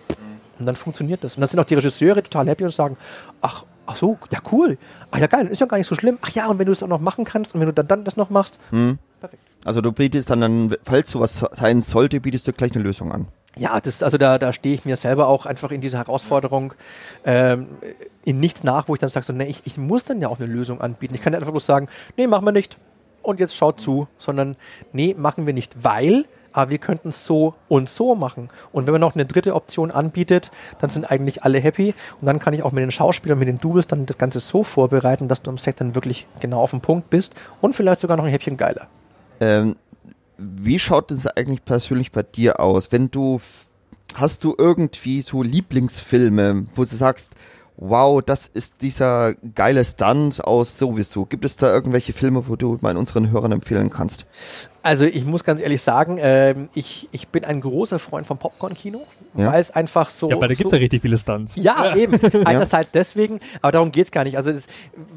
[0.59, 1.35] Und dann funktioniert das.
[1.35, 2.97] Und dann sind auch die Regisseure total happy und sagen,
[3.41, 4.77] ach, ach so, ja cool.
[5.11, 6.17] Ach ja geil, ist ja gar nicht so schlimm.
[6.21, 8.03] Ach ja, und wenn du es auch noch machen kannst und wenn du dann, dann
[8.03, 8.59] das noch machst,
[9.19, 9.43] perfekt.
[9.63, 13.27] Also du bietest dann, dann, falls sowas sein sollte, bietest du gleich eine Lösung an.
[13.57, 16.73] Ja, das, also da, da stehe ich mir selber auch einfach in dieser Herausforderung
[17.25, 17.67] ähm,
[18.23, 20.39] in nichts nach, wo ich dann sage, so, nee, ich, ich muss dann ja auch
[20.39, 21.15] eine Lösung anbieten.
[21.15, 22.77] Ich kann nicht einfach bloß sagen, nee, machen wir nicht
[23.23, 24.55] und jetzt schaut zu, sondern
[24.93, 28.49] nee, machen wir nicht, weil aber wir könnten es so und so machen.
[28.71, 31.93] Und wenn man noch eine dritte Option anbietet, dann sind eigentlich alle happy.
[32.21, 34.63] Und dann kann ich auch mit den Schauspielern, mit den Doubles dann das Ganze so
[34.63, 38.15] vorbereiten, dass du am Set dann wirklich genau auf den Punkt bist und vielleicht sogar
[38.15, 38.87] noch ein Häppchen geiler.
[39.41, 39.75] Ähm,
[40.37, 42.91] wie schaut es eigentlich persönlich bei dir aus?
[42.93, 43.41] Wenn du,
[44.15, 47.31] hast du irgendwie so Lieblingsfilme, wo du sagst,
[47.77, 51.25] wow, das ist dieser geile Stunt aus sowieso.
[51.25, 54.25] Gibt es da irgendwelche Filme, wo du mal unseren Hörern empfehlen kannst?
[54.85, 59.01] Also ich muss ganz ehrlich sagen, ähm, ich, ich bin ein großer Freund vom Popcorn-Kino,
[59.35, 59.51] Ja.
[59.51, 60.29] weil es einfach so...
[60.29, 61.53] Ja, weil da so gibt's ja richtig viele Stunts.
[61.55, 62.19] Ja, eben.
[62.45, 64.37] Einerseits deswegen, aber darum geht's gar nicht.
[64.37, 64.65] Also das,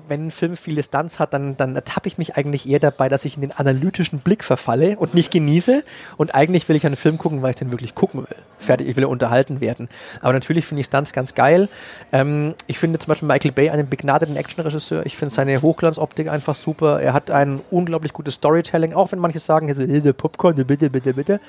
[0.09, 3.27] wenn ein Film viele Stunts hat, dann, dann ertappe ich mich eigentlich eher dabei, dass
[3.27, 5.85] ich in den analytischen Blick verfalle und nicht genieße.
[6.16, 8.36] Und eigentlich will ich einen Film gucken, weil ich den wirklich gucken will.
[8.59, 9.90] Fertig, ich will unterhalten werden.
[10.23, 11.69] Aber natürlich finde ich Stunts ganz geil.
[12.11, 15.05] Ähm, ich finde zum Beispiel Michael Bay einen begnadeten Actionregisseur.
[15.05, 17.03] Ich finde seine Hochglanzoptik einfach super.
[17.03, 20.91] Er hat ein unglaublich gutes Storytelling, auch wenn manche sagen, so, äh, der Popcorn, bitte,
[20.91, 21.41] bitte, bitte.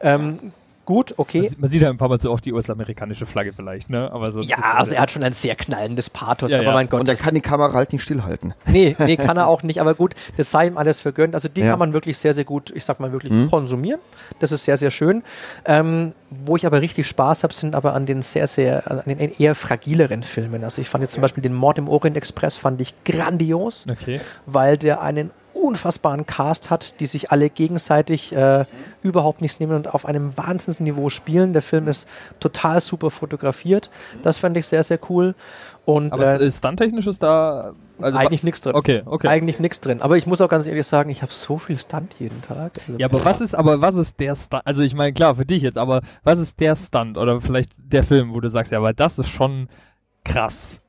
[0.00, 0.36] Ähm,
[0.84, 1.40] gut, okay.
[1.40, 4.10] Man sieht- Man sieht ja ein paar Mal so oft die US-amerikanische Flagge vielleicht, ne?
[4.12, 4.40] Aber so.
[4.40, 6.72] Ja, also er hat schon ein sehr knallendes Pathos, Ja, aber ja.
[6.72, 7.00] mein Gott.
[7.00, 8.54] Und er das- kann die Kamera halt nicht stillhalten.
[8.66, 11.34] Nee, nee, kann er auch nicht, aber gut, das sei ihm alles vergönnt.
[11.34, 11.70] Also die Ja.
[11.70, 13.50] kann man wirklich sehr, sehr gut, ich sag mal wirklich Mhm.
[13.50, 14.00] konsumieren.
[14.38, 15.22] Das ist sehr, sehr schön.
[15.64, 19.18] Ähm, wo ich aber richtig Spaß habe, sind aber an den sehr, sehr, an den
[19.18, 20.62] eher fragileren Filmen.
[20.64, 24.20] Also ich fand jetzt zum Beispiel den Mord im Orient Express fand ich grandios, Okay.
[24.46, 28.64] weil der einen unfassbaren Cast hat, die sich alle gegenseitig äh,
[29.02, 31.52] überhaupt nichts nehmen und auf einem Wahnsinnsniveau spielen.
[31.52, 32.08] Der Film ist
[32.40, 33.90] total super fotografiert.
[34.22, 35.34] Das fand ich sehr, sehr cool.
[35.84, 37.72] Und Aber äh, stunttechnisch ist da.
[38.00, 38.74] Also eigentlich nichts drin.
[38.74, 39.26] Okay, okay.
[39.26, 40.02] Eigentlich nichts drin.
[40.02, 42.72] Aber ich muss auch ganz ehrlich sagen, ich habe so viel Stunt jeden Tag.
[42.86, 44.66] Also, Ja, aber was ist, aber was ist der Stunt?
[44.66, 48.02] Also ich meine, klar, für dich jetzt, aber was ist der Stunt oder vielleicht der
[48.02, 49.68] Film, wo du sagst, ja, aber das ist schon
[50.24, 50.82] krass.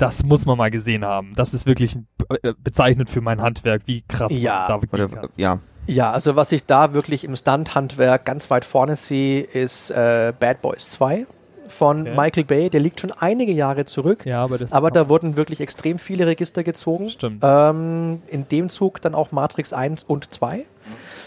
[0.00, 1.32] Das muss man mal gesehen haben.
[1.36, 1.96] Das ist wirklich
[2.42, 4.66] äh, bezeichnet für mein Handwerk, wie krass Ja.
[4.66, 5.28] da Oder, kann.
[5.36, 5.58] ja.
[5.86, 10.62] Ja, also was ich da wirklich im Stunt-Handwerk ganz weit vorne sehe, ist äh, Bad
[10.62, 11.26] Boys 2
[11.68, 12.14] von Okay.
[12.16, 12.70] Michael Bay.
[12.70, 14.24] Der liegt schon einige Jahre zurück.
[14.24, 17.10] Ja, aber das Aber da wurden wirklich extrem viele Register gezogen.
[17.10, 17.42] Stimmt.
[17.44, 20.64] Ähm, in dem Zug dann auch Matrix 1 und 2.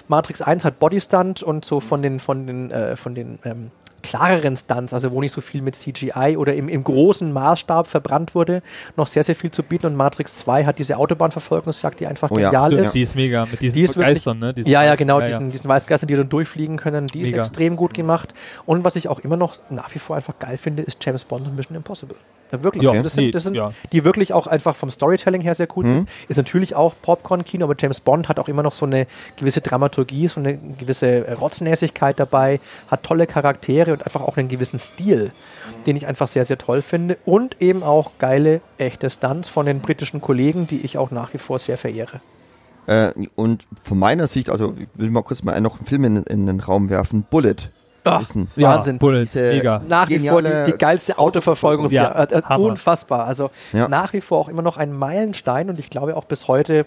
[0.08, 3.72] Matrix 1 hat Bodystunt und so von den, von den, äh, von den ähm,
[4.04, 8.36] klareren Stunts, also wo nicht so viel mit CGI oder im, im großen Maßstab verbrannt
[8.36, 8.62] wurde,
[8.98, 9.88] noch sehr, sehr viel zu bieten.
[9.88, 12.96] Und Matrix 2 hat diese Autobahnverfolgungsjagd, die einfach Oh ja, genial stimmt, ist.
[12.96, 13.46] die ist mega.
[13.50, 14.54] Mit diesen Die ist wirklich- Geistern, ne?
[14.54, 17.42] Diesen- Ja, ja, genau, ja, diesen, diesen Weißgeister, die dann durchfliegen können, die ist Mega.
[17.42, 18.34] extrem gut gemacht.
[18.66, 21.48] Und was ich auch immer noch nach wie vor einfach geil finde, ist James Bond
[21.48, 22.18] und Mission Impossible.
[22.54, 22.84] Ja, wirklich.
[22.84, 23.72] Ja, also das nee, sind, das sind ja.
[23.92, 26.10] die wirklich auch einfach vom Storytelling her sehr gut sind.
[26.28, 29.08] Ist natürlich auch Popcorn-Kino, aber James Bond hat auch immer noch so eine
[29.38, 32.60] gewisse Dramaturgie, so eine gewisse äh, Rotznäsigkeit dabei,
[32.90, 35.32] hat tolle Charaktere und einfach auch einen gewissen Stil,
[35.88, 37.18] den ich einfach sehr, sehr toll finde.
[37.26, 41.40] Und eben auch geile, echte Stunts von den britischen Kollegen, die ich auch nach wie
[41.40, 42.22] vor sehr verehre.
[42.86, 46.18] Äh, und von meiner Sicht, also ich will mal kurz mal noch einen Film in,
[46.18, 47.26] in den Raum werfen.
[47.28, 47.56] Bullet.
[48.06, 48.24] Ach,
[48.56, 49.00] ja, Wahnsinn.
[49.00, 49.82] Diese- mega.
[49.88, 52.32] nach wie vor die, die geilste Autoverfolgungsjagd.
[52.32, 52.58] Ja, Äh, äh.
[52.60, 53.26] Unfassbar.
[53.26, 53.88] Also Ja.
[53.88, 56.86] nach wie vor auch immer noch ein Meilenstein und ich glaube auch bis heute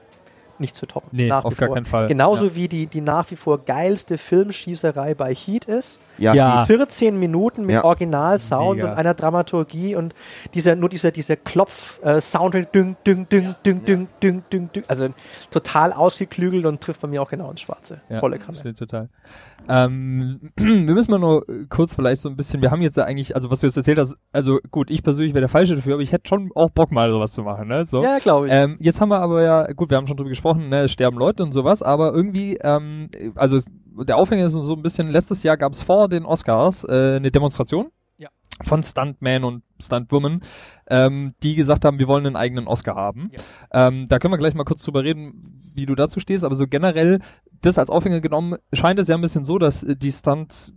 [0.59, 1.11] nicht zu toppen.
[1.13, 1.75] Nee, nach auf wie gar vor.
[1.77, 2.07] keinen Fall.
[2.09, 2.55] Genauso Ja.
[2.55, 6.01] wie die, die nach wie vor geilste Filmschießerei bei Heat ist.
[6.17, 6.65] Ja, Ja.
[6.65, 7.85] 14 Minuten mit Ja.
[7.85, 10.15] Originalsound und einer Dramaturgie und
[10.55, 14.85] dieser, nur dieser, dieser Klopf-Sound, ding, ding, ding, ding, ding, ding, ding, ding.
[14.89, 15.09] Also
[15.51, 18.01] total ausgeklügelt und trifft bei mir auch genau ins Schwarze.
[18.09, 18.57] Ja, Volle Kanne.
[18.59, 19.09] stimmt total.
[19.69, 23.35] Ähm, wir müssen mal nur kurz vielleicht so ein bisschen, wir haben jetzt ja eigentlich,
[23.35, 26.03] also was du jetzt erzählt hast, also gut, ich persönlich wäre der Falsche dafür, aber
[26.03, 27.85] ich hätte schon auch Bock mal sowas zu machen, ne?
[27.85, 28.03] So.
[28.03, 28.53] Ja, glaube ich.
[28.53, 31.19] Ähm, jetzt haben wir aber ja, gut, wir haben schon drüber gesprochen, ne, es sterben
[31.19, 33.67] Leute und sowas, aber irgendwie, ähm, also es,
[34.07, 37.31] der Aufhänger ist so ein bisschen, letztes Jahr gab es vor den Oscars äh, eine
[37.31, 37.91] Demonstration
[38.63, 40.41] von Stuntman und Stuntwomen,
[40.89, 43.31] ähm, die gesagt haben, wir wollen einen eigenen Oscar haben.
[43.33, 43.89] Ja.
[43.89, 46.67] Ähm, da können wir gleich mal kurz drüber reden, wie du dazu stehst, aber so
[46.67, 47.21] generell,
[47.67, 50.73] das als Aufhänger genommen, scheint es ja ein bisschen so, dass äh, die Stunts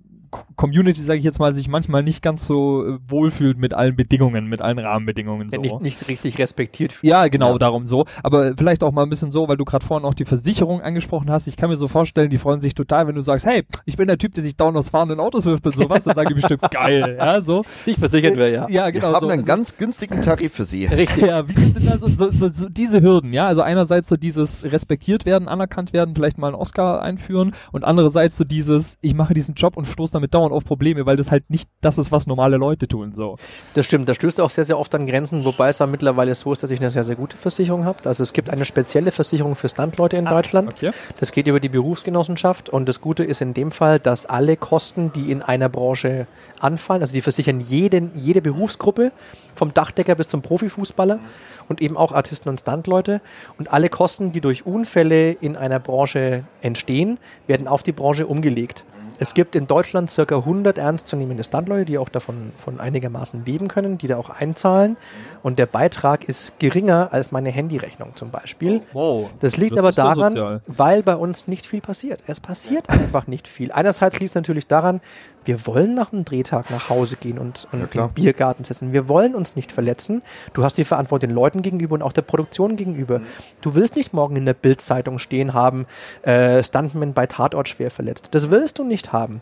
[0.55, 4.47] Community, sage ich jetzt mal, sich manchmal nicht ganz so äh, wohlfühlt mit allen Bedingungen,
[4.47, 5.49] mit allen Rahmenbedingungen.
[5.49, 5.55] So.
[5.55, 6.95] Ja, nicht, nicht richtig respektiert.
[7.01, 7.57] Ja, genau, Ja.
[7.59, 8.05] darum so.
[8.23, 11.29] Aber vielleicht auch mal ein bisschen so, weil du gerade vorhin auch die Versicherung angesprochen
[11.31, 11.47] hast.
[11.47, 14.07] Ich kann mir so vorstellen, die freuen sich total, wenn du sagst, hey, ich bin
[14.07, 16.03] der Typ, der sich dauernd aus fahrenden Autos wirft und sowas.
[16.03, 17.63] Dann sagen die bestimmt geil, ja, so.
[17.85, 18.69] Ich versichert wäre, ja.
[18.69, 19.13] Ja, Wir genau.
[19.13, 19.29] haben so.
[19.29, 20.85] einen ganz günstigen Tarif für Sie.
[20.99, 21.25] Richtig.
[21.25, 23.47] ja, wie sind denn da so, so, so, so diese Hürden, ja?
[23.47, 28.35] Also einerseits so dieses respektiert werden, anerkannt werden, vielleicht mal einen Oscar einführen und andererseits
[28.37, 31.49] so dieses, ich mache diesen Job und stoße damit dauernd auf Probleme, weil das halt
[31.49, 33.13] nicht das ist, was normale Leute tun.
[33.15, 33.37] So.
[33.73, 36.53] Das stimmt, da stößt auch sehr, sehr oft an Grenzen, wobei es ja mittlerweile so
[36.53, 38.07] ist, dass ich eine sehr, sehr gute Versicherung habe.
[38.07, 40.69] Also es gibt eine spezielle Versicherung für Standleute in Deutschland.
[40.69, 40.91] Okay.
[41.19, 45.11] Das geht über die Berufsgenossenschaft und das Gute ist in dem Fall, dass alle Kosten,
[45.13, 46.27] die in einer Branche
[46.59, 49.11] anfallen, also die versichern jeden, jede Berufsgruppe,
[49.55, 51.19] vom Dachdecker bis zum Profifußballer
[51.67, 53.21] und eben auch Artisten und Standleute.
[53.57, 58.85] Und alle Kosten, die durch Unfälle in einer Branche entstehen, werden auf die Branche umgelegt.
[59.21, 63.97] Es gibt in Deutschland circa 100 ernstzunehmende Standleute, die auch davon von einigermaßen leben können,
[63.97, 64.95] die da auch einzahlen.
[65.43, 68.81] Und der Beitrag ist geringer als meine Handyrechnung zum Beispiel.
[68.93, 69.29] Wow.
[69.41, 72.23] Das liegt Das aber daran, weil bei uns nicht viel passiert.
[72.27, 73.73] Es passiert einfach nicht viel.
[73.73, 75.01] Einerseits liegt es natürlich daran,
[75.45, 78.07] wir wollen nach einem Drehtag nach Hause gehen und, und klar.
[78.07, 78.93] im Biergarten sitzen.
[78.93, 80.21] Wir wollen uns nicht verletzen.
[80.53, 83.21] Du hast die Verantwortung den Leuten gegenüber und auch der Produktion gegenüber.
[83.61, 85.85] Du willst nicht morgen in der Bildzeitung stehen haben,
[86.21, 88.29] äh, Stuntman bei Tatort schwer verletzt.
[88.31, 89.41] Das willst du nicht haben.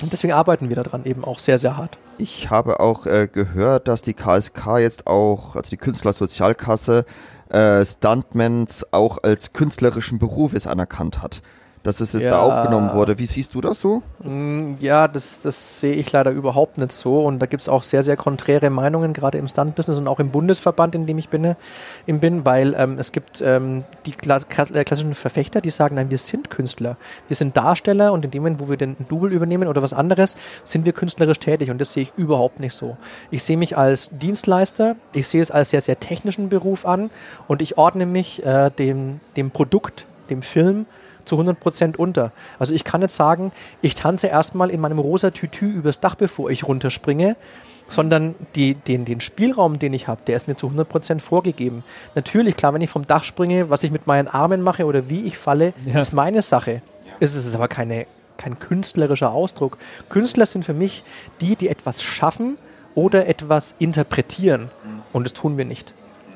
[0.00, 1.98] Und deswegen arbeiten wir daran eben auch sehr, sehr hart.
[2.16, 7.04] Ich habe auch äh, gehört, dass die KSK jetzt auch, also die Künstlersozialkasse,
[7.50, 11.42] äh, Stuntmans auch als künstlerischen Beruf es anerkannt hat.
[11.82, 12.40] Dass es jetzt da Ja.
[12.42, 13.18] aufgenommen wurde.
[13.18, 14.02] Wie siehst du das so?
[14.22, 17.20] Mm, Ja, das, das sehe ich leider überhaupt nicht so.
[17.22, 20.30] Und da gibt es auch sehr, sehr konträre Meinungen, gerade im Stunt-Business und auch im
[20.30, 21.56] Bundesverband, in dem ich bin,
[22.06, 26.18] im bin weil ähm, es gibt ähm, die äh, klassischen Verfechter, die sagen, nein, wir
[26.18, 26.96] sind Künstler.
[27.26, 30.36] Wir sind Darsteller und in dem Moment, wo wir den Double übernehmen oder was anderes,
[30.62, 31.70] sind wir künstlerisch tätig.
[31.70, 32.96] Und das sehe ich überhaupt nicht so.
[33.32, 37.10] Ich sehe mich als Dienstleister, ich sehe es als sehr, sehr technischen Beruf an
[37.48, 40.86] und ich ordne mich äh, dem, dem Produkt, dem Film,
[41.24, 42.32] zu 100% unter.
[42.58, 46.50] Also ich kann jetzt sagen, ich tanze erstmal in meinem rosa Tütü übers Dach, bevor
[46.50, 47.36] ich runterspringe,
[47.88, 51.84] sondern die, den, den Spielraum, den ich habe, der ist mir zu 100% vorgegeben.
[52.14, 55.22] Natürlich, klar, wenn ich vom Dach springe, was ich mit meinen Armen mache oder wie
[55.22, 56.00] ich falle, Ja.
[56.00, 56.80] ist meine Sache.
[57.20, 58.06] Es ist aber keine,
[58.38, 59.78] kein künstlerischer Ausdruck.
[60.08, 61.04] Künstler sind für mich
[61.40, 62.56] die, die etwas schaffen
[62.94, 64.70] oder etwas interpretieren.
[65.12, 65.92] Und das tun wir nicht.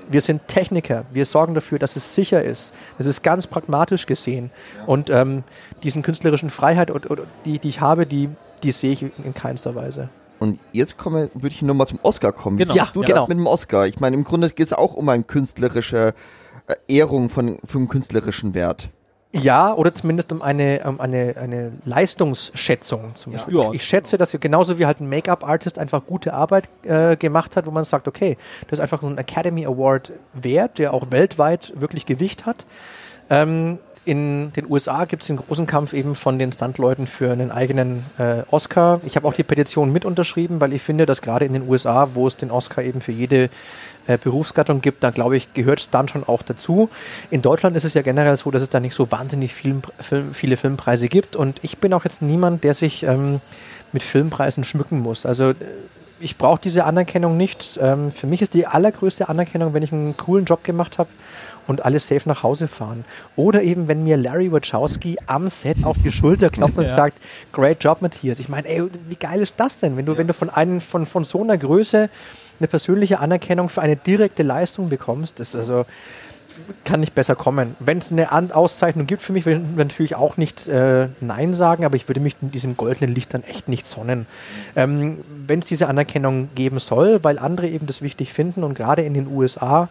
[0.08, 1.04] Wir sind Techniker.
[1.12, 2.74] Wir sorgen dafür, dass es sicher ist.
[2.98, 4.50] Es ist ganz pragmatisch gesehen.
[4.86, 5.42] Und ähm,
[5.82, 6.92] diesen künstlerischen Freiheit,
[7.44, 8.30] die, die ich habe, die,
[8.62, 10.08] die sehe ich in keinster Weise.
[10.38, 12.58] Und jetzt komme, würde ich nochmal zum Oscar kommen.
[12.58, 12.74] Wie Genau.
[12.74, 13.26] siehst du Ja, das genau.
[13.28, 13.86] mit dem Oscar?
[13.86, 16.14] Ich meine, im Grunde geht es auch um eine künstlerische
[16.66, 18.90] äh, Ehrung von, vom künstlerischen Wert.
[19.42, 23.32] Ja, oder zumindest um eine, um eine, eine Leistungsschätzung zum.
[23.32, 23.54] Beispiel.
[23.54, 23.72] Ja.
[23.72, 27.70] Ich schätze, dass genauso wie halt ein Make-up-Artist einfach gute Arbeit äh, gemacht hat, wo
[27.70, 28.36] man sagt, okay,
[28.68, 32.66] das ist einfach so ein Academy Award wert, der auch weltweit wirklich Gewicht hat.
[33.28, 37.50] Ähm, in den USA gibt es den großen Kampf eben von den Stuntleuten für einen
[37.50, 39.00] eigenen äh, Oscar.
[39.04, 42.10] Ich habe auch die Petition mit unterschrieben, weil ich finde, dass gerade in den USA,
[42.14, 43.50] wo es den Oscar eben für jede
[44.06, 46.88] äh, Berufsgattung gibt, da glaube ich, gehört Stunt schon auch dazu.
[47.32, 50.32] In Deutschland ist es ja generell so, dass es da nicht so wahnsinnig viel, Film,
[50.32, 53.40] viele Filmpreise gibt und ich bin auch jetzt niemand, der sich ähm,
[53.90, 55.26] mit Filmpreisen schmücken muss.
[55.26, 55.54] Also äh,
[56.20, 57.78] ich brauche diese Anerkennung nicht.
[57.82, 61.08] Ähm, für mich ist die allergrößte Anerkennung, wenn ich einen coolen Job gemacht habe
[61.66, 63.04] und alle safe nach Hause fahren.
[63.36, 66.94] Oder eben, wenn mir Larry Wachowski am Set auf die Schulter klopft und Ja.
[66.94, 67.18] sagt,
[67.52, 68.38] great job, Matthias.
[68.38, 71.06] Ich meine, ey, wie geil ist das denn, wenn du, wenn du von, einem, von,
[71.06, 72.08] von so einer Größe
[72.58, 75.84] eine persönliche Anerkennung für eine direkte Leistung bekommst, das ist also
[76.84, 77.76] kann nicht besser kommen.
[77.78, 81.54] Wenn es eine An Auszeichnung gibt für mich, würde ich natürlich auch nicht äh, Nein
[81.54, 84.26] sagen, aber ich würde mich in diesem goldenen Licht dann echt nicht sonnen.
[84.74, 89.02] Ähm, Wenn es diese Anerkennung geben soll, weil andere eben das wichtig finden und gerade
[89.02, 89.88] in den USA,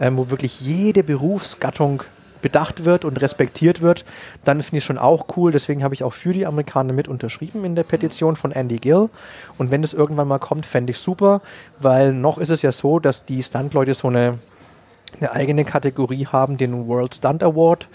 [0.00, 2.02] ähm, wo wirklich jede Berufsgattung
[2.44, 4.04] bedacht wird und respektiert wird,
[4.44, 5.50] dann finde ich schon auch cool.
[5.50, 9.08] Deswegen habe ich auch für die Amerikaner mit unterschrieben in der Petition von Andy Gill.
[9.56, 11.40] Und wenn das irgendwann mal kommt, fände ich super,
[11.80, 14.38] weil noch ist es ja so, dass die Stuntleute so eine
[15.20, 17.88] eine eigene Kategorie haben, den World Stunt Award,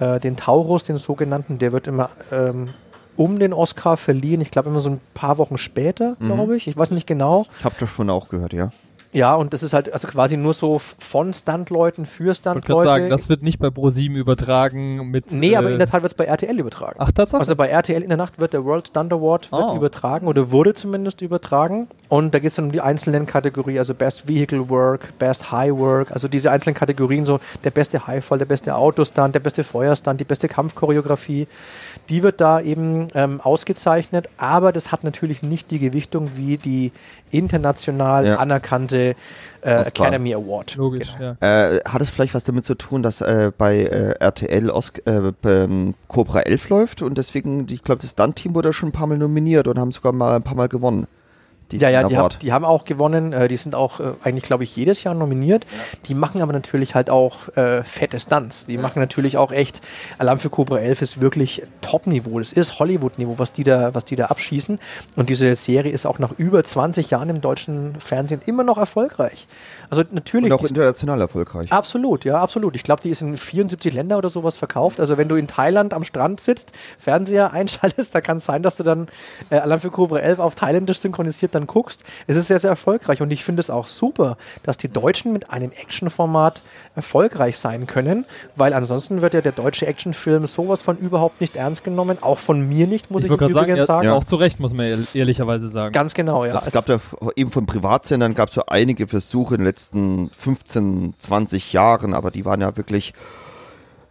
[0.00, 2.70] äh, den Taurus, den sogenannten, der wird immer ähm,
[3.16, 4.40] um den Oscar verliehen.
[4.40, 6.66] Ich glaube immer so ein paar Wochen später, glaube ich.
[6.68, 7.46] Ich weiß nicht genau.
[7.58, 8.70] Ich habe das schon auch gehört, ja.
[9.16, 12.86] Ja, und das ist halt also quasi nur so von Stuntleuten für Ich wollte Stuntleute.
[12.86, 15.32] sagen, das wird nicht bei ProSieben übertragen mit.
[15.32, 16.96] nee, aber äh, in der Tat wird es bei RTL übertragen.
[16.98, 17.40] Ach, Tatsache.
[17.40, 19.76] Also bei RTL in der Nacht wird der World Stunt Award wird Oh.
[19.76, 21.88] übertragen oder wurde zumindest übertragen.
[22.08, 25.72] Und da geht es dann um die einzelnen Kategorien, also Best Vehicle Work, Best High
[25.76, 30.20] Work, also diese einzelnen Kategorien, so der beste Highfall, der beste Autostunt, der beste Feuerstunt,
[30.20, 31.48] die beste Kampfchoreografie.
[32.08, 36.92] Die wird da eben ähm, ausgezeichnet, aber das hat natürlich nicht die Gewichtung wie die
[37.30, 38.36] international Ja.
[38.36, 39.05] anerkannte
[39.62, 39.82] äh.
[39.86, 40.76] Academy Award.
[40.76, 41.36] Logisch, Genau.
[41.40, 41.72] ja.
[41.74, 45.32] Äh, hat es vielleicht was damit zu tun, dass äh, bei äh, RTL Osk äh,
[45.44, 49.18] ähm, Cobra 11 läuft und deswegen, ich glaube, das Stunt-Team wurde schon ein paar Mal
[49.18, 51.06] nominiert und haben sogar mal ein paar Mal gewonnen.
[51.72, 53.32] Die Ja, ja, die, hab, die haben auch gewonnen.
[53.32, 55.66] Äh, die sind auch äh, eigentlich, glaube ich, jedes Jahr nominiert.
[56.06, 58.66] Die machen aber natürlich halt auch äh, fette Stunts.
[58.66, 59.80] Die machen natürlich auch echt.
[60.18, 62.38] Alarm für Cobra 11 ist wirklich Top-Niveau.
[62.38, 64.78] Das ist Hollywood-Niveau, was die da, was die da abschießen.
[65.16, 69.48] Und diese Serie ist auch nach über 20 Jahren im deutschen Fernsehen immer noch erfolgreich.
[69.90, 70.52] Also natürlich.
[70.52, 71.72] Und auch international erfolgreich.
[71.72, 72.76] Absolut, ja, absolut.
[72.76, 75.00] Ich glaube, die ist in 74 Länder oder sowas verkauft.
[75.00, 78.76] Also wenn du in Thailand am Strand sitzt, Fernseher einschaltest, da kann es sein, dass
[78.76, 79.08] du dann
[79.50, 82.04] äh, Alarm für Cobra 11 auf Thailändisch synchronisiert dann guckst.
[82.26, 85.50] Es ist sehr, sehr erfolgreich und ich finde es auch super, dass die Deutschen mit
[85.50, 86.62] einem Actionformat
[86.94, 88.24] erfolgreich sein können,
[88.56, 92.66] weil ansonsten wird ja der deutsche Actionfilm sowas von überhaupt nicht ernst genommen, auch von
[92.68, 94.08] mir nicht, muss Ich ich, gerade sagen, Übrigen ja, sagen.
[94.08, 95.92] auch zu Recht, muss man ehr- ehrlicherweise sagen.
[95.92, 96.56] Ganz genau, ja.
[96.64, 100.30] es gab da f- eben von Privatsendern gab es so einige Versuche in den letzten
[100.30, 103.12] 15, 20 Jahren, aber die waren ja wirklich,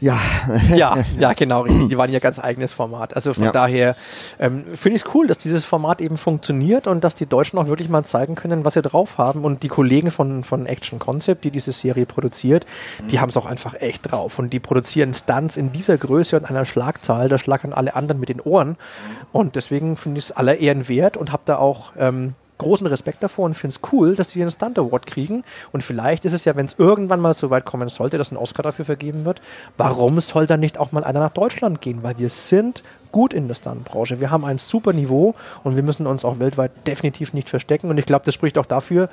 [0.06, 0.20] ja,
[0.76, 1.90] Ja, ja, genau, richtig.
[1.90, 3.16] Die waren ihr ganz eigenes Format.
[3.16, 3.52] Also von Ja.
[3.52, 3.96] daher
[4.40, 7.68] ähm, finde ich es cool, dass dieses Format eben funktioniert und dass die Deutschen auch
[7.68, 9.44] wirklich mal zeigen können, was sie drauf haben.
[9.44, 12.66] Und die Kollegen von, von Action Concept, die diese Serie produziert,
[13.10, 14.40] die haben es auch einfach echt drauf.
[14.40, 18.30] Und die produzieren Stunts in dieser Größe und einer Schlagzahl, da schlackern alle anderen mit
[18.30, 18.78] den Ohren.
[19.32, 23.22] Und deswegen finde ich es aller Ehren wert und habe da auch ähm, großen Respekt
[23.24, 25.44] davor und finde es cool, dass sie den Stunt Award kriegen.
[25.72, 28.38] Und vielleicht ist es ja, wenn es irgendwann mal so weit kommen sollte, dass ein
[28.38, 29.42] Oscar dafür vergeben wird,
[29.78, 32.04] warum soll dann nicht auch mal einer nach Deutschland gehen?
[32.04, 32.84] Weil wir sind
[33.16, 34.20] gut in der Stuntbranche.
[34.20, 37.90] Wir haben ein super Niveau und wir müssen uns auch weltweit definitiv nicht verstecken.
[37.90, 39.08] Und ich glaube, das spricht auch dafür,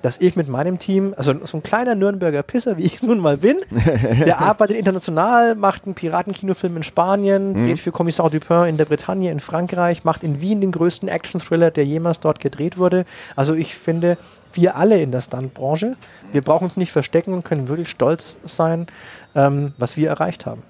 [0.00, 3.38] dass ich mit meinem Team, also so ein kleiner Nürnberger Pisser, wie ich nun mal
[3.38, 3.56] bin,
[4.24, 9.32] der arbeitet international, macht einen Piratenkinofilm in Spanien, dreht für Kommissar Dupin in der Bretagne,
[9.32, 13.06] in Frankreich, macht in Wien den größten Action-Thriller, der jemals dort gedreht wurde.
[13.34, 14.18] Also ich finde,
[14.52, 15.96] wir alle in der Stuntbranche,
[16.30, 18.86] wir brauchen uns nicht verstecken und können wirklich stolz sein,
[19.34, 20.62] ähm, was wir erreicht haben.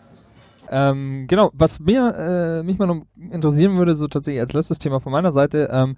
[0.71, 2.15] Ähm, genau, was mir,
[2.61, 5.97] äh, mich mal noch interessieren würde, so tatsächlich als letztes Thema von meiner Seite, ähm,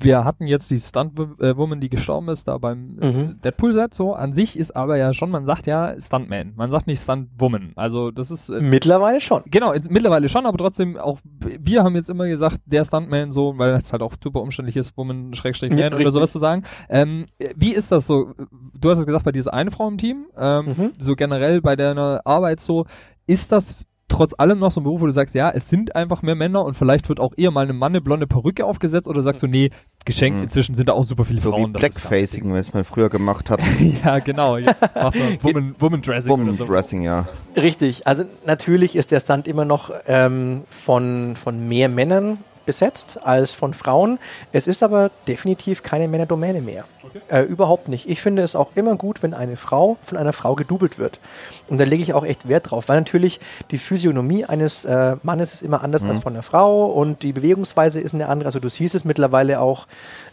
[0.00, 3.40] wir hatten jetzt die Stunt-Woman, die gestorben ist, da beim äh, Mhm.
[3.42, 4.14] Deadpool-Set, so.
[4.14, 6.52] An sich ist aber ja schon, man sagt ja Stuntman.
[6.56, 7.72] Man sagt nicht Stunt-Woman.
[7.76, 9.42] Also, das ist, äh, Mittlerweile schon.
[9.46, 13.70] Genau, mittlerweile schon, aber trotzdem auch, wir haben jetzt immer gesagt, der Stuntman so, weil
[13.74, 16.12] es halt auch super umständlich ist, Woman, Schrägstrich Man oder richtig.
[16.14, 16.64] sowas zu sagen.
[16.88, 18.32] Ähm, wie ist das so?
[18.78, 20.92] Du hast es gesagt, bei ist eine Frau im Team, ähm, Mhm.
[20.98, 22.86] so generell bei deiner Arbeit so,
[23.26, 26.22] ist das trotz allem noch so ein Beruf, wo du sagst, ja, es sind einfach
[26.22, 29.22] mehr Männer und vielleicht wird auch eher mal einem Mann eine blonde Perücke aufgesetzt oder
[29.22, 29.70] sagst du, nee,
[30.04, 30.44] geschenkt, Mhm.
[30.44, 31.72] inzwischen sind da auch super viele so wie Frauen.
[31.72, 33.60] gar- Blackfacing, was man früher gemacht hat.
[34.04, 36.58] ja, genau, jetzt macht man Woman, Woman Dressing oder so.
[36.60, 37.26] Woman-Dressing, ja.
[37.56, 43.52] Richtig, also natürlich ist der Stunt immer noch ähm, von, von mehr Männern besetzt als
[43.52, 44.18] von Frauen.
[44.52, 46.84] Es ist aber definitiv keine Männerdomäne mehr.
[47.28, 48.08] Äh, überhaupt nicht.
[48.08, 51.20] Ich finde es auch immer gut, wenn eine Frau von einer Frau gedoubelt wird.
[51.68, 55.54] Und da lege ich auch echt Wert drauf, weil natürlich die Physiognomie eines äh, Mannes
[55.54, 58.46] ist immer anders als von einer Frau und die Bewegungsweise ist eine andere.
[58.46, 59.86] Also du siehst es mittlerweile auch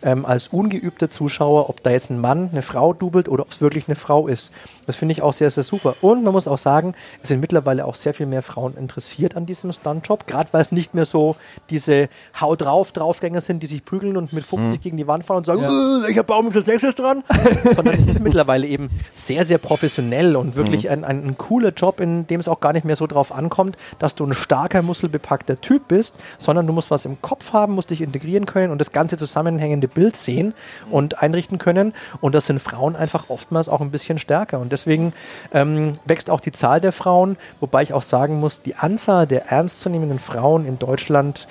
[0.04, 3.62] ähm, als ungeübter Zuschauer, ob da jetzt ein Mann eine Frau doubelt oder ob es
[3.62, 4.52] wirklich eine Frau ist.
[4.88, 5.96] Das finde ich auch sehr, sehr super.
[6.02, 9.46] Und man muss auch sagen, es sind mittlerweile auch sehr viel mehr Frauen interessiert an
[9.46, 11.36] diesem Stuntjob, gerade weil es nicht mehr so
[11.70, 12.10] diese
[12.40, 15.46] Hau drauf, Draufgänger sind, die sich prügeln und mit 50 gegen die Wand fahren und
[15.46, 15.70] sagen, Ja.
[15.70, 17.24] äh, welcher Baum ist als nächstes dran?
[17.76, 22.00] Sondern es ist mittlerweile eben sehr, sehr professionell und wirklich ein, ein, ein cooler Job,
[22.00, 25.60] in dem es auch gar nicht mehr so drauf ankommt, dass du ein starker, muskelbepackter
[25.62, 28.92] Typ bist, sondern du musst was im Kopf haben, musst dich integrieren können und das
[28.92, 30.54] ganze zusammenhängende Bild sehen
[30.90, 31.94] und einrichten können.
[32.20, 34.60] Und das sind Frauen einfach oftmals auch ein bisschen stärker.
[34.60, 35.14] Und deswegen
[35.54, 39.48] ähm, wächst auch die Zahl der Frauen, wobei ich auch sagen muss, die Anzahl der
[39.48, 41.48] ernstzunehmenden Frauen in Deutschland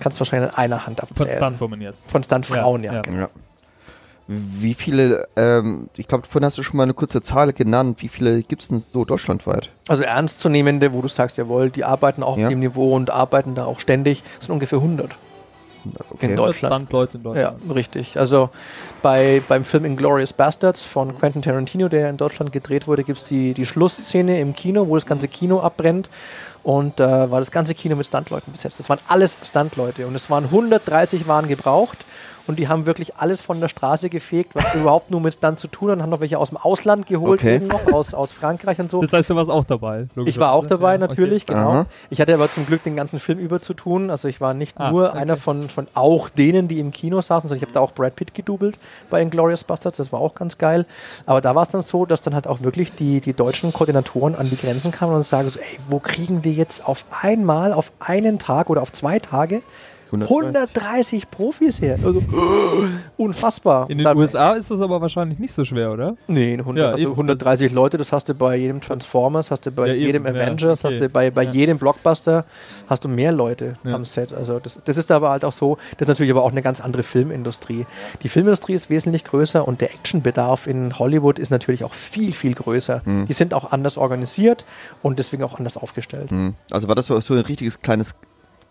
[0.00, 1.36] kannst du wahrscheinlich an einer Hand Von abzählen.
[1.36, 2.10] Stuntwoman jetzt.
[2.10, 2.92] Von Stuntfrauen, ja.
[2.92, 3.02] Ja, ja.
[3.02, 3.28] genau.
[4.28, 8.02] Wie viele, ähm, ich glaube, vorhin hast du schon mal eine kurze Zahl genannt.
[8.02, 9.70] Wie viele gibt es denn so deutschlandweit?
[9.86, 12.44] Also ernstzunehmende, wo du sagst, jawohl, die arbeiten auch Ja.
[12.46, 15.12] auf dem Niveau und arbeiten da auch ständig, sind ungefähr 100
[16.10, 16.26] Okay.
[16.26, 16.90] in Deutschland.
[16.90, 17.36] In Deutschland.
[17.36, 18.18] Ja, richtig.
[18.18, 18.50] Also
[19.02, 23.24] bei, beim Film Inglourious Bastards von Quentin Tarantino, der in Deutschland gedreht wurde, gibt es
[23.24, 26.08] die, die Schlussszene im Kino, wo das ganze Kino abbrennt.
[26.64, 28.80] Und da war das ganze Kino mit Stuntleuten besetzt.
[28.80, 30.08] Das waren alles Stuntleute.
[30.08, 32.04] Und es waren 130 waren gebraucht.
[32.46, 35.68] Und die haben wirklich alles von der Straße gefegt, was überhaupt nur mit Stunt zu
[35.68, 35.96] tun hat.
[35.96, 37.56] Und haben noch welche aus dem Ausland geholt, Okay.
[37.56, 39.00] eben noch aus, aus Frankreich und so.
[39.00, 40.06] Das heißt, du warst auch dabei.
[40.24, 41.54] Ich war auch dabei, Ja, natürlich, okay.
[41.54, 41.70] genau.
[41.70, 41.86] Aha.
[42.10, 44.10] Ich hatte aber zum Glück den ganzen Film über zu tun.
[44.10, 45.18] Also ich war nicht Ah, nur okay.
[45.18, 48.14] einer von, von auch denen, die im Kino saßen, sondern ich habe da auch Brad
[48.16, 48.78] Pitt gedoubelt
[49.10, 49.96] bei Inglourious Bastards.
[49.96, 50.86] Das war auch ganz geil.
[51.26, 54.34] Aber da war es dann so, dass dann halt auch wirklich die, die deutschen Koordinatoren
[54.36, 57.90] an die Grenzen kamen und sagen so, ey, wo kriegen wir jetzt auf einmal, auf
[57.98, 59.62] einen Tag oder auf zwei Tage
[60.12, 61.98] 130 Profis her.
[62.04, 62.22] Also,
[63.16, 63.88] unfassbar.
[63.90, 66.16] In den Dann- USA ist das aber wahrscheinlich nicht so schwer, oder?
[66.26, 67.12] Nee, in 100, Ja, also eben.
[67.12, 70.30] 130 Leute, das hast du bei jedem Transformers, hast du bei Ja, eben, jedem ja,
[70.32, 70.94] Avengers, okay.
[70.94, 71.50] hast du bei, bei Ja.
[71.50, 72.44] jedem Blockbuster,
[72.88, 73.94] hast du mehr Leute Ja.
[73.94, 74.32] am Set.
[74.32, 76.80] Also das, das ist aber halt auch so, das ist natürlich aber auch eine ganz
[76.80, 77.86] andere Filmindustrie.
[78.22, 82.54] Die Filmindustrie ist wesentlich größer und der Actionbedarf in Hollywood ist natürlich auch viel, viel
[82.54, 83.02] größer.
[83.04, 83.26] Hm.
[83.26, 84.64] Die sind auch anders organisiert
[85.02, 86.30] und deswegen auch anders aufgestellt.
[86.30, 86.54] Hm.
[86.70, 88.14] Also war das so, so ein richtiges kleines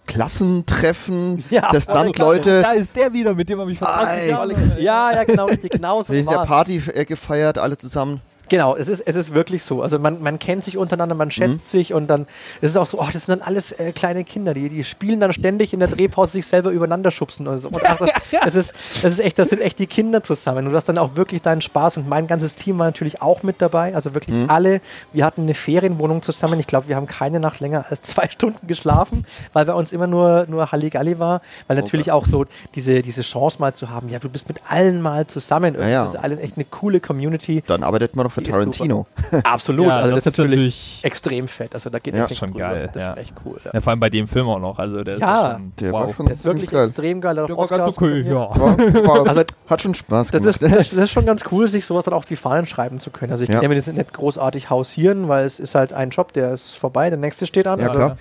[0.05, 2.61] Klassentreffen Ja, der also Stuntleute.
[2.61, 4.29] Da ist der wieder, mit dem habe ich vor 20 Ei.
[4.29, 4.51] Jahren.
[4.79, 6.47] Ja, ja, genau, richtig, genau so In der war's.
[6.47, 8.21] Party äh, gefeiert, alle zusammen.
[8.49, 9.81] Genau, es ist, es ist wirklich so.
[9.81, 12.27] Also man, man kennt sich untereinander, man schätzt sich und dann
[12.61, 15.19] es ist auch so, oh, das sind dann alles äh, kleine Kinder, die, die spielen
[15.19, 17.69] dann ständig in der Drehpause sich selber übereinander schubsen und so.
[17.69, 18.11] Und ach, das,
[18.43, 20.65] das, ist, das ist echt, das sind echt die Kinder zusammen.
[20.65, 23.43] Und du hast dann auch wirklich deinen Spaß und mein ganzes Team war natürlich auch
[23.43, 23.95] mit dabei.
[23.95, 24.81] Also wirklich alle.
[25.13, 26.59] Wir hatten eine Ferienwohnung zusammen.
[26.59, 30.07] Ich glaube, wir haben keine Nacht länger als zwei Stunden geschlafen, weil bei uns immer
[30.07, 31.41] nur, nur Halligalli war.
[31.67, 32.45] Weil natürlich auch so
[32.75, 35.75] diese, diese Chance mal zu haben, ja, du bist mit allen mal zusammen.
[35.75, 35.99] Ja, ja.
[36.01, 37.63] Das ist alles echt eine coole Community.
[37.67, 39.07] Dann arbeitet man noch für Die Tarantino.
[39.43, 39.87] Absolut.
[39.87, 41.73] Ja, also das das, ist natürlich natürlich- extrem fett.
[41.73, 42.25] Also da geht Ja.
[42.25, 42.59] echt Schon drüber.
[42.59, 43.13] geil, Das ja.
[43.13, 43.59] ist echt cool.
[43.65, 43.71] Ja.
[43.73, 44.77] Ja, vor allem bei dem Film auch noch.
[44.77, 46.15] Also der Ja, ist schon, der war wow.
[46.15, 46.85] schon- Der ist wirklich geil.
[46.87, 47.35] extrem geil.
[47.35, 48.35] Der war ganz okay, ja.
[48.35, 48.59] War,
[49.07, 50.61] war, Also, hat schon Spaß Das gemacht.
[50.61, 53.09] ist, das, das ist schon ganz cool, sich sowas dann auf die Fahnen schreiben zu
[53.09, 53.31] können.
[53.31, 53.59] Also ich Ja.
[53.59, 57.09] kann mir das nicht großartig hausieren, weil es ist halt ein Job, der ist vorbei,
[57.09, 57.79] der nächste steht an.
[57.79, 58.17] Ja, also klar.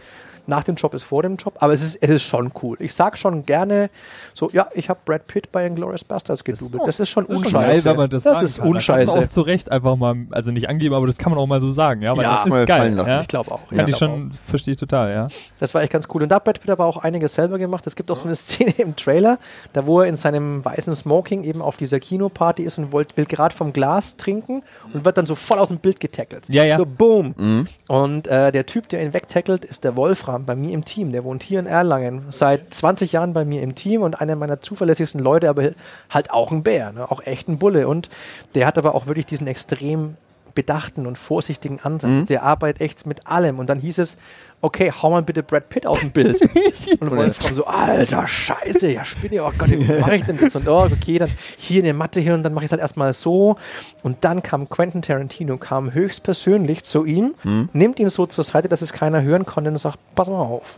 [0.47, 2.77] Nach dem Job ist vor dem Job, aber es ist, es ist schon cool.
[2.81, 3.91] Ich sag schon gerne
[4.35, 6.83] so, ja, ich habe Brad Pitt bei Inglourious Bastards gedoubelt.
[6.87, 7.95] Das ist schon Das ist schon unscheiße.
[7.95, 8.65] geil, das, das sagen ist kann.
[8.67, 9.19] Man unscheiße.
[9.19, 11.73] auch zu Recht einfach mal, also nicht angeben, aber das kann man auch mal so
[11.73, 12.97] sagen, ja, weil Ja, das mal ist geil.
[12.97, 13.21] Ja?
[13.21, 13.69] Ich glaube auch.
[13.69, 15.29] Kann ja, ich schon, verstehe ich total, ja.
[15.61, 16.23] Das war echt ganz cool.
[16.23, 17.87] Und da hat Brad Pitt aber auch einiges selber gemacht.
[17.87, 19.39] Es gibt auch so eine Szene im Trailer,
[19.73, 23.27] da wo er in seinem weißen Smoking eben auf dieser Kinoparty ist und wollt, will
[23.27, 24.63] gerade vom Glas trinken
[24.93, 26.45] und wird dann so voll aus dem Bild getackelt.
[26.49, 26.77] Ja, ja.
[26.79, 27.67] So boom.
[27.89, 31.13] Und äh, der Typ, der ihn wegtackelt, ist der Wolfram bei mir im Team.
[31.13, 32.27] Der wohnt hier in Erlangen.
[32.31, 35.71] Seit 20 Jahren bei mir im Team und einer meiner zuverlässigsten Leute, aber
[36.11, 37.11] halt auch ein Bär, ne?
[37.11, 37.89] auch echt ein Bulle.
[37.89, 38.09] Und
[38.55, 40.17] der hat aber auch wirklich diesen extrem
[40.55, 42.27] bedachten und vorsichtigen Ansatz.
[42.27, 43.59] Der arbeitet echt mit allem.
[43.59, 44.17] Und dann hieß es,
[44.61, 46.41] okay, hau mal bitte Brad Pitt auf dem Bild.
[47.01, 50.55] und Wolfram so, alter Scheiße, ja spinne, oh Gott, wie mache ich denn das?
[50.57, 53.13] Und oh, okay, dann hier eine Matte hin und dann mache ich es halt erstmal
[53.13, 53.57] so.
[54.03, 57.35] Und dann kam Quentin Tarantino, kam höchstpersönlich zu ihm,
[57.73, 60.77] nimmt ihn so zur Seite, dass es keiner hören konnte und sagt, pass mal auf.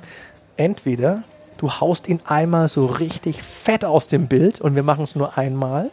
[0.57, 1.23] Entweder
[1.59, 5.39] du haust ihn einmal so richtig fett aus dem Bild und wir machen es nur
[5.39, 5.91] einmal.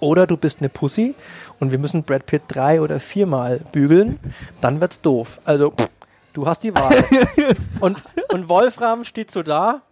[0.00, 1.14] Oder du bist eine Pussy
[1.62, 4.18] und wir müssen Brad Pitt drei oder viermal bügeln,
[4.60, 5.38] dann wird's doof.
[5.44, 5.88] Also, pff,
[6.32, 7.04] du hast die Wahl.
[7.80, 8.02] und,
[8.32, 9.82] und Wolfram steht so da.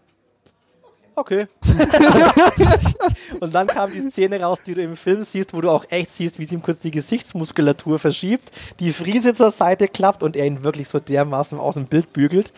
[1.15, 1.47] Okay.
[3.41, 6.13] und dann kam die Szene raus, die du im Film siehst, wo du auch echt
[6.13, 10.47] siehst, wie sie ihm kurz die Gesichtsmuskulatur verschiebt, die Friese zur Seite klappt und er
[10.47, 12.53] ihn wirklich so dermaßen aus dem Bild bügelt.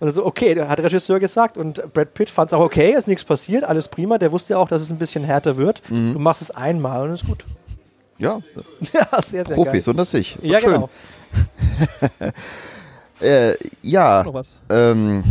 [0.00, 3.08] Und so, okay, hat der Regisseur gesagt und Brad Pitt fand es auch okay, ist
[3.08, 4.16] nichts passiert, alles prima.
[4.16, 5.82] Der wusste ja auch, dass es ein bisschen härter wird.
[5.90, 7.44] Du machst es einmal und ist gut.
[8.18, 8.40] Ja,
[8.92, 9.92] ja, sehr, sehr Profis geil.
[9.92, 10.36] unter sich.
[10.36, 10.72] Ist Ja, schön.
[10.72, 10.90] genau.
[13.20, 14.24] Äh, ja,
[14.68, 15.22] ähm,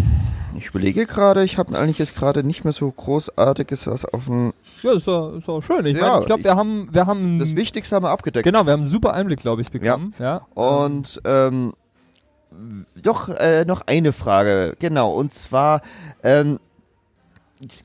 [0.58, 4.54] ich überlege gerade, ich habe eigentlich jetzt gerade nicht mehr so großartiges was auf dem.
[4.82, 5.86] Ja, ist doch, ist doch schön.
[5.86, 8.46] Ich Ja, ich glaube, wir haben, wir haben, Das Wichtigste haben wir abgedeckt.
[8.46, 10.14] genau, wir haben einen super Einblick, glaube ich, bekommen.
[10.18, 10.48] Ja.
[10.54, 11.74] Und ähm,
[13.02, 15.12] doch äh, noch eine Frage, genau.
[15.14, 15.82] Und zwar
[16.24, 16.60] ähm,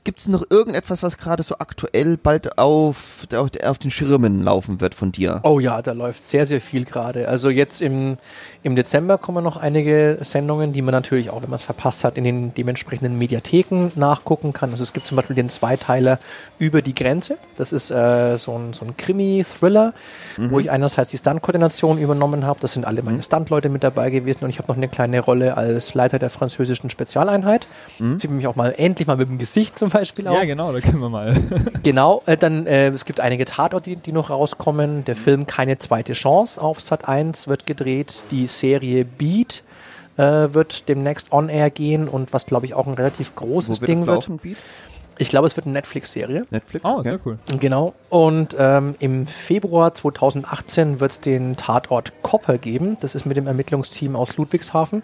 [0.03, 4.81] gibt es noch irgendetwas, was gerade so aktuell bald auf, auf, auf den Schirmen laufen
[4.81, 5.39] wird von dir?
[5.43, 7.27] Oh ja, da läuft sehr, sehr viel gerade.
[7.27, 8.17] Also jetzt im,
[8.63, 12.17] im Dezember kommen noch einige Sendungen, die man natürlich auch, wenn man es verpasst hat,
[12.17, 14.71] in den dementsprechenden Mediatheken nachgucken kann.
[14.71, 16.19] Also es gibt zum Beispiel den Zweiteiler
[16.57, 17.37] Über die Grenze.
[17.57, 19.93] Das ist äh, so ein, so ein Krimi-Thriller,
[20.37, 22.59] wo ich einerseits die Stunt-Koordination übernommen habe.
[22.59, 25.57] Das sind alle meine Stunt-Leute mit dabei gewesen und ich habe noch eine kleine Rolle
[25.57, 27.67] als Leiter der französischen Spezialeinheit.
[27.97, 30.41] Sieht mich auch mal endlich mal mit dem Gesicht zum Beispiel Ja, auch.
[30.41, 31.35] genau, da können wir mal.
[31.83, 35.05] Genau, äh, dann äh, es gibt einige Tatorte, die, die noch rauskommen.
[35.05, 38.21] Der Film Keine zweite Chance auf Sat 1 wird gedreht.
[38.31, 39.63] Die Serie Beat
[40.17, 43.81] äh, wird demnächst on air gehen und was glaube ich auch ein relativ Wo großes
[43.81, 44.15] wird Ding das wird.
[44.17, 44.57] laufen, Beat?
[45.21, 46.45] Ich glaube, es wird eine Netflix-Serie.
[46.49, 46.85] Netflix?
[46.85, 47.09] Oh, Okay.
[47.09, 47.37] sehr cool.
[47.59, 47.93] Genau.
[48.09, 52.97] Und ähm, im Februar 2018 wird es den Tatort Kopper geben.
[53.01, 55.03] Das ist mit dem Ermittlungsteam aus Ludwigshafen.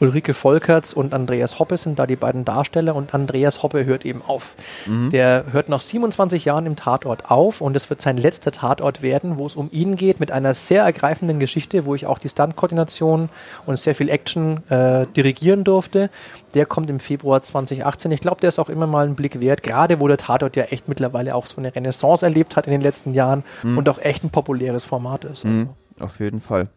[0.00, 4.22] Ulrike Volkerts und Andreas Hoppe sind da die beiden Darsteller und Andreas Hoppe hört eben
[4.26, 4.54] auf.
[4.86, 9.36] Der hört nach 27 Jahren im Tatort auf und es wird sein letzter Tatort werden,
[9.36, 13.28] wo es um ihn geht mit einer sehr ergreifenden Geschichte, wo ich auch die Stunt-Koordination
[13.66, 16.08] und sehr viel Action äh, dirigieren durfte.
[16.56, 18.10] Der kommt im Februar 2018.
[18.12, 20.64] Ich glaube, der ist auch immer mal einen Blick wert, gerade wo der Tatort ja
[20.64, 24.24] echt mittlerweile auch so eine Renaissance erlebt hat in den letzten Jahren und auch echt
[24.24, 25.44] ein populäres Format ist.
[25.44, 25.48] Also.
[25.48, 25.68] Mhm,
[26.00, 26.68] auf jeden Fall.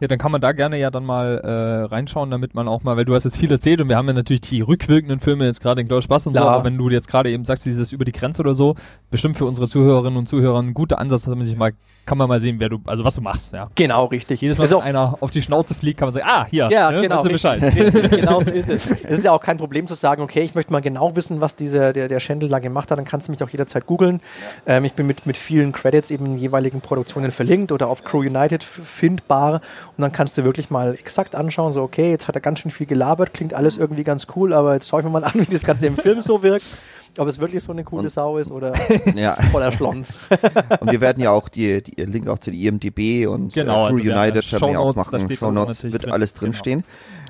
[0.00, 2.96] Ja, dann kann man da gerne ja dann mal äh, reinschauen, damit man auch mal,
[2.96, 5.62] weil du hast jetzt viel erzählt und wir haben ja natürlich die rückwirkenden Filme jetzt
[5.62, 6.54] gerade in Glorious Spaß und so, Klar.
[6.54, 8.74] aber wenn du jetzt gerade eben sagst, dieses über die Grenze oder so,
[9.10, 11.72] bestimmt für unsere Zuhörerinnen und Zuhörer ein guter Ansatz, dass man sich mal,
[12.06, 13.64] kann man mal sehen, wer du, also was du machst, ja.
[13.74, 14.40] Genau, richtig.
[14.40, 16.68] Jedes Mal, Ist wenn auch- einer auf die Schnauze fliegt, kann man sagen, ah, hier,
[16.70, 17.22] Ja, ne, genau.
[17.22, 17.62] du Bescheid.
[17.62, 18.86] richtig, genau so ist es.
[18.90, 21.56] Es ist ja auch kein Problem zu sagen, okay, ich möchte mal genau wissen, was
[21.56, 24.20] dieser, der, der Schendel da gemacht hat, dann kannst du mich auch jederzeit googeln.
[24.66, 28.20] Ähm, ich bin mit, mit vielen Credits eben in jeweiligen Produktionen verlinkt oder auf Crew
[28.20, 32.40] United findbar und dann kannst du wirklich mal exakt anschauen, so okay, jetzt hat er
[32.40, 35.24] ganz schön viel gelabert, klingt alles irgendwie ganz cool, aber jetzt schaue ich mir mal
[35.24, 36.64] an, wie das Ganze im Film so wirkt.
[37.18, 38.72] Ob es wirklich so eine coole Und- Sau ist oder
[39.16, 40.18] Ja, voller Schlons.
[40.80, 43.90] und wir werden ja auch die, die Link auch zu die IMDb und Genau, äh,
[43.90, 45.30] Crew also United werden wir auch machen.
[45.32, 46.12] Show Notes wird drin.
[46.12, 46.40] alles Genau.
[46.40, 46.84] drinstehen.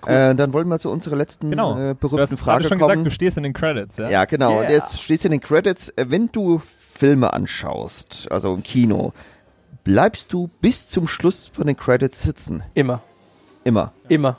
[0.07, 1.73] Äh, dann wollen wir zu unserer letzten Genau.
[1.73, 2.91] äh, du hast berühmten jetzt gerade Frage schon kommen.
[2.91, 4.09] gesagt, du stehst in den Credits, ja.
[4.11, 4.51] Ja, genau.
[4.51, 4.61] Yeah.
[4.63, 9.13] Und jetzt stehst du in den Credits, äh, wenn du Filme anschaust, also im Kino,
[9.85, 12.63] bleibst du bis zum Schluss von den Credits sitzen.
[12.75, 13.03] Immer.
[13.65, 13.93] Immer.
[14.09, 14.39] Immer.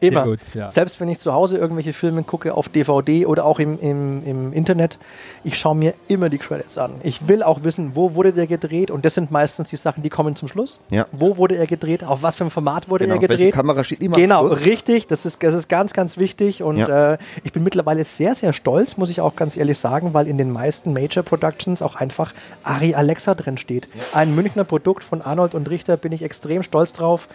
[0.00, 0.24] Immer.
[0.24, 0.70] gut, ja.
[0.70, 4.52] Selbst wenn ich zu Hause irgendwelche Filme gucke auf DVD oder auch im, im, im
[4.52, 4.98] Internet,
[5.44, 6.92] ich schaue mir immer die Credits an.
[7.02, 10.08] Ich will auch wissen, wo wurde der gedreht und das sind meistens die Sachen, die
[10.08, 10.80] kommen zum Schluss.
[10.90, 11.06] Ja.
[11.12, 12.02] Wo wurde er gedreht?
[12.02, 13.16] Auf was für ein Format wurde Genau.
[13.16, 13.54] er Welche gedreht?
[13.54, 15.06] Kamera steht immer Genau, richtig.
[15.06, 16.62] Das ist, das ist ganz, ganz wichtig.
[16.62, 17.12] Und Ja.
[17.14, 20.38] äh, ich bin mittlerweile sehr, sehr stolz, muss ich auch ganz ehrlich sagen, weil in
[20.38, 22.32] den meisten Major Productions auch einfach
[22.62, 23.88] Ari Alexa drin steht.
[24.14, 27.28] Ein Münchner Produkt von Arnold und Richter, bin ich extrem stolz drauf.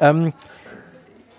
[0.00, 0.32] Ähm,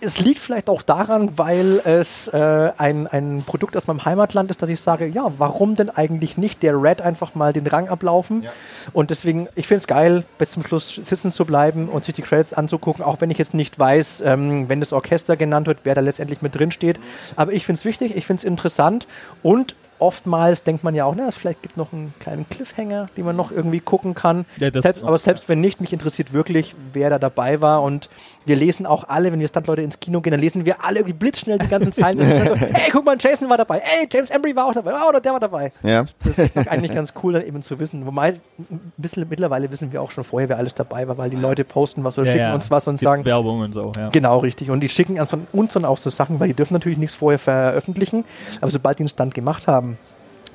[0.01, 4.61] es liegt vielleicht auch daran, weil es äh, ein, ein Produkt aus meinem Heimatland ist,
[4.61, 8.45] dass ich sage, ja, warum denn eigentlich nicht der Red einfach mal den Rang ablaufen?
[8.93, 12.21] Und deswegen, ich finde es geil, bis zum Schluss sitzen zu bleiben und sich die
[12.21, 15.95] Credits anzugucken, auch wenn ich jetzt nicht weiß, ähm, wenn das Orchester genannt wird, wer
[15.95, 16.99] da letztendlich mit drin steht.
[17.35, 19.07] Aber ich finde es wichtig, ich finde es interessant
[19.43, 23.25] und oftmals denkt man ja auch, na, es vielleicht gibt noch einen kleinen Cliffhanger, den
[23.25, 24.45] man noch irgendwie gucken kann.
[24.57, 27.83] Ja, selbst, aber selbst wenn nicht, mich interessiert wirklich, wer da dabei war.
[27.83, 28.09] Und
[28.49, 31.13] wir lesen auch alle, wenn wir Stuntleute ins Kino gehen, dann lesen wir alle irgendwie
[31.13, 32.17] blitzschnell die ganzen Zeilen.
[32.17, 33.79] Das ist dann so, hey, guck mal, Jason war dabei.
[33.81, 34.93] Hey, James Embry war auch dabei.
[34.93, 35.71] Oh, oder der war dabei.
[35.83, 36.05] Ja.
[36.23, 38.05] Das ist eigentlich ganz cool, dann eben zu wissen.
[38.07, 41.37] Wobei, ein bisschen, mittlerweile wissen wir auch schon vorher, wer alles dabei war, weil die
[41.37, 42.53] Leute posten was oder Ja, schicken ja.
[42.55, 44.09] uns was und Gibt's sagen, Werbung und so, ja.
[44.09, 44.71] Genau, richtig.
[44.71, 47.15] Und die schicken uns dann, uns dann auch so Sachen, weil die dürfen natürlich nichts
[47.15, 48.25] vorher veröffentlichen.
[48.61, 49.97] Aber sobald die einen Stunt gemacht haben,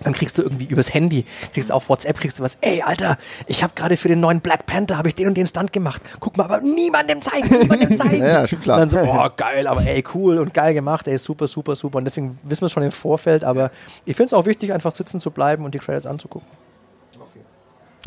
[0.03, 3.19] dann kriegst du irgendwie übers Handy, kriegst du auf WhatsApp, kriegst du was, ey, Alter,
[3.47, 6.03] ich habe gerade für den neuen Black Panther, habe ich den und den Stunt gemacht.
[6.21, 8.23] Guck mal, aber niemandem zeigen, niemandem zeigen.
[8.23, 8.83] Ja, schon klar.
[8.83, 11.99] Und dann so, oh, geil, aber ey, cool und geil gemacht, ey, super, super, super.
[11.99, 13.71] Und deswegen wissen wir es schon im Vorfeld, aber
[14.05, 16.49] ich finde es auch wichtig, einfach sitzen zu bleiben und die Credits anzugucken.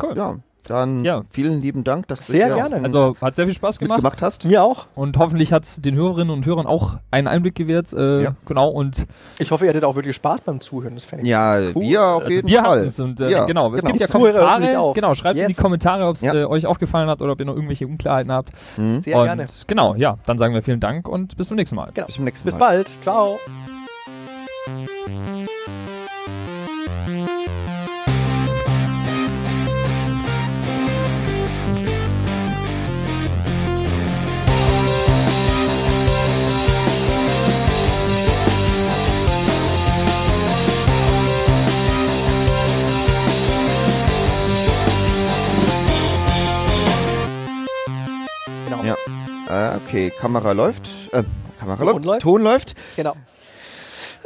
[0.00, 0.16] Cool.
[0.16, 0.36] Ja,
[0.70, 1.22] dann Ja.
[1.30, 2.84] vielen lieben Dank, dass Sehr du hier gerne.
[2.84, 3.98] Also hat sehr viel Spaß gemacht.
[3.98, 4.44] mitgemacht hast.
[4.44, 4.86] Mir auch.
[4.94, 7.92] Und hoffentlich hat es den Hörerinnen und Hörern auch einen Einblick gewährt.
[7.92, 8.34] Äh, Ja.
[8.46, 9.06] Genau, und
[9.38, 10.94] Ich hoffe, ihr hattet auch wirklich Spaß beim Zuhören.
[10.94, 11.82] Das fände ich Ja, Cool.
[11.82, 12.90] wir auf jeden wir Fall.
[12.98, 13.92] Und äh, Ja, genau, es genau.
[13.94, 14.92] gibt ja Kommentare.
[14.94, 15.56] Genau, schreibt in Yes.
[15.56, 16.34] die Kommentare, ob es Ja.
[16.34, 18.50] äh, euch aufgefallen hat oder ob ihr noch irgendwelche Unklarheiten habt.
[18.76, 19.46] sehr und gerne.
[19.66, 21.90] genau, ja, dann sagen wir vielen Dank und bis zum nächsten Mal.
[21.94, 22.06] Genau.
[22.06, 22.58] Bis zum nächsten Bis Mal.
[22.58, 22.88] bald.
[23.02, 23.38] Ciao.
[49.76, 50.88] Okay, Kamera läuft.
[51.12, 51.22] Äh,
[51.60, 52.04] Kamera Ton läuft.
[52.04, 52.22] läuft.
[52.22, 52.74] Ton läuft.
[52.96, 53.14] Genau.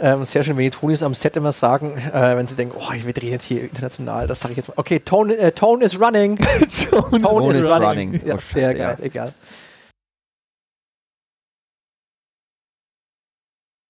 [0.00, 2.92] Ähm, sehr schön, wenn die Tonis am Set immer sagen, äh, wenn sie denken, oh,
[2.92, 4.74] wir drehen jetzt hier international, das sage ich jetzt mal.
[4.76, 6.36] Okay, Tone, äh, tone is running.
[6.90, 7.88] tone, Tone is is running.
[8.10, 8.20] running.
[8.26, 9.04] Ja, Oh, sehr geil, ja.
[9.04, 9.32] egal.